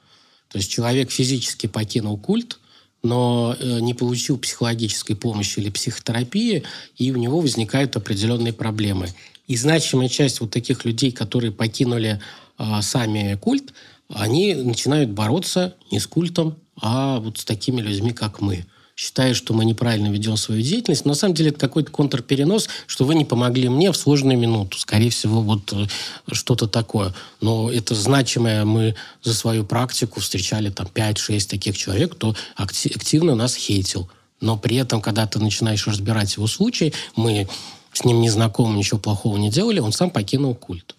[0.51, 2.59] То есть человек физически покинул культ,
[3.03, 6.65] но э, не получил психологической помощи или психотерапии,
[6.97, 9.09] и у него возникают определенные проблемы.
[9.47, 12.21] И значимая часть вот таких людей, которые покинули
[12.59, 13.73] э, сами культ,
[14.09, 19.53] они начинают бороться не с культом, а вот с такими людьми, как мы– считая, что
[19.53, 21.05] мы неправильно ведем свою деятельность.
[21.05, 24.79] Но на самом деле это какой-то контрперенос, что вы не помогли мне в сложную минуту.
[24.79, 25.87] Скорее всего, вот э,
[26.33, 27.15] что-то такое.
[27.43, 28.65] Но это значимое.
[28.65, 34.09] Мы за свою практику встречали там 5-6 таких человек, кто активно нас хейтил.
[34.41, 37.47] Но при этом, когда ты начинаешь разбирать его случай, мы
[37.93, 40.95] с ним не знакомы, ничего плохого не делали, он сам покинул культ.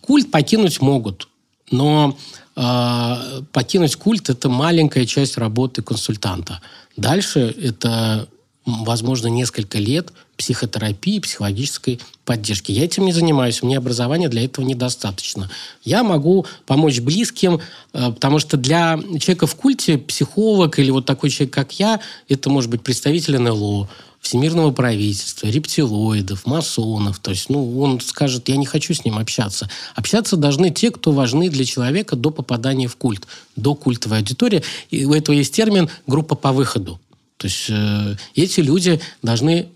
[0.00, 1.28] Культ покинуть могут,
[1.70, 2.16] но
[2.54, 6.60] покинуть культ– это маленькая часть работы консультанта.
[6.96, 8.28] Дальше это
[8.66, 12.72] возможно, несколько лет психотерапии, психологической поддержки.
[12.72, 15.50] Я этим не занимаюсь, мне образования для этого недостаточно.
[15.84, 17.60] Я могу помочь близким,
[17.92, 22.48] э, потому что для человека в культе психолог или вот такой человек, как я, это
[22.48, 23.88] может быть представитель НЛО,
[24.20, 27.18] всемирного правительства, рептилоидов, масонов.
[27.18, 29.68] То есть, ну, он скажет, я не хочу с ним общаться.
[29.94, 33.26] Общаться должны те, кто важны для человека до попадания в культ,
[33.56, 34.62] до культовой аудитории.
[34.90, 37.00] И у этого есть термин «группа по выходу».
[37.38, 39.68] То есть э, эти люди должны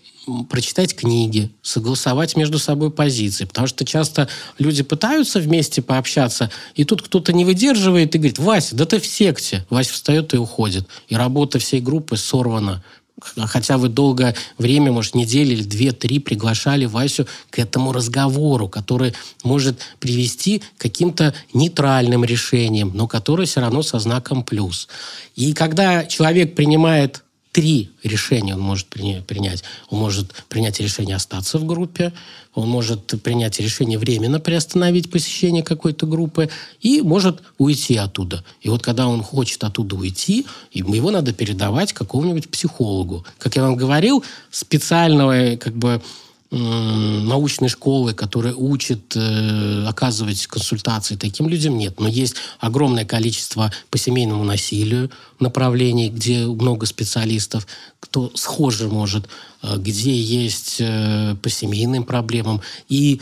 [0.49, 3.45] прочитать книги, согласовать между собой позиции.
[3.45, 8.75] Потому что часто люди пытаются вместе пообщаться, и тут кто-то не выдерживает и говорит, Вася,
[8.77, 9.67] да ты в секте.
[9.71, 10.87] Вася встает и уходит.
[11.09, 12.83] И работа всей группы сорвана
[13.21, 19.79] хотя вы долгое время, может, недели или две-три приглашали Васю к этому разговору, который может
[20.01, 24.89] привести к каким-то нейтральным решениям, но который все равно со знаком плюс.
[25.37, 27.23] И когда человек принимает
[27.55, 29.63] три решения он может принять.
[29.89, 32.13] Он может принять решение остаться в группе,
[32.53, 36.51] он может принять решение временно приостановить посещение какой-то группы
[36.81, 38.45] и может уйти оттуда.
[38.61, 43.25] И вот когда он хочет оттуда уйти, его надо передавать какому-нибудь психологу.
[43.39, 46.03] Как я вам говорил, специального как бы
[46.55, 51.99] научной школы, которая учит э, оказывать консультации, таким людям нет.
[51.99, 55.11] Но есть огромное количество по семейному насилию
[55.41, 57.67] направлений, где много специалистов,
[57.99, 59.29] кто схоже может,
[59.63, 62.61] э, где есть э, по семейным проблемам.
[62.89, 63.21] И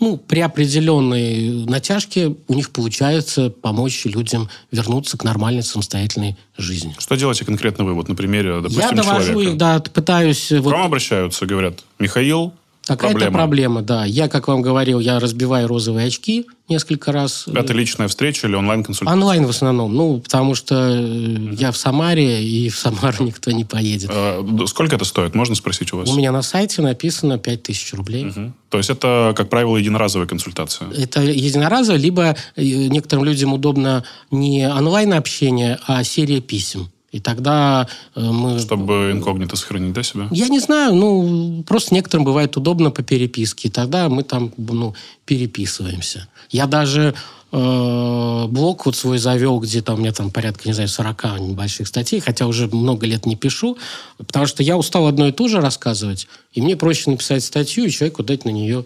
[0.00, 6.96] ну, при определенной натяжке у них получается помочь людям вернуться к нормальной самостоятельной жизни.
[6.98, 7.94] Что делаете конкретно вы?
[7.94, 9.50] Вот на примере, допустим, Я довожу человека.
[9.52, 10.48] их, да, пытаюсь...
[10.48, 10.72] К вот...
[10.72, 12.52] вам обращаются, говорят, Михаил,
[12.86, 13.38] Какая-то проблема.
[13.38, 14.04] проблема, да.
[14.04, 17.46] Я, как вам говорил, я разбиваю розовые очки несколько раз.
[17.46, 19.14] Это личная встреча или онлайн-консультация?
[19.16, 19.94] Онлайн в основном.
[19.94, 24.10] Ну, потому что э, я в Самаре, и в Самару никто не поедет.
[24.12, 25.34] А, сколько это стоит?
[25.36, 26.08] Можно спросить у вас?
[26.08, 28.26] У меня на сайте написано 5000 рублей.
[28.26, 28.52] Угу.
[28.70, 30.90] То есть это, как правило, единоразовая консультация?
[30.90, 36.90] Это единоразовая, либо э, некоторым людям удобно не онлайн-общение, а серия писем.
[37.12, 38.58] И тогда э, мы...
[38.58, 40.28] Чтобы инкогнито сохранить, да, себя?
[40.30, 43.68] Я не знаю, ну, просто некоторым бывает удобно по переписке.
[43.68, 44.94] И тогда мы там, ну,
[45.26, 46.26] переписываемся.
[46.50, 47.14] Я даже
[47.52, 51.86] э, блог вот свой завел, где там у меня там порядка, не знаю, 40 небольших
[51.86, 53.76] статей, хотя уже много лет не пишу,
[54.16, 57.90] потому что я устал одно и то же рассказывать, и мне проще написать статью и
[57.90, 58.84] человеку дать на нее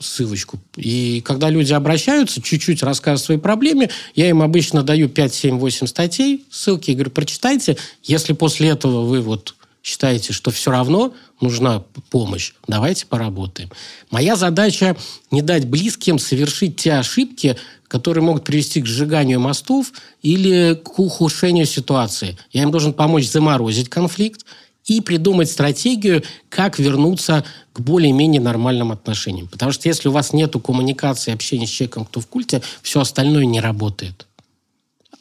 [0.00, 0.58] ссылочку.
[0.76, 5.58] И когда люди обращаются, чуть-чуть рассказывают о своей проблеме, я им обычно даю 5, 7,
[5.58, 7.76] 8 статей, ссылки, и говорю, прочитайте.
[8.02, 13.70] Если после этого вы вот считаете, что все равно нужна помощь, давайте поработаем.
[14.10, 14.96] Моя задача
[15.30, 17.56] не дать близким совершить те ошибки,
[17.86, 19.92] которые могут привести к сжиганию мостов
[20.22, 22.36] или к ухудшению ситуации.
[22.50, 24.46] Я им должен помочь заморозить конфликт,
[24.84, 29.48] и придумать стратегию, как вернуться к более-менее нормальным отношениям.
[29.48, 33.46] Потому что если у вас нет коммуникации, общения с человеком, кто в культе, все остальное
[33.46, 34.26] не работает.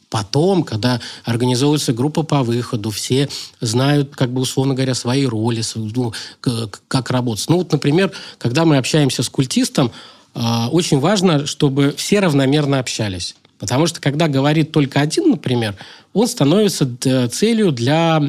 [0.10, 3.30] Потом, когда организуется группа по выходу, все
[3.62, 7.50] знают, как бы, условно говоря, свои роли, ну, как работать.
[7.50, 9.92] Ну, вот, например, когда мы общаемся с культистом,
[10.36, 13.36] а, очень важно, чтобы все равномерно общались.
[13.64, 15.74] Потому что когда говорит только один, например,
[16.12, 18.22] он становится э, целью для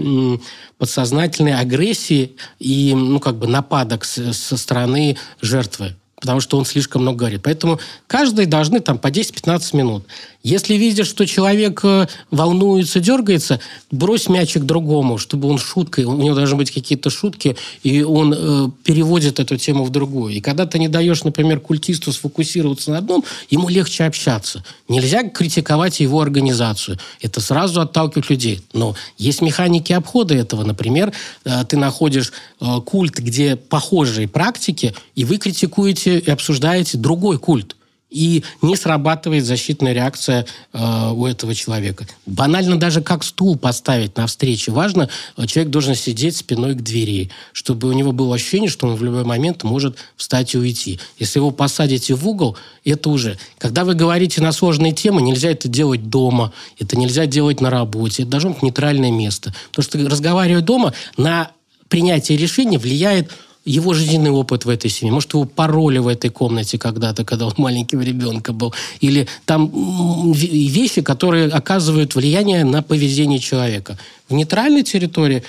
[0.79, 7.19] подсознательной агрессии и ну, как бы нападок со стороны жертвы потому что он слишком много
[7.19, 7.43] говорит.
[7.43, 10.07] Поэтому каждый должны там по 10-15 минут.
[10.45, 13.61] Если видишь, что человек э, волнуется, дергается,
[13.91, 18.69] брось мячик другому, чтобы он шуткой, у него должны быть какие-то шутки, и он э,
[18.85, 20.35] переводит эту тему в другую.
[20.35, 24.63] И когда ты не даешь, например, культисту сфокусироваться на одном, ему легче общаться.
[24.87, 26.99] Нельзя критиковать его организацию.
[27.23, 28.61] Это сразу отталкивает людей.
[28.75, 30.63] Но есть механики обхода этого.
[30.63, 31.11] Например,
[31.47, 37.77] э, ты находишь э, культ, где похожие практики, и вы критикуете и обсуждаете другой культ
[38.15, 42.07] и не срабатывает защитная реакция э, у этого человека.
[42.27, 47.31] Банально даже как стул поставить на встрече важно, э, человек должен сидеть спиной к двери,
[47.53, 51.01] чтобы у него было ощущение, что он в любой момент может встать и уйти.
[51.19, 53.37] Если его посадите в угол, это уже...
[53.59, 58.23] Когда вы говорите на сложные темы, нельзя это делать дома, это нельзя делать на работе,
[58.23, 59.53] это должно быть нейтральное место.
[59.73, 61.51] Потому что разговаривая дома, на
[61.89, 63.33] принятие решения влияет
[63.65, 67.55] его жизненный опыт в этой семье, может, его пароли в этой комнате когда-то, когда он
[67.57, 73.99] маленьким ребенком был, или там вещи, которые оказывают влияние на поведение человека.
[74.29, 75.43] В нейтральной территории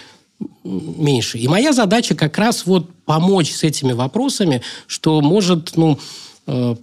[0.64, 1.38] меньше.
[1.38, 6.00] И моя задача как раз вот помочь с этими вопросами, что может ну,
[6.48, 6.76] э,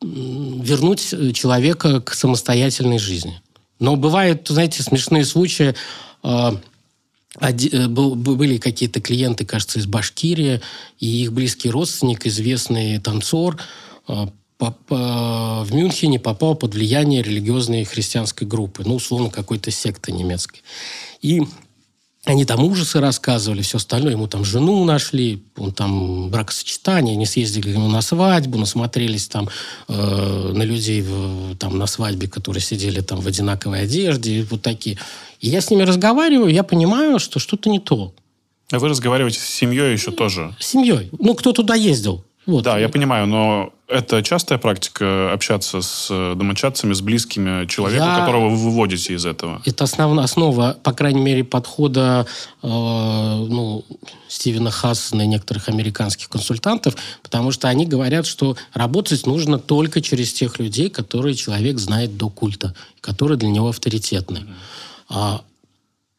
[0.00, 3.40] вернуть человека к самостоятельной жизни.
[3.78, 5.74] Но бывают, знаете, смешные случаи.
[6.22, 6.52] Э,
[7.40, 10.60] Был- были какие-то клиенты, кажется, из Башкирии,
[10.98, 13.58] и их близкий родственник, известный танцор,
[14.08, 14.26] э,
[14.60, 20.62] э, в Мюнхене попал под влияние религиозной христианской группы, ну, условно, какой-то секты немецкой.
[21.22, 21.42] И
[22.24, 24.12] они там ужасы рассказывали, все остальное.
[24.12, 29.48] Ему там жену нашли, он там бракосочетание, они съездили ему на свадьбу, насмотрелись там
[29.88, 34.98] э, на людей в- там на свадьбе, которые сидели там в одинаковой одежде, вот такие.
[35.42, 38.14] И я с ними разговариваю, я понимаю, что что-то не то.
[38.70, 40.54] А вы разговариваете с семьей еще тоже?
[40.58, 41.10] С семьей.
[41.18, 42.24] Ну, кто туда ездил?
[42.46, 42.64] Вот.
[42.64, 48.18] Да, я понимаю, но это частая практика общаться с э, домочадцами, с близкими человека, Я-
[48.20, 49.62] которого вы выводите из этого?
[49.64, 52.26] Это основная основа, по крайней мере, подхода
[52.62, 53.84] э, ну,
[54.28, 60.32] Стивена Хассена и некоторых американских консультантов, потому что они говорят, что работать нужно только через
[60.32, 64.46] тех людей, которые человек знает до культа, которые для него авторитетны.
[65.12, 65.42] А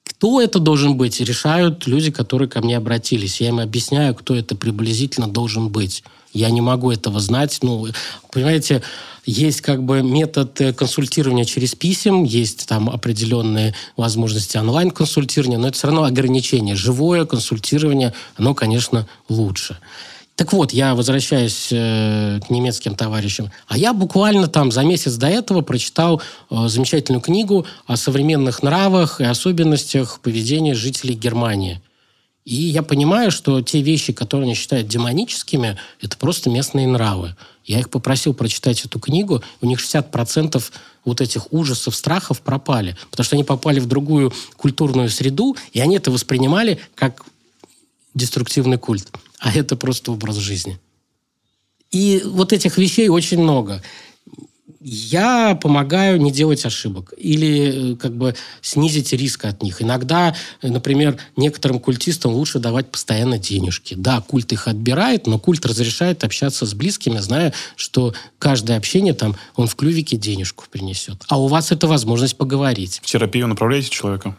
[0.03, 3.41] кто это должен быть, решают люди, которые ко мне обратились.
[3.41, 6.03] Я им объясняю, кто это приблизительно должен быть.
[6.31, 7.59] Я не могу этого знать.
[7.61, 7.87] Ну,
[8.31, 8.83] понимаете,
[9.25, 15.77] есть как бы метод э, консультирования через писем, есть там определенные возможности онлайн-консультирования, но это
[15.77, 16.75] все равно ограничение.
[16.75, 19.77] Живое консультирование, оно, конечно, лучше.
[20.35, 23.51] Так вот, я возвращаюсь э, к немецким товарищам.
[23.67, 29.21] А я буквально там за месяц до этого прочитал э, замечательную книгу о современных нравах
[29.21, 31.81] и особенностях поведения жителей Германии.
[32.45, 37.35] И я понимаю, что те вещи, которые они считают демоническими, это просто местные нравы.
[37.63, 40.61] Я их попросил прочитать эту книгу, у них 60%
[41.05, 42.97] вот этих ужасов, страхов пропали.
[43.11, 47.23] Потому что они попали в другую культурную среду, и они это воспринимали как
[48.13, 49.07] деструктивный культ,
[49.43, 50.79] а это просто образ жизни.
[51.91, 53.83] И вот этих вещей очень много.
[54.79, 59.81] Я помогаю не делать ошибок или э, как бы снизить риск от них.
[59.81, 63.95] Иногда, э, например, некоторым культистам лучше давать постоянно денежки.
[63.95, 69.35] Да, культ их отбирает, но культ разрешает общаться с близкими, зная, что каждое общение там
[69.55, 71.21] он в клювике денежку принесет.
[71.27, 73.01] А у вас это возможность поговорить.
[73.03, 74.37] В терапию направляете человека?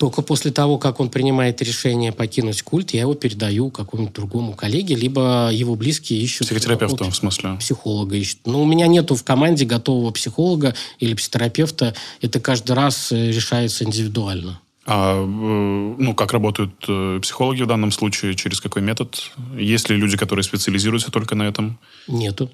[0.00, 4.94] Только после того, как он принимает решение покинуть культ, я его передаю какому-нибудь другому коллеге,
[4.94, 6.46] либо его близкие ищут...
[6.46, 7.56] Психотерапевту, общ- в смысле?
[7.58, 8.38] Психолога ищут.
[8.46, 11.94] Но у меня нету в команде готового психолога или психотерапевта.
[12.22, 14.58] Это каждый раз э, решается индивидуально.
[14.86, 18.34] А, э, ну, как работают э, психологи в данном случае?
[18.36, 19.30] Через какой метод?
[19.54, 21.78] Есть ли люди, которые специализируются только на этом?
[22.08, 22.50] Нету.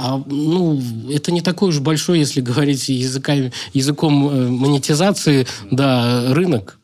[0.00, 0.80] А, ну,
[1.10, 6.78] это не такой уж большой, если говорить языками, языком э, монетизации, да, рынок.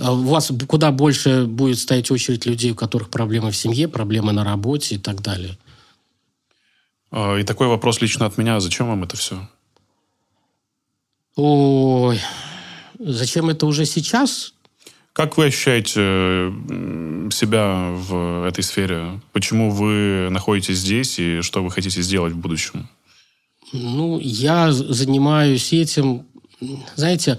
[0.00, 4.32] А у вас куда больше будет стоять очередь людей, у которых проблемы в семье, проблемы
[4.32, 5.58] на работе и так далее.
[7.10, 8.58] А, И такой вопрос лично от меня.
[8.60, 9.46] Зачем вам это все?
[11.36, 12.20] Ой,
[12.98, 14.54] зачем это уже сейчас?
[15.12, 16.52] Как вы ощущаете
[17.32, 19.20] себя в этой сфере?
[19.32, 22.88] Почему вы находитесь здесь и что вы хотите сделать в будущем?
[23.72, 26.26] Ну, я занимаюсь этим,
[26.96, 27.38] знаете,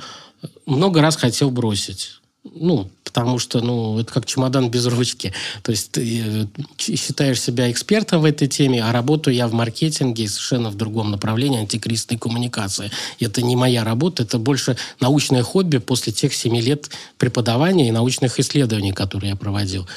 [0.65, 2.20] много раз хотел бросить.
[2.43, 5.31] Ну, потому что, ну, это как чемодан без ручки.
[5.61, 6.45] То есть ты э,
[6.77, 11.59] считаешь себя экспертом в этой теме, а работаю я в маркетинге совершенно в другом направлении,
[11.59, 12.89] антикризисной коммуникации.
[13.19, 18.39] Это не моя работа, это больше научное хобби после тех семи лет преподавания и научных
[18.39, 19.87] исследований, которые я проводил.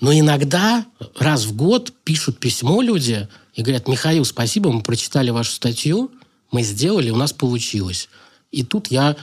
[0.00, 0.84] Но иногда
[1.16, 6.10] раз в год пишут письмо люди и говорят, Михаил, спасибо, мы прочитали вашу статью,
[6.50, 8.08] мы сделали, у нас получилось.
[8.50, 9.16] И тут я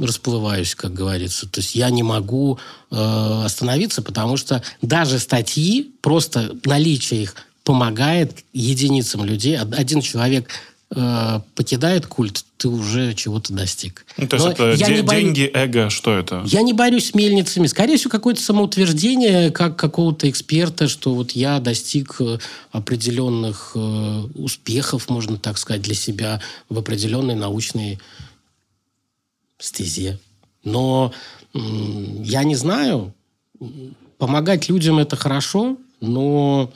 [0.00, 1.48] расплываюсь, как говорится.
[1.48, 2.58] То есть я не могу
[2.90, 7.34] э, остановиться, потому что даже статьи, просто наличие их
[7.64, 9.58] помогает единицам людей.
[9.60, 10.48] Од- Один человек
[10.96, 14.06] э, покидает культ, ты уже чего-то достиг.
[14.16, 16.42] Ну, то есть Но это я де- не борю- деньги, эго, что это?
[16.46, 17.66] я не борюсь с мельницами.
[17.66, 22.38] Скорее всего, какое-то самоутверждение, как какого-то эксперта, что вот я достиг э,
[22.70, 27.98] определенных э, успехов, можно так сказать, для себя в определенной научной
[29.64, 30.18] стезе.
[30.64, 31.12] Но
[31.52, 33.14] я не знаю.
[34.18, 36.72] Помогать людям это хорошо, но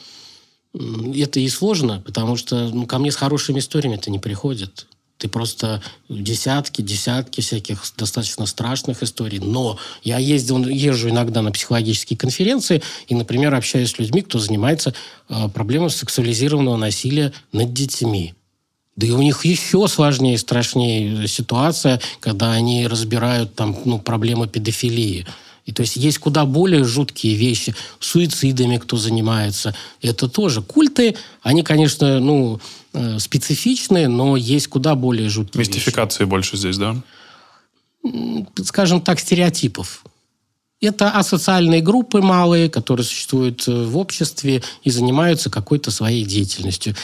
[0.74, 4.86] это и сложно, потому что ну, ко мне с хорошими историями это не приходит.
[5.16, 9.40] Ты просто десятки, десятки всяких достаточно страшных историй.
[9.40, 14.94] Но я ездил, езжу иногда на психологические конференции и, например, общаюсь с людьми, кто занимается
[15.28, 18.34] э, проблемой сексуализированного насилия над детьми.
[18.98, 24.48] Да и у них еще сложнее и страшнее ситуация, когда они разбирают там, ну, проблемы
[24.48, 25.24] педофилии.
[25.66, 27.76] И то есть есть куда более жуткие вещи.
[28.00, 29.72] Суицидами кто занимается.
[30.02, 30.62] Это тоже.
[30.62, 32.60] Культы, они, конечно, ну,
[32.92, 36.30] э, специфичные, но есть куда более жуткие Мистификации вещи.
[36.30, 36.96] больше здесь, да?
[38.64, 40.02] Скажем так, стереотипов.
[40.80, 46.96] Это асоциальные группы малые, которые существуют э, в обществе и занимаются какой-то своей деятельностью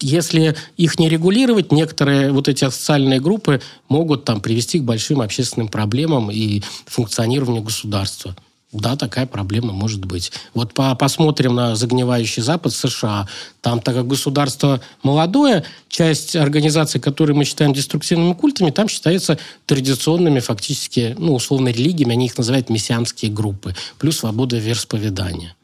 [0.00, 5.68] если их не регулировать, некоторые вот эти социальные группы могут там привести к большим общественным
[5.68, 8.36] проблемам и функционированию государства.
[8.70, 10.30] Да, такая проблема может быть.
[10.52, 13.26] Вот по, посмотрим на загнивающий Запад США.
[13.62, 20.40] Там, так как государство молодое, часть организаций, которые мы считаем деструктивными культами, там считаются традиционными
[20.40, 22.12] фактически, ну, условно, религиями.
[22.12, 23.74] Они их называют мессианские группы.
[23.98, 25.54] Плюс свобода вероисповедания.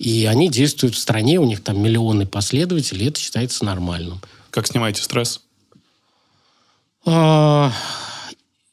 [0.00, 4.18] И они действуют в стране, у них там миллионы последователей, и это считается нормальным.
[4.50, 5.42] Как снимаете стресс?
[7.04, 7.70] А,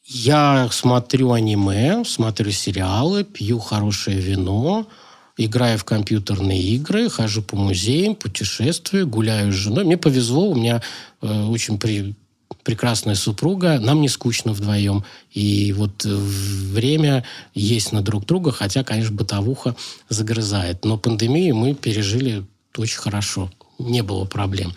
[0.06, 4.88] я смотрю аниме, смотрю сериалы, пью хорошее вино,
[5.36, 9.84] играю в компьютерные игры, хожу по музеям, путешествую, гуляю с женой.
[9.84, 10.82] Мне повезло, у меня
[11.22, 12.16] э, очень при,
[12.64, 15.04] прекрасная супруга, нам не скучно вдвоем.
[15.32, 19.76] И вот время есть на друг друга, хотя, конечно, бытовуха
[20.10, 20.84] загрызает.
[20.84, 22.46] Но пандемию мы пережили
[22.76, 23.50] очень хорошо.
[23.80, 24.74] Не было проблем.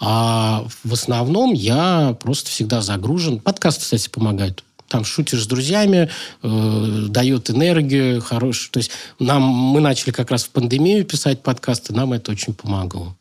[0.00, 3.40] А в основном я просто всегда загружен.
[3.40, 4.62] Подкасты, кстати, помогают
[4.94, 6.08] там шутишь с друзьями,
[6.44, 8.70] э, дает энергию хорошую.
[8.70, 13.16] То есть нам, мы начали как раз в пандемию писать подкасты, нам это очень помогло.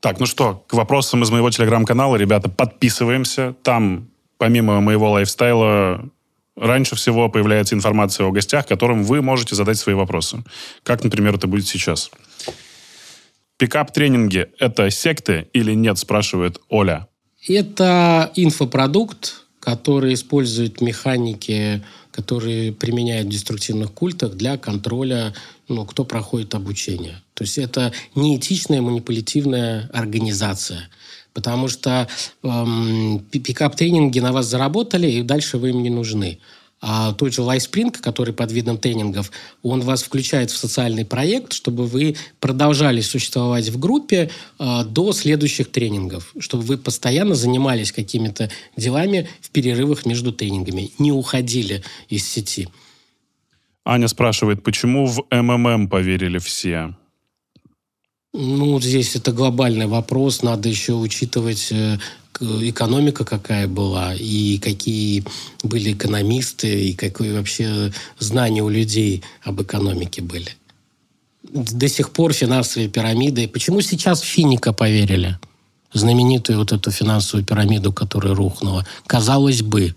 [0.00, 3.54] Так, ну что, к вопросам из моего телеграм-канала, ребята, подписываемся.
[3.62, 6.04] Там, помимо моего лайфстайла,
[6.56, 10.42] раньше всего появляется информация о гостях, которым вы можете задать свои вопросы.
[10.82, 12.10] Как, например, это будет сейчас.
[13.58, 17.06] Пикап-тренинги– это секты или нет, спрашивает Оля.
[17.46, 25.34] Это инфопродукт, который использует механики, которые применяют в деструктивных культах для контроля,
[25.68, 27.22] ну, кто проходит обучение.
[27.34, 30.88] То есть это неэтичная манипулятивная организация.
[31.32, 32.08] Потому что
[32.42, 36.40] эм, пикап-тренинги на вас заработали, и дальше вы им не нужны.
[36.84, 39.30] А тот же LifeSpring, который под видом тренингов,
[39.62, 45.70] он вас включает в социальный проект, чтобы вы продолжали существовать в группе э, до следующих
[45.70, 52.68] тренингов, чтобы вы постоянно занимались какими-то делами в перерывах между тренингами, не уходили из сети.
[53.84, 56.96] Аня спрашивает, почему в МММ поверили все?
[58.34, 60.42] Ну, здесь это глобальный вопрос.
[60.42, 61.98] Надо еще учитывать э,
[62.40, 65.24] экономика какая была, и какие
[65.62, 70.50] были экономисты, и какое вообще знание у людей об экономике были.
[71.42, 73.48] До сих пор финансовые пирамиды.
[73.48, 75.38] Почему сейчас Финика поверили?
[75.92, 78.86] Знаменитую вот эту финансовую пирамиду, которая рухнула.
[79.06, 79.94] Казалось бы,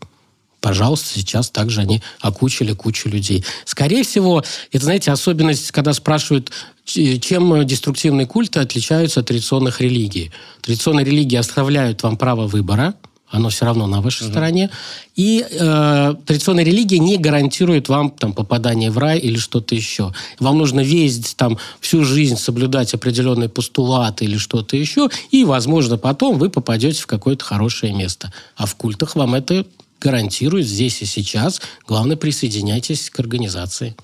[0.65, 3.45] пожалуйста, сейчас также они окучили кучу людей.
[3.65, 6.49] Скорее всего, это, знаете, особенность, когда спрашивают,
[6.85, 10.31] чем деструктивные культы отличаются от традиционных религий.
[10.61, 12.95] Традиционные религии оставляют вам право выбора,
[13.29, 14.31] оно все равно на вашей угу.
[14.31, 14.71] стороне.
[15.15, 20.15] И э, традиционная религия не гарантирует вам там, попадание в рай или что-то еще.
[20.39, 26.39] Вам нужно весь там, всю жизнь соблюдать определенные постулаты или что-то еще, и, возможно, потом
[26.39, 28.33] вы попадете в какое-то хорошее место.
[28.55, 29.67] А в культах вам это
[30.01, 31.61] гарантирует здесь и сейчас.
[31.87, 33.95] Главное, присоединяйтесь к организации.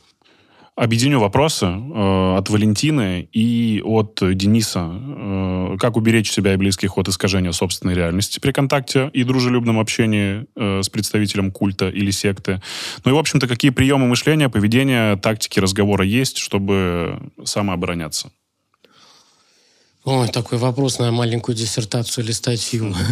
[0.81, 4.89] Объединю вопросы э, от Валентины и от Дениса.
[4.89, 10.45] Э, как уберечь себя и близких от искажения собственной реальности при контакте и дружелюбном общении
[10.55, 12.61] э, с представителем культа или секты?
[13.03, 18.31] Ну и, в общем-то, какие приемы мышления, поведения, тактики разговора есть, чтобы самообороняться?
[20.03, 22.95] Ой, такой вопрос на маленькую диссертацию или статью.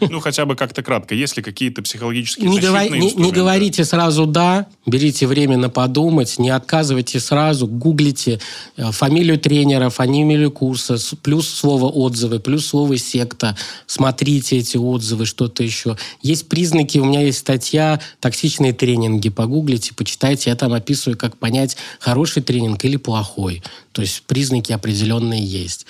[0.00, 1.14] Ну, хотя бы как-то кратко.
[1.14, 6.38] Есть ли какие-то психологические не, говори, не, не говорите сразу «да», берите время на подумать,
[6.38, 8.40] не отказывайте сразу, гуглите
[8.76, 13.56] э, фамилию тренера, фамилию курса, плюс слово «отзывы», плюс слово «секта»,
[13.86, 15.96] смотрите эти отзывы, что-то еще.
[16.22, 21.76] Есть признаки, у меня есть статья «Токсичные тренинги», погуглите, почитайте, я там описываю, как понять,
[21.98, 23.62] хороший тренинг или плохой.
[23.98, 25.84] То есть признаки определенные есть.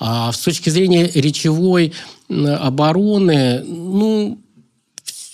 [0.00, 1.92] А с точки зрения речевой
[2.28, 4.40] обороны, ну,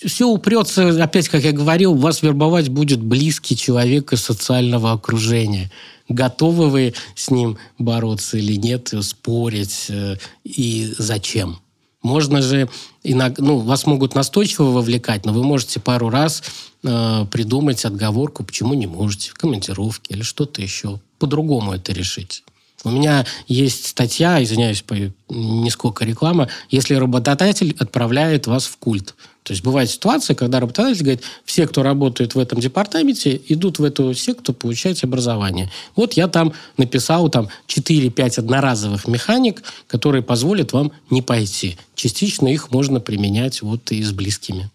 [0.05, 5.71] все упрется, опять, как я говорил, вас вербовать будет близкий человек из социального окружения.
[6.09, 11.57] Готовы вы с ним бороться или нет, спорить э, и зачем?
[12.03, 12.69] Можно же,
[13.01, 16.43] иногда, ну, вас могут настойчиво вовлекать, но вы можете пару раз
[16.83, 20.99] э, придумать отговорку, почему не можете, в командировке или что-то еще.
[21.21, 22.43] По-другому это решить.
[22.83, 24.83] У меня есть статья, извиняюсь,
[25.29, 29.13] не сколько реклама, если работодатель отправляет вас в культ.
[29.43, 33.83] То есть бывает ситуация, когда работодатель говорит, все, кто работает в этом департаменте, идут в
[33.83, 35.71] эту секту получать образование.
[35.95, 41.77] Вот я там написал там 4-5 одноразовых механик, которые позволят вам не пойти.
[41.93, 44.71] Частично их можно применять вот и с близкими.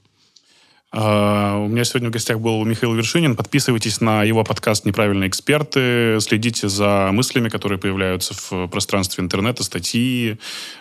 [0.98, 3.36] А, у меня сегодня в гостях был Михаил Вершинин.
[3.36, 6.16] Подписывайтесь на его подкаст «Неправильные эксперты».
[6.20, 10.39] Следите за мыслями, которые появляются в пространстве интернета, статьи,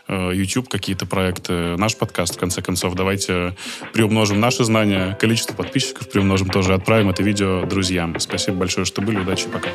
[0.07, 1.75] э, YouTube, какие-то проекты.
[1.75, 2.95] Наш подкаст, в конце концов.
[2.95, 3.57] Давайте
[3.91, 6.73] приумножим наши знания, количество подписчиков приумножим тоже.
[6.73, 8.17] Отправим это видео друзьям.
[8.17, 9.19] Спасибо большое, что были.
[9.19, 9.69] Удачи, пока.